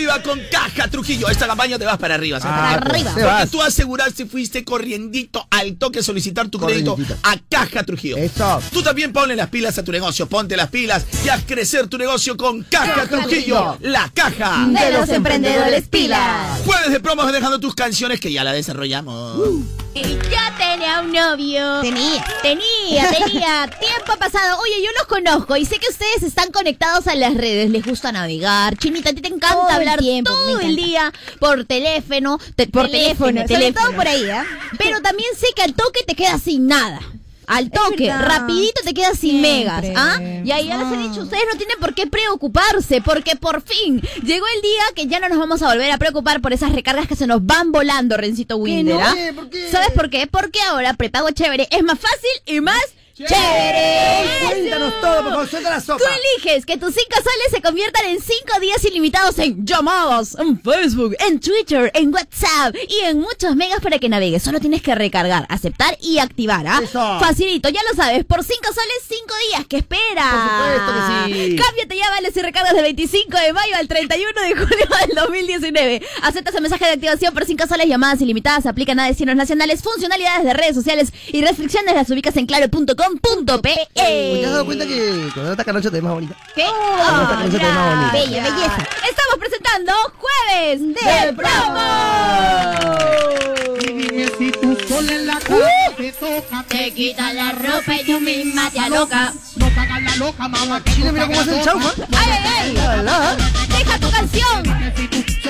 [0.07, 1.29] Arriba con Caja Trujillo.
[1.29, 2.39] Esta campaña te vas para arriba.
[2.41, 3.13] Ah, Porque arriba.
[3.13, 3.51] te vas.
[3.51, 8.15] tú aseguraste fuiste corriendito al toque solicitar tu crédito a Caja Trujillo.
[8.17, 8.61] Eso.
[8.71, 10.27] Tú también ponle las pilas a tu negocio.
[10.27, 13.27] Ponte las pilas y haz crecer tu negocio con Caja, Caja Trujillo.
[13.27, 13.77] Trujillo.
[13.81, 14.65] La caja.
[14.67, 16.61] De los emprendedores pilas.
[16.65, 19.37] Jueves de promos dejando tus canciones que ya la desarrollamos.
[19.37, 19.86] Y
[20.31, 21.81] ya tenía un novio.
[21.81, 22.23] Tenía.
[22.41, 23.69] Tenía, tenía.
[23.79, 24.59] Tiempo pasado.
[24.61, 27.69] Oye, yo los conozco y sé que ustedes están conectados a las redes.
[27.69, 28.77] Les gusta navegar.
[28.77, 32.39] Chinita, a ti te encanta Todo el hablar tiempo, todo el día por teléfono.
[32.55, 34.45] te- Por teléfono, sobre todo por ahí, ¿ah?
[34.77, 36.99] Pero también sé que al toque te quedas sin nada.
[37.47, 39.85] Al toque, rapidito te quedas sin megas.
[39.95, 40.19] ¿ah?
[40.43, 44.01] Y ahí ya les he dicho, ustedes no tienen por qué preocuparse, porque por fin
[44.21, 47.07] llegó el día que ya no nos vamos a volver a preocupar por esas recargas
[47.07, 49.01] que se nos van volando, Rencito Winder, no?
[49.01, 49.13] ¿ah?
[49.15, 49.33] ¿Qué?
[49.33, 49.71] ¿Por qué?
[49.71, 50.27] ¿Sabes por qué?
[50.27, 52.81] Porque ahora prepago chévere es más fácil y más
[53.25, 54.27] chévere.
[54.45, 56.03] Cuéntanos todo, por favor, suelta la sopa.
[56.03, 60.61] Tú eliges que tus 5 soles se conviertan en 5 días ilimitados en llamadas, en
[60.61, 64.43] Facebook, en Twitter, en WhatsApp y en muchos megas para que navegues.
[64.43, 66.79] Solo tienes que recargar, aceptar y activar, ¿ah?
[66.83, 67.19] Eso.
[67.19, 68.25] Facilito, ya lo sabes.
[68.25, 69.65] Por 5 soles, 5 días.
[69.67, 70.33] ¿Qué esperas?
[70.33, 71.55] Por supuesto que sí.
[71.55, 76.01] Cámbiate ya, vales y recargas del 25 de mayo al 31 de julio del 2019.
[76.21, 80.43] Aceptas el mensaje de activación por 5 soles, llamadas ilimitadas, aplican a destinos nacionales, funcionalidades
[80.45, 83.06] de redes sociales y restricciones las ubicas en claro.com.pe.
[83.95, 86.35] Oye, ¿Te has dado cuenta que cuando está Carloncho te ves más bonita?
[86.55, 86.63] ¿Qué?
[86.63, 88.11] esta camisa te ve más bonita.
[88.11, 88.77] Bella, belleza.
[89.09, 91.77] Estamos presentando Jueves de, De Promo.
[96.67, 99.33] Te quita la ropa y tú misma te aloca.
[100.93, 101.93] Chile, mira cómo hace el chaufa.
[102.17, 102.77] ¡Ay, ay,
[103.07, 103.37] ay!
[103.69, 104.63] Deja tu canción.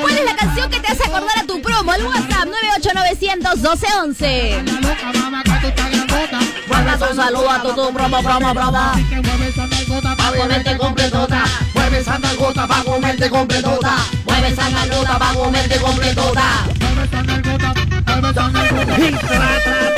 [0.01, 1.93] ¿Cuál es la canción que te hace acordar a tu promo?
[1.93, 4.63] El WhatsApp 98900 1211
[7.47, 8.93] novato, tú broma, broma, broma.
[8.95, 9.03] Si
[10.37, 11.43] comerte completota.
[12.67, 13.95] Pa' comerte completota.
[18.99, 19.96] Completota.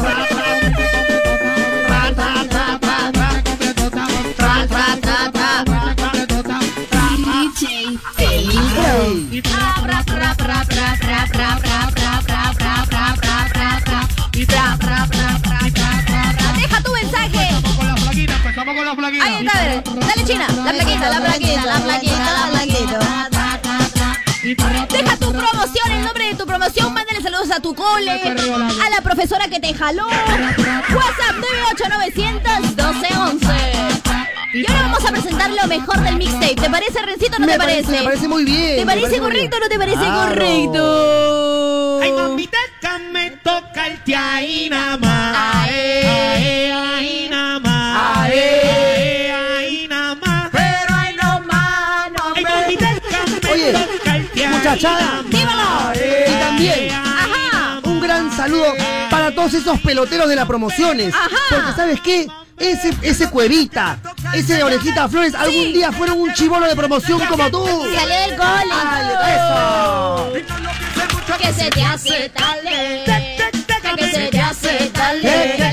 [18.80, 19.84] Ahí está, a ver.
[19.84, 20.48] Dale, China.
[20.64, 23.00] La plaquita, la plaquita, la plaquita, la plaquita.
[24.90, 26.94] Deja tu promoción, el nombre de tu promoción.
[26.94, 30.08] Mándale saludos a tu cole, a la profesora que te jaló.
[30.08, 33.48] WhatsApp 98900 1211.
[34.54, 36.56] Y ahora vamos a presentar lo mejor del mixtape.
[36.56, 38.00] ¿Te parece, Rencito, o no Me te parece- parece?
[38.00, 40.30] me parece muy bien, ¿Te parece correcto o no te parece Claro.
[40.30, 42.00] correcto?
[42.02, 42.58] Ay, mamita,
[43.12, 45.70] me toca el tía ahí nada más.
[54.60, 55.24] Muchachada.
[55.46, 55.98] más.
[55.98, 57.80] Y también Ajá.
[57.84, 58.74] un gran saludo
[59.10, 61.14] para todos esos peloteros de las promociones.
[61.14, 61.30] Ajá.
[61.50, 62.28] Porque ¿sabes qué?
[62.58, 64.00] Ese, ese cuevita,
[64.34, 67.66] ese de orejita flores, algún día fueron un chivolo de promoción como tú.
[67.66, 68.74] Salió cole.
[68.74, 70.34] Ay, eso.
[71.38, 73.06] Que se te hace tarde.
[73.98, 75.69] Que se te hace tarde.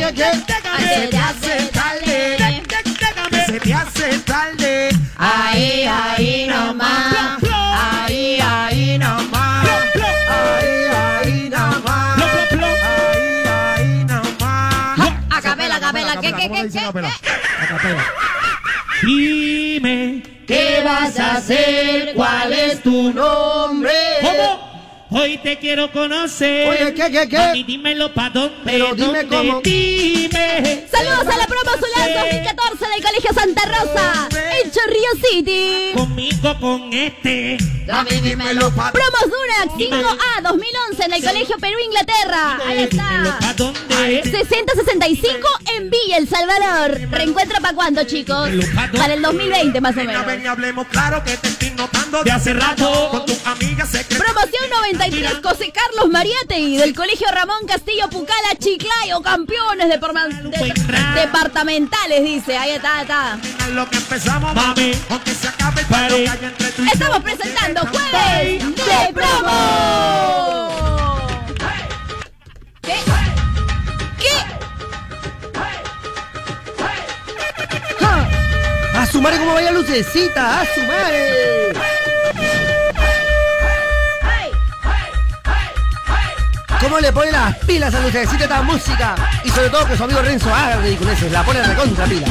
[16.92, 17.08] ¿Qué, qué,
[17.66, 17.88] qué,
[19.00, 19.06] qué?
[19.06, 22.14] Dime, ¿Qué vas a hacer?
[22.14, 23.90] ¿Cuál es tu nombre?
[24.20, 24.75] ¿Cómo?
[25.18, 26.68] Hoy te quiero conocer.
[26.68, 27.38] Oye, ¿qué, qué, qué?
[27.38, 28.54] Mami, dímelo pa' dónde.
[28.66, 29.60] Pero dime dónde, cómo.
[29.62, 30.84] Dime.
[30.90, 34.28] Saludos a la promo Zulán 2014 del Colegio Santa Rosa
[34.60, 35.92] en Chorrillo City.
[35.94, 37.56] Conmigo con este.
[37.86, 42.58] Dame, dímelo pa' Promos Durax 5A 2011 en el Colegio Perú Inglaterra.
[42.66, 43.38] Ahí está.
[43.40, 44.22] ¿Pa' dónde?
[44.22, 47.00] 6065 en Villa El Salvador.
[47.10, 48.50] ¿Reencuentro para cuándo, chicos?
[48.94, 50.26] Para el 2020 más o menos.
[50.26, 53.08] Ven y hablemos claro que te estoy notando de hace rato.
[53.10, 54.18] Con tus amigas secretas.
[54.18, 54.66] Promoción
[55.10, 62.56] 93, José Carlos Mariategui, del Colegio Ramón Castillo Pucala Chiclayo, campeones de de departamentales, dice.
[62.56, 63.38] Ahí está, está.
[66.92, 70.68] Estamos presentando Jueves de Promo.
[72.82, 72.96] ¿Qué?
[74.18, 74.34] ¿Qué?
[78.00, 78.28] ¡Ja!
[79.02, 80.60] ¡A sumar como vaya lucecita!
[80.62, 81.75] ¡A sumar!
[86.86, 89.16] cómo le pone las pilas a Lucecita esta música.
[89.42, 92.30] Y sobre todo que su amigo Renzo haga ridiculeces, la pone recontra pilas.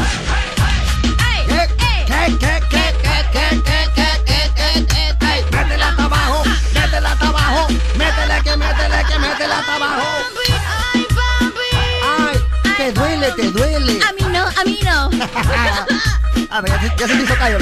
[1.47, 2.95] ¿Qué,
[5.51, 7.67] Métela hasta abajo, métela hasta abajo,
[7.97, 10.03] métela que métela que métela hasta abajo.
[12.17, 12.39] Ay,
[12.77, 13.99] te duele, te duele.
[14.03, 15.09] A mí no, a mí no.
[16.49, 17.57] a ver, ya se, ya se te hizo callo.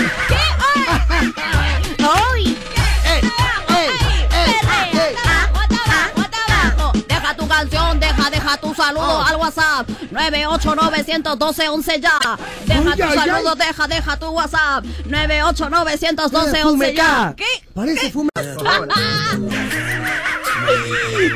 [8.43, 12.19] Deja, tu saludo al WhatsApp 9891211 ya.
[12.65, 17.33] Deja tu saludo, deja, deja tu WhatsApp 9891211 Fume ya.
[17.35, 17.45] ¿Qué?
[17.73, 18.29] Parece fume.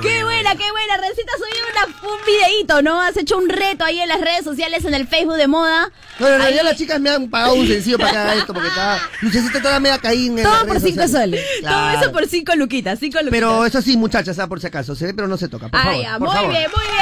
[0.02, 0.98] Qué buena, qué buena.
[0.98, 3.02] Recita subió una, un videíto, ¿no?
[3.02, 5.92] Has hecho un reto ahí en las redes sociales, en el Facebook de moda.
[6.20, 8.70] No, en realidad las chicas me han pagado un sencillo para que haga esto, porque
[8.70, 9.00] está.
[9.22, 11.42] Lucecita toda media caída Todo por redes 5 sociales.
[11.62, 11.72] soles.
[11.72, 13.32] Todo eso por 5 luquitas, 5 luquitas.
[13.32, 15.68] Pero eso sí, muchachas, ah, por si acaso, se ve pero no se toca.
[15.70, 16.97] Por Ah, favor, muy bien, muy bien.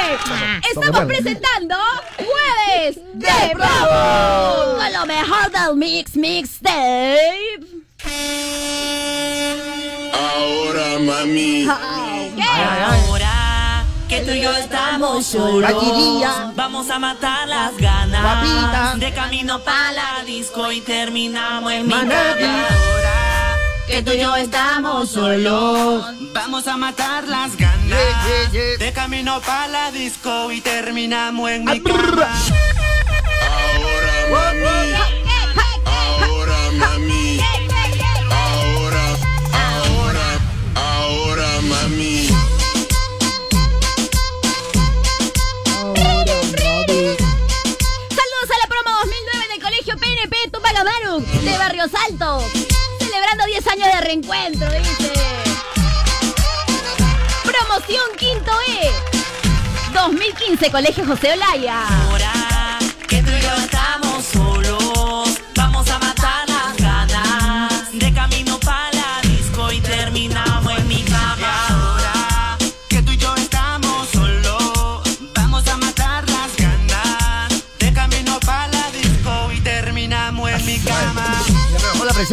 [0.70, 1.76] Estamos presentando
[2.16, 4.76] Jueves de Bravo.
[4.76, 7.60] Con lo mejor del Mix Mixtape.
[10.12, 11.66] Ahora, mami.
[11.68, 18.98] Ahora que tú y yo estamos solos, vamos a matar las ganas.
[18.98, 21.92] De camino para la disco y terminamos en mi.
[21.92, 23.56] Ahora
[23.86, 27.75] que tú y yo estamos solos, vamos a matar las ganas.
[27.86, 32.34] De camino para la disco y terminamos en mi cama.
[33.48, 34.92] Ahora, mami.
[35.84, 37.40] Ahora, mami.
[38.30, 39.16] Ahora,
[39.52, 40.38] ahora,
[40.74, 42.26] ahora, mami.
[48.08, 52.50] Saludos a la promo 2009 del Colegio PNP Tupac Amaru de Barrios Altos.
[52.98, 55.25] Celebrando 10 años de reencuentro, dice.
[57.66, 59.92] Promoción Quinto E.
[59.92, 61.82] 2015 Colegio José Olaya.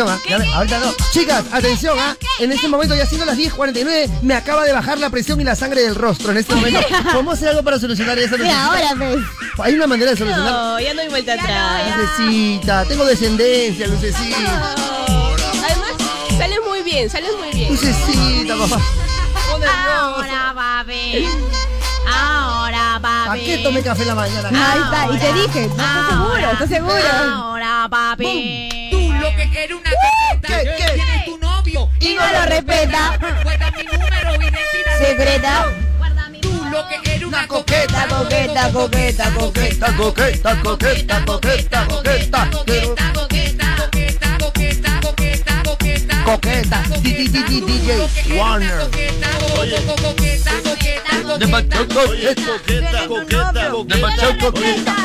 [0.02, 0.20] ¿Ah?
[0.56, 0.94] Ahorita no.
[1.12, 2.16] Chicas, atención, ¿ah?
[2.40, 5.56] En este momento, ya siendo las 10.49, me acaba de bajar la presión y la
[5.56, 6.32] sangre del rostro.
[6.32, 6.80] En este momento,
[7.12, 8.38] ¿podemos hacer algo para solucionar eso?
[8.38, 9.20] Y ahora, pues.
[9.60, 10.52] Hay una manera de solucionar.
[10.52, 11.98] No, ya no hay vuelta atrás.
[11.98, 14.76] Lucecita, tengo descendencia, Lucecita.
[15.64, 17.72] Además, sales muy bien, sales muy bien.
[17.72, 18.82] Lucecita, papá.
[19.88, 21.28] Ahora, papi.
[22.12, 23.28] Ahora, papi.
[23.28, 24.50] ¿Para qué tomé café en la mañana?
[24.50, 27.34] Ahí está, y te dije, no estoy seguro, ¿estás seguro?
[27.34, 28.24] Ahora, papi.
[28.24, 28.73] Tú lo
[29.68, 29.90] quieres una
[30.42, 30.92] ¿Qué, qué?
[30.94, 33.18] Tienes tu novio Y no lo respeta.
[33.44, 35.66] Guarda mi número, identidad Secreta.
[36.42, 42.50] Tú lo que quieres una coqueta, coqueta, coqueta, coqueta, coqueta, coqueta, coqueta, coqueta, pero coqueta,
[42.66, 42.80] di-
[45.16, 45.43] di-
[47.02, 48.90] di- di- DJ Warner.
[51.40, 53.52] Demasiado coqueta, Coqueta, coqueta,
[53.86, 54.96] demasiado coqueta.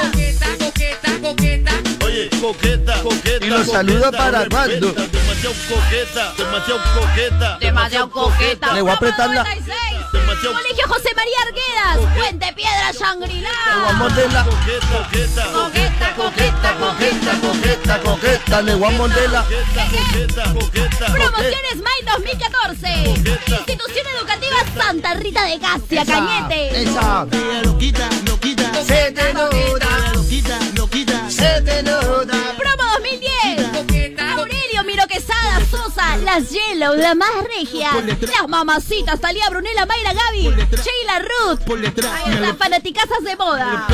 [2.04, 3.46] Oye, coqueta, coqueta.
[3.46, 4.92] Y los saluda coqueta, para cuando.
[4.92, 7.58] Demasiado coqueta, demasiado coqueta.
[7.60, 8.74] Demasiado coqueta.
[8.74, 9.97] Le voy a apretar la- 96.
[10.12, 12.14] Demasiado Colegio José María Arguedas.
[12.16, 13.48] Puente Piedra Shangri-La.
[14.14, 21.06] De la coqueta, coqueta, Coqueta, coqueta, coqueta, coqueta, coqueta, le vamos de la coqueta, coqueta.
[21.12, 22.89] Promociones May 2014.
[23.59, 26.82] Institución Educativa Santa Rita de Casia, Esa, Cañete.
[26.82, 27.26] Esa.
[28.86, 29.89] Se te nota,
[31.28, 32.38] se te nota.
[36.16, 37.90] Las Yellow, la más regia.
[37.93, 41.60] Las mamacitas, Talía Brunella, Mayra Gaby, Sheila Ruth.
[42.26, 43.86] Están fanaticazas de moda.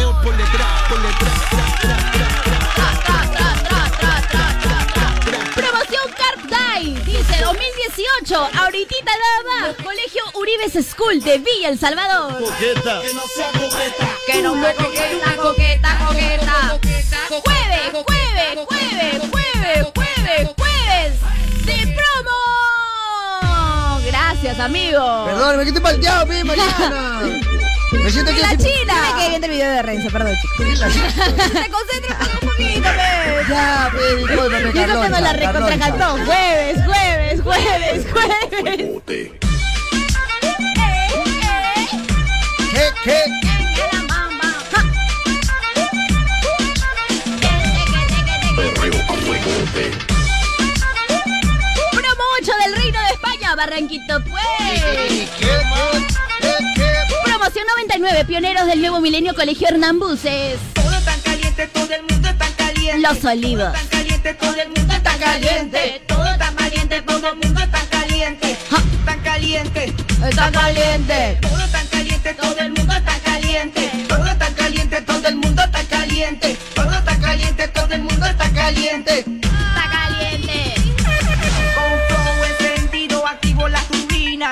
[5.55, 12.39] Promoción Carp Day, dice 2018, ahorita nada más, Colegio Uribes School de Villa El Salvador.
[12.39, 13.03] Coqueta.
[14.27, 16.79] Que no sea coqueta, coqueta, coqueta.
[17.29, 20.65] Jueves, jueves, jueves, jueves, jueves, jueves
[21.65, 22.41] de promo.
[24.07, 25.25] Gracias, amigo.
[25.27, 27.21] Perdón, me quedé palteado, pe, Mariana.
[27.93, 28.95] Me siento ¡De que la así- China!
[29.13, 30.57] Me quedé viendo el video de Renzo, perdón, chicos.
[30.59, 33.45] Se concentra un poquito, pe.
[33.49, 35.99] Ya, pe, discúlpame, Yo Carloncha, nos la recontra Carloncha.
[35.99, 36.25] cantó.
[36.27, 39.31] Jueves, jueves, jueves, jueves.
[42.73, 43.44] ¿Qué, qué?
[53.55, 54.43] Promo 8 del Reino de España, Barranquito, pues.
[55.39, 55.49] ¿Qué,
[56.41, 56.91] qué, qué,
[57.25, 60.59] Promoción 99, pioneros del nuevo milenio Colegio Hernán Buses.
[60.75, 62.99] Todo tan caliente, todo el mundo está caliente.
[63.01, 63.73] Los Olivos.
[63.73, 66.03] Tan caliente, todo el mundo está caliente.
[66.07, 68.57] Todo tan caliente, todo el mundo está caliente.
[69.05, 69.93] Tan caliente,
[70.29, 71.39] Está caliente.
[71.41, 73.91] todo tan caliente, todo el mundo está caliente.
[74.09, 76.57] Todo tan caliente, todo el mundo está caliente.
[76.75, 78.27] Todo tan caliente, todo el mundo.
[78.27, 79.25] Está caliente.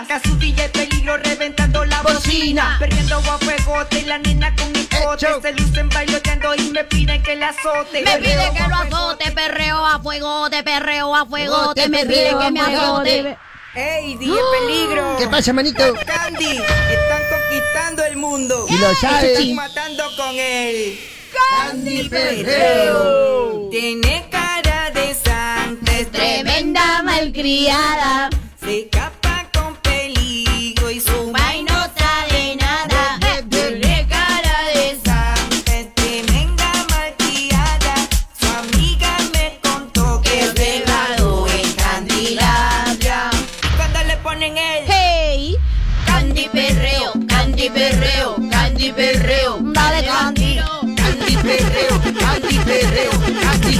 [0.02, 0.08] Turbinas.
[0.08, 2.76] Casutilla y peligro reventando la bocina.
[2.78, 5.26] Perdiendo a fuegote y la nena con mi pote.
[5.40, 8.02] Se lucen bailoteando y me piden que la azote.
[8.02, 12.36] Me pide que lo azote, perreo a fuego, te perreo a fuego, te me pide
[12.38, 13.36] que me azote.
[13.74, 15.16] ¡Ey, DJ Peligro!
[15.18, 15.94] ¿Qué pasa, manito?
[16.04, 18.66] Candy, están conquistando el mundo.
[18.68, 19.38] Y lo sabes.
[19.38, 21.00] Están matando con él.
[21.32, 23.68] Candy Perreo.
[23.70, 28.28] Tiene cara de santa, es Tremenda malcriada.
[28.60, 29.11] Se escapa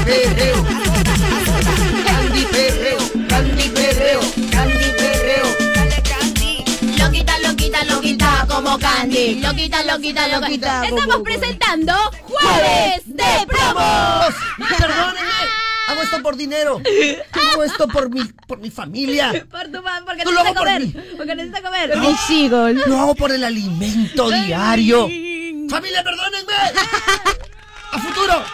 [0.05, 0.65] Perreo.
[2.05, 2.99] Candy Perreo,
[3.29, 4.21] Candy Perreo,
[4.51, 5.47] Candy Perreo.
[5.75, 6.65] dale Candy.
[6.99, 9.41] Loquita, loquita, loquita como Candy.
[9.41, 10.85] Loquita, loquita, loquita.
[10.87, 14.35] Estamos presentando Jueves de Promos.
[14.79, 15.33] Perdónenme.
[15.89, 16.81] Hago esto por dinero.
[17.33, 19.47] Hago esto por mi, por mi familia.
[19.51, 21.17] Por tu mamá, porque lo necesita hago por comer.
[21.17, 21.97] Porque necesita comer.
[21.99, 22.83] Mi Seagull.
[22.87, 25.03] Lo hago por el alimento diario.
[25.69, 26.55] Familia, perdónenme.
[27.93, 28.45] A futuro.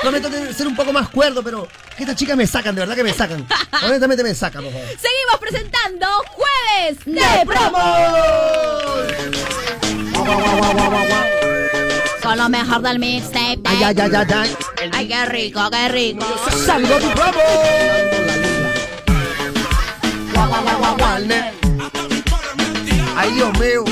[0.00, 3.04] Prometo ser un poco más cuerdo, pero que estas chicas me sacan, de verdad que
[3.04, 3.46] me sacan.
[3.84, 4.88] Honestamente me sacan, por favor.
[4.88, 7.82] Seguimos presentando Jueves de Promos.
[12.22, 13.60] Con lo mejor del mixtape.
[13.64, 14.56] Ay, ay, ay, ay, ay.
[14.92, 16.26] Ay, qué rico, qué rico.
[16.64, 17.40] Salgo tu promo.
[23.16, 23.84] Ay, Dios mío.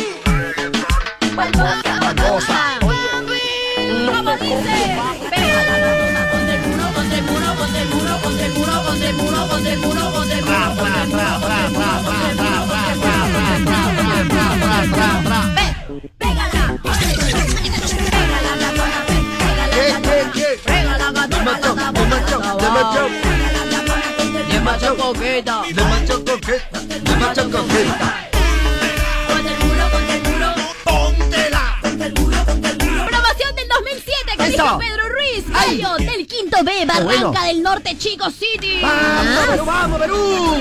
[1.35, 2.79] Barbosa.
[4.07, 4.97] ¿Cómo dice?
[9.63, 11.41] del muro la la
[31.51, 31.81] la.
[33.07, 35.00] Promoción del 2007 que dijo Pedro
[35.49, 37.33] Gallo del Quinto B, Barranca bueno.
[37.33, 38.81] del Norte, Chico City.
[38.83, 40.55] ¡Vamos, Perú, vamos, Perú!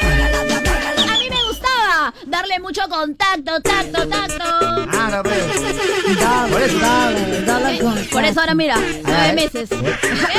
[0.00, 4.44] A mí me gustaba darle mucho contacto, tacto, tacto.
[4.98, 5.30] Árabe.
[6.50, 6.76] Por eso.
[7.68, 9.68] Eh, Por eso ahora mira, nueve meses.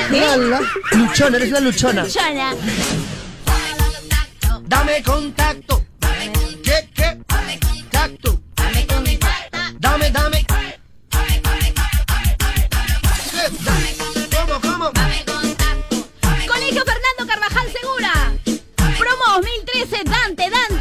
[0.09, 0.61] Mírala.
[0.91, 2.07] Luchona, eres una luchona.
[2.07, 2.55] Chana.
[4.65, 5.62] Dame contacto.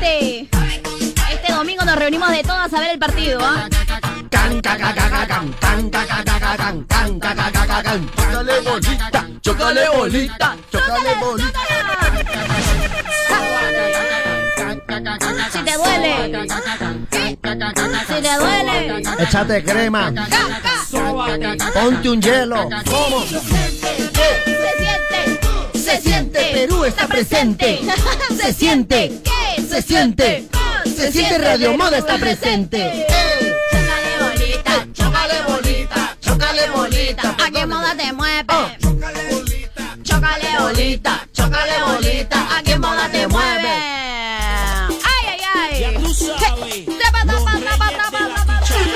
[0.02, 0.48] este,
[1.32, 3.68] este domingo nos reunimos de todas a ver el partido, ¿ah?
[8.32, 11.60] Chocale bolita, chocale bolita, chocale bolita.
[15.52, 16.48] Si te duele,
[18.08, 20.12] si te duele, échate crema,
[21.74, 22.68] ponte un hielo.
[22.84, 23.24] ¿Cómo?
[25.92, 26.50] Se siente.
[26.54, 27.80] Perú está presente.
[28.40, 29.20] Se siente.
[29.22, 29.62] ¿Qué?
[29.62, 30.48] Se siente.
[30.84, 33.06] Se siente Radio Moda está presente.
[33.70, 37.36] Chócale bolita, chócale bolita, chócale bolita.
[37.44, 38.42] ¿A qué moda te mueve?
[40.02, 42.56] Chócale bolita, chócale bolita.
[42.56, 43.68] ¿A qué moda te mueve?
[45.04, 45.96] Ay, ay, ay.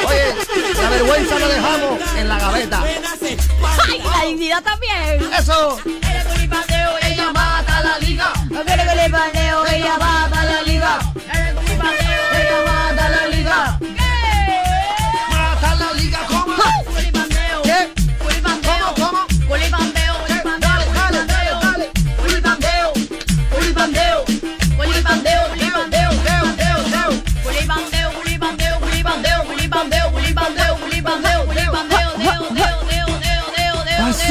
[0.06, 0.34] Oye,
[0.82, 2.82] la vergüenza la dejamos en la gaveta.
[2.82, 5.30] Ay, la dignidad también.
[5.38, 5.78] Eso.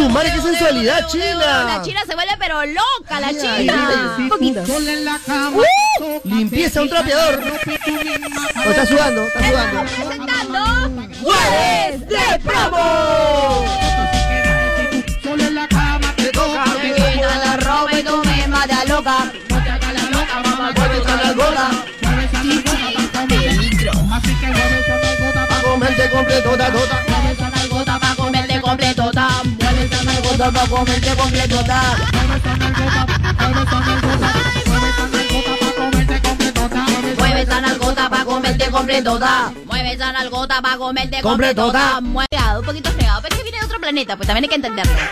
[0.06, 0.32] su madre!
[0.34, 1.64] ¡Qué sensualidad, China!
[1.66, 4.18] La China se vuelve pero loca, la China.
[4.30, 7.42] Uh, Limpieza, un trapeador.
[7.42, 9.82] Oh, está sudando, está sudando.
[9.82, 10.60] presentando
[11.24, 13.66] Jueves de Promo.
[17.46, 18.48] la ropa y tú me
[18.88, 19.32] loca.
[25.64, 26.58] Comerte completo,
[28.16, 29.12] comerte completo,
[30.36, 31.82] esa nalgota pa' comerte completo, da.
[37.18, 39.52] Mueve esa nalgota pa' comerte completo, da.
[39.66, 42.02] Mueve esa nalgota pa' comerte completo, da.
[42.02, 42.26] Mueve-
[42.58, 44.94] Un poquito fregado, pero es que viene de otro planeta, pues también hay que entenderlo.
[44.94, 45.08] 11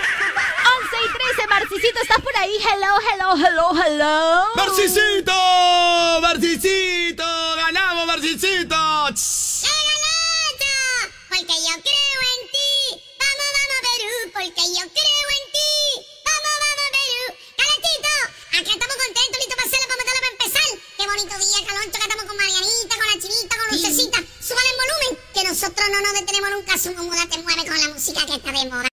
[1.06, 2.52] y 13, Marcisito, ¿estás por ahí?
[2.58, 4.45] Hello, hello, hello, hello.
[4.56, 5.34] ¡Marcisito!
[6.22, 7.26] ¡Marcisito!
[7.58, 8.78] ¡Ganamos, Marcisito!
[11.30, 12.41] Porque yo creo en
[14.32, 15.72] Porque yo creo en ti.
[16.24, 17.24] Vamos, vamos, Perú.
[17.60, 18.14] Calentito.
[18.54, 20.70] Acá estamos contentos, listos para hacerlo, para meterlo para empezar.
[20.98, 24.20] Qué bonito día, Caloncho, que estamos con Marianita, con la chinita, con Lucecita.
[24.40, 26.72] Súbale el volumen, que nosotros no nos detenemos nunca.
[26.80, 28.88] Su moda te mueve con la música que está de moda.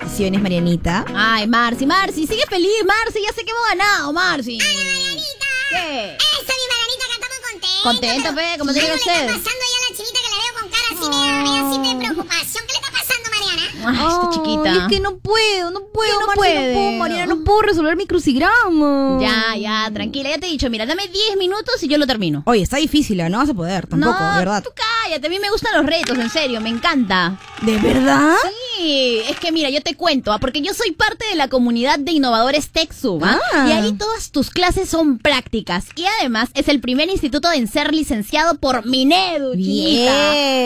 [0.00, 1.04] Bendiciones, Marianita.
[1.14, 4.58] Ay, Marci, Marci, sigue feliz, Marci, ya sé que hemos ganado, Marci.
[4.58, 6.16] ¿Qué?
[6.16, 7.82] Esa mi Marianita, que estamos contentos.
[7.82, 9.24] Contento, fe, como tiene que Algo le ser.
[9.28, 11.76] está pasando ya a la chinita que la veo con cara así, media, media así
[11.82, 12.62] de preocupación.
[12.66, 13.71] ¿Qué le está pasando, Mariana?
[13.86, 14.72] Ay, está chiquita.
[14.74, 16.68] Es que no puedo, no puedo, no Marci, puede?
[16.68, 19.18] no puedo, Mariana, no puedo resolver mi crucigrama.
[19.20, 22.42] Ya, ya, tranquila, ya te he dicho, mira, dame 10 minutos y yo lo termino.
[22.46, 23.28] Oye, está difícil, ¿eh?
[23.28, 24.62] no vas a poder, tampoco, no, de verdad.
[24.62, 27.38] tú cállate, a mí me gustan los retos, en serio, me encanta.
[27.62, 28.34] ¿De verdad?
[28.42, 28.71] Sí,
[29.28, 32.12] es que mira, yo te cuento, ah, porque yo soy parte de la comunidad de
[32.12, 33.40] innovadores TechSub, ¿ah?
[33.52, 33.66] Ah.
[33.68, 37.92] y ahí todas tus clases son prácticas, y además es el primer instituto en ser
[37.94, 39.52] licenciado por Minedu.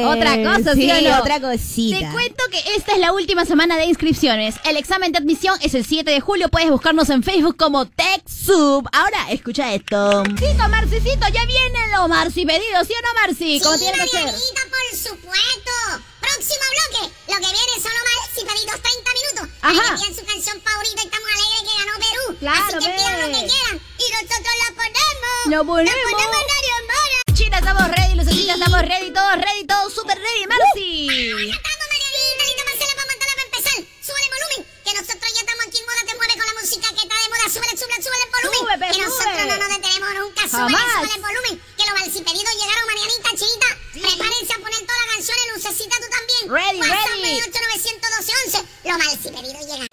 [0.09, 1.21] Otra cosa, ¿sí, Sí, o no?
[1.21, 1.99] otra cosita.
[1.99, 4.55] Te cuento que esta es la última semana de inscripciones.
[4.65, 8.89] El examen de admisión es el 7 de julio, puedes buscarnos en Facebook como TechSub.
[8.93, 10.23] Ahora, escucha esto.
[10.25, 13.61] Chico, Marcicito, ya vienen los Marci pedidos, ¿sí o no, Marci?
[13.61, 14.25] Como sí, tiene que ser.
[14.25, 16.05] Por supuesto.
[16.27, 17.03] Próximo bloque.
[17.31, 18.05] Lo que viene son los
[18.51, 19.47] pedidos 30 minutos.
[19.63, 19.87] Ajá.
[19.95, 22.25] Ahí su canción favorita y estamos alegres que ganó Perú.
[22.41, 23.77] Claro, Así que pidan lo que quieran.
[23.79, 25.39] Y nosotros la ponemos.
[25.47, 25.95] Lo ponemos.
[25.95, 27.35] La ponemos en.
[27.37, 31.07] China, estamos ready, Lucecita, estamos ready, todos ready, todos super ready, Marci.
[31.53, 33.79] Estamos, Marianita, listo para hacerla, para montarla, para empezar.
[34.01, 34.61] Súbele el volumen.
[34.85, 36.03] Que nosotros ya estamos aquí en moda.
[36.07, 37.47] Te mueve con la música que está de moda.
[37.53, 38.59] Súbele, súbele, súbele el volumen.
[38.61, 39.47] Sube, pe, que nosotros sube.
[39.47, 40.43] no nos detenemos nunca.
[40.49, 41.55] Súbele, súbele el volumen.
[41.77, 43.71] Que los balsipedidos llegaron, Marianita, Chinita.
[43.97, 45.45] Prepárense a poner todas las canciones.
[45.57, 46.43] Lucecita, tú también.
[46.57, 47.41] Ready, WhatsApp ready.
[47.47, 48.57] 891211.
[48.87, 49.87] Los balsipedidos llegaron.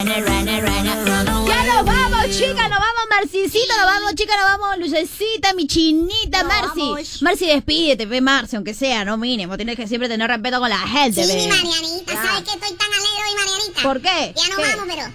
[1.48, 6.44] Ya nos vamos, chica, nos vamos, Marcicito, nos vamos, chica, nos vamos, Lucecita, mi chinita,
[6.44, 7.22] Marci.
[7.22, 10.80] Marci, despídete, ve, Marci, aunque sea, no mínimo, tienes que siempre tener respeto con la
[10.80, 11.42] gente, Sí, ve.
[11.42, 13.82] mi Marianita, ¿sabes que estoy tan alegre hoy, Marianita?
[13.84, 14.34] ¿Por qué?
[14.36, 14.64] Ya no ¿Qué?
[14.64, 15.14] vamos, pero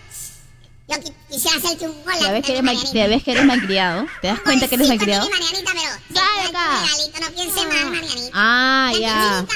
[0.89, 2.03] yo qui- quisiera hacerte un.
[2.21, 5.25] Ya ves que eres, ya ves que eres malcriado, ¿te das cuenta que eres malcriado?
[5.27, 6.83] Sí, Marianita, pero acá.
[6.83, 8.31] regalito, no piense mal, Marianita.
[8.35, 9.47] Ah, ¿Qué, ya.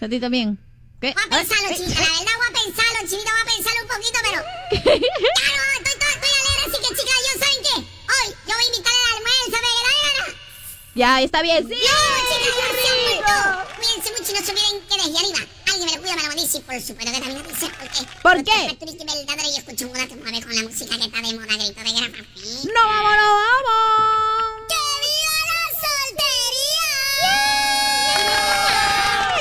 [0.00, 0.58] ¿A ti también?
[1.00, 1.14] ¿Qué?
[1.14, 4.38] Voy a pensarlo, la verdad voy a pensarlo, chinita, voy a pensarlo un poquito, pero...
[4.38, 7.74] No, estoy, estoy, estoy alegre, así que, chicas, ¿yo saben qué?
[7.78, 10.38] Hoy yo voy a invitarle al almuerzo, ¿me gana?
[10.94, 11.74] Ya, está bien, sí.
[11.74, 11.94] Yo,
[12.28, 13.76] chicas, gracias por todo.
[13.76, 15.38] Cuídense mucho y no se olviden que desde arriba
[15.96, 17.64] me lo por supuesto que también lo porque...
[18.22, 18.66] ¿Por porque qué?
[18.66, 21.20] es turista y verdadero y escucho un moda te mueve con la música que está
[21.20, 21.92] de moda, grito de.
[21.92, 23.72] ¡No vamos, no vamos!
[24.68, 26.98] ¡Que viva la soltería!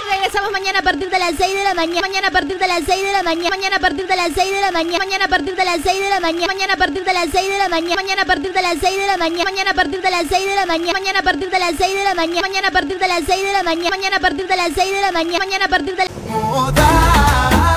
[0.09, 2.01] Regresamos mañana a partir de las 6 de la mañana.
[2.01, 3.49] Mañana a partir de las 6 de la mañana.
[3.49, 4.97] Mañana a partir de las 6 de la mañana.
[4.97, 6.47] Mañana a partir de las 6 de la mañana.
[6.47, 7.95] Mañana a partir de las 6 de la mañana.
[8.01, 9.51] Mañana a partir de las 6 de la mañana.
[9.51, 10.93] Mañana a partir de las 6 de la mañana.
[10.93, 12.41] Mañana a partir de las 6 de la mañana.
[12.41, 13.89] Mañana a partir de las 6 de la mañana.
[13.89, 15.39] Mañana a partir de las 6 de la mañana.
[15.39, 17.75] Mañana a partir de Moda,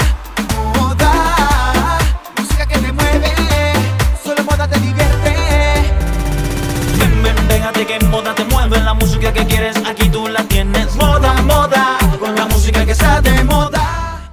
[0.73, 1.12] moda,
[2.37, 3.32] música que te mueve,
[4.23, 5.35] solo moda te divierte.
[6.99, 10.95] Ven, ven, pégate que moda te mueve, la música que quieres aquí tú la tienes.
[10.97, 13.39] Moda, moda, con la música que sale.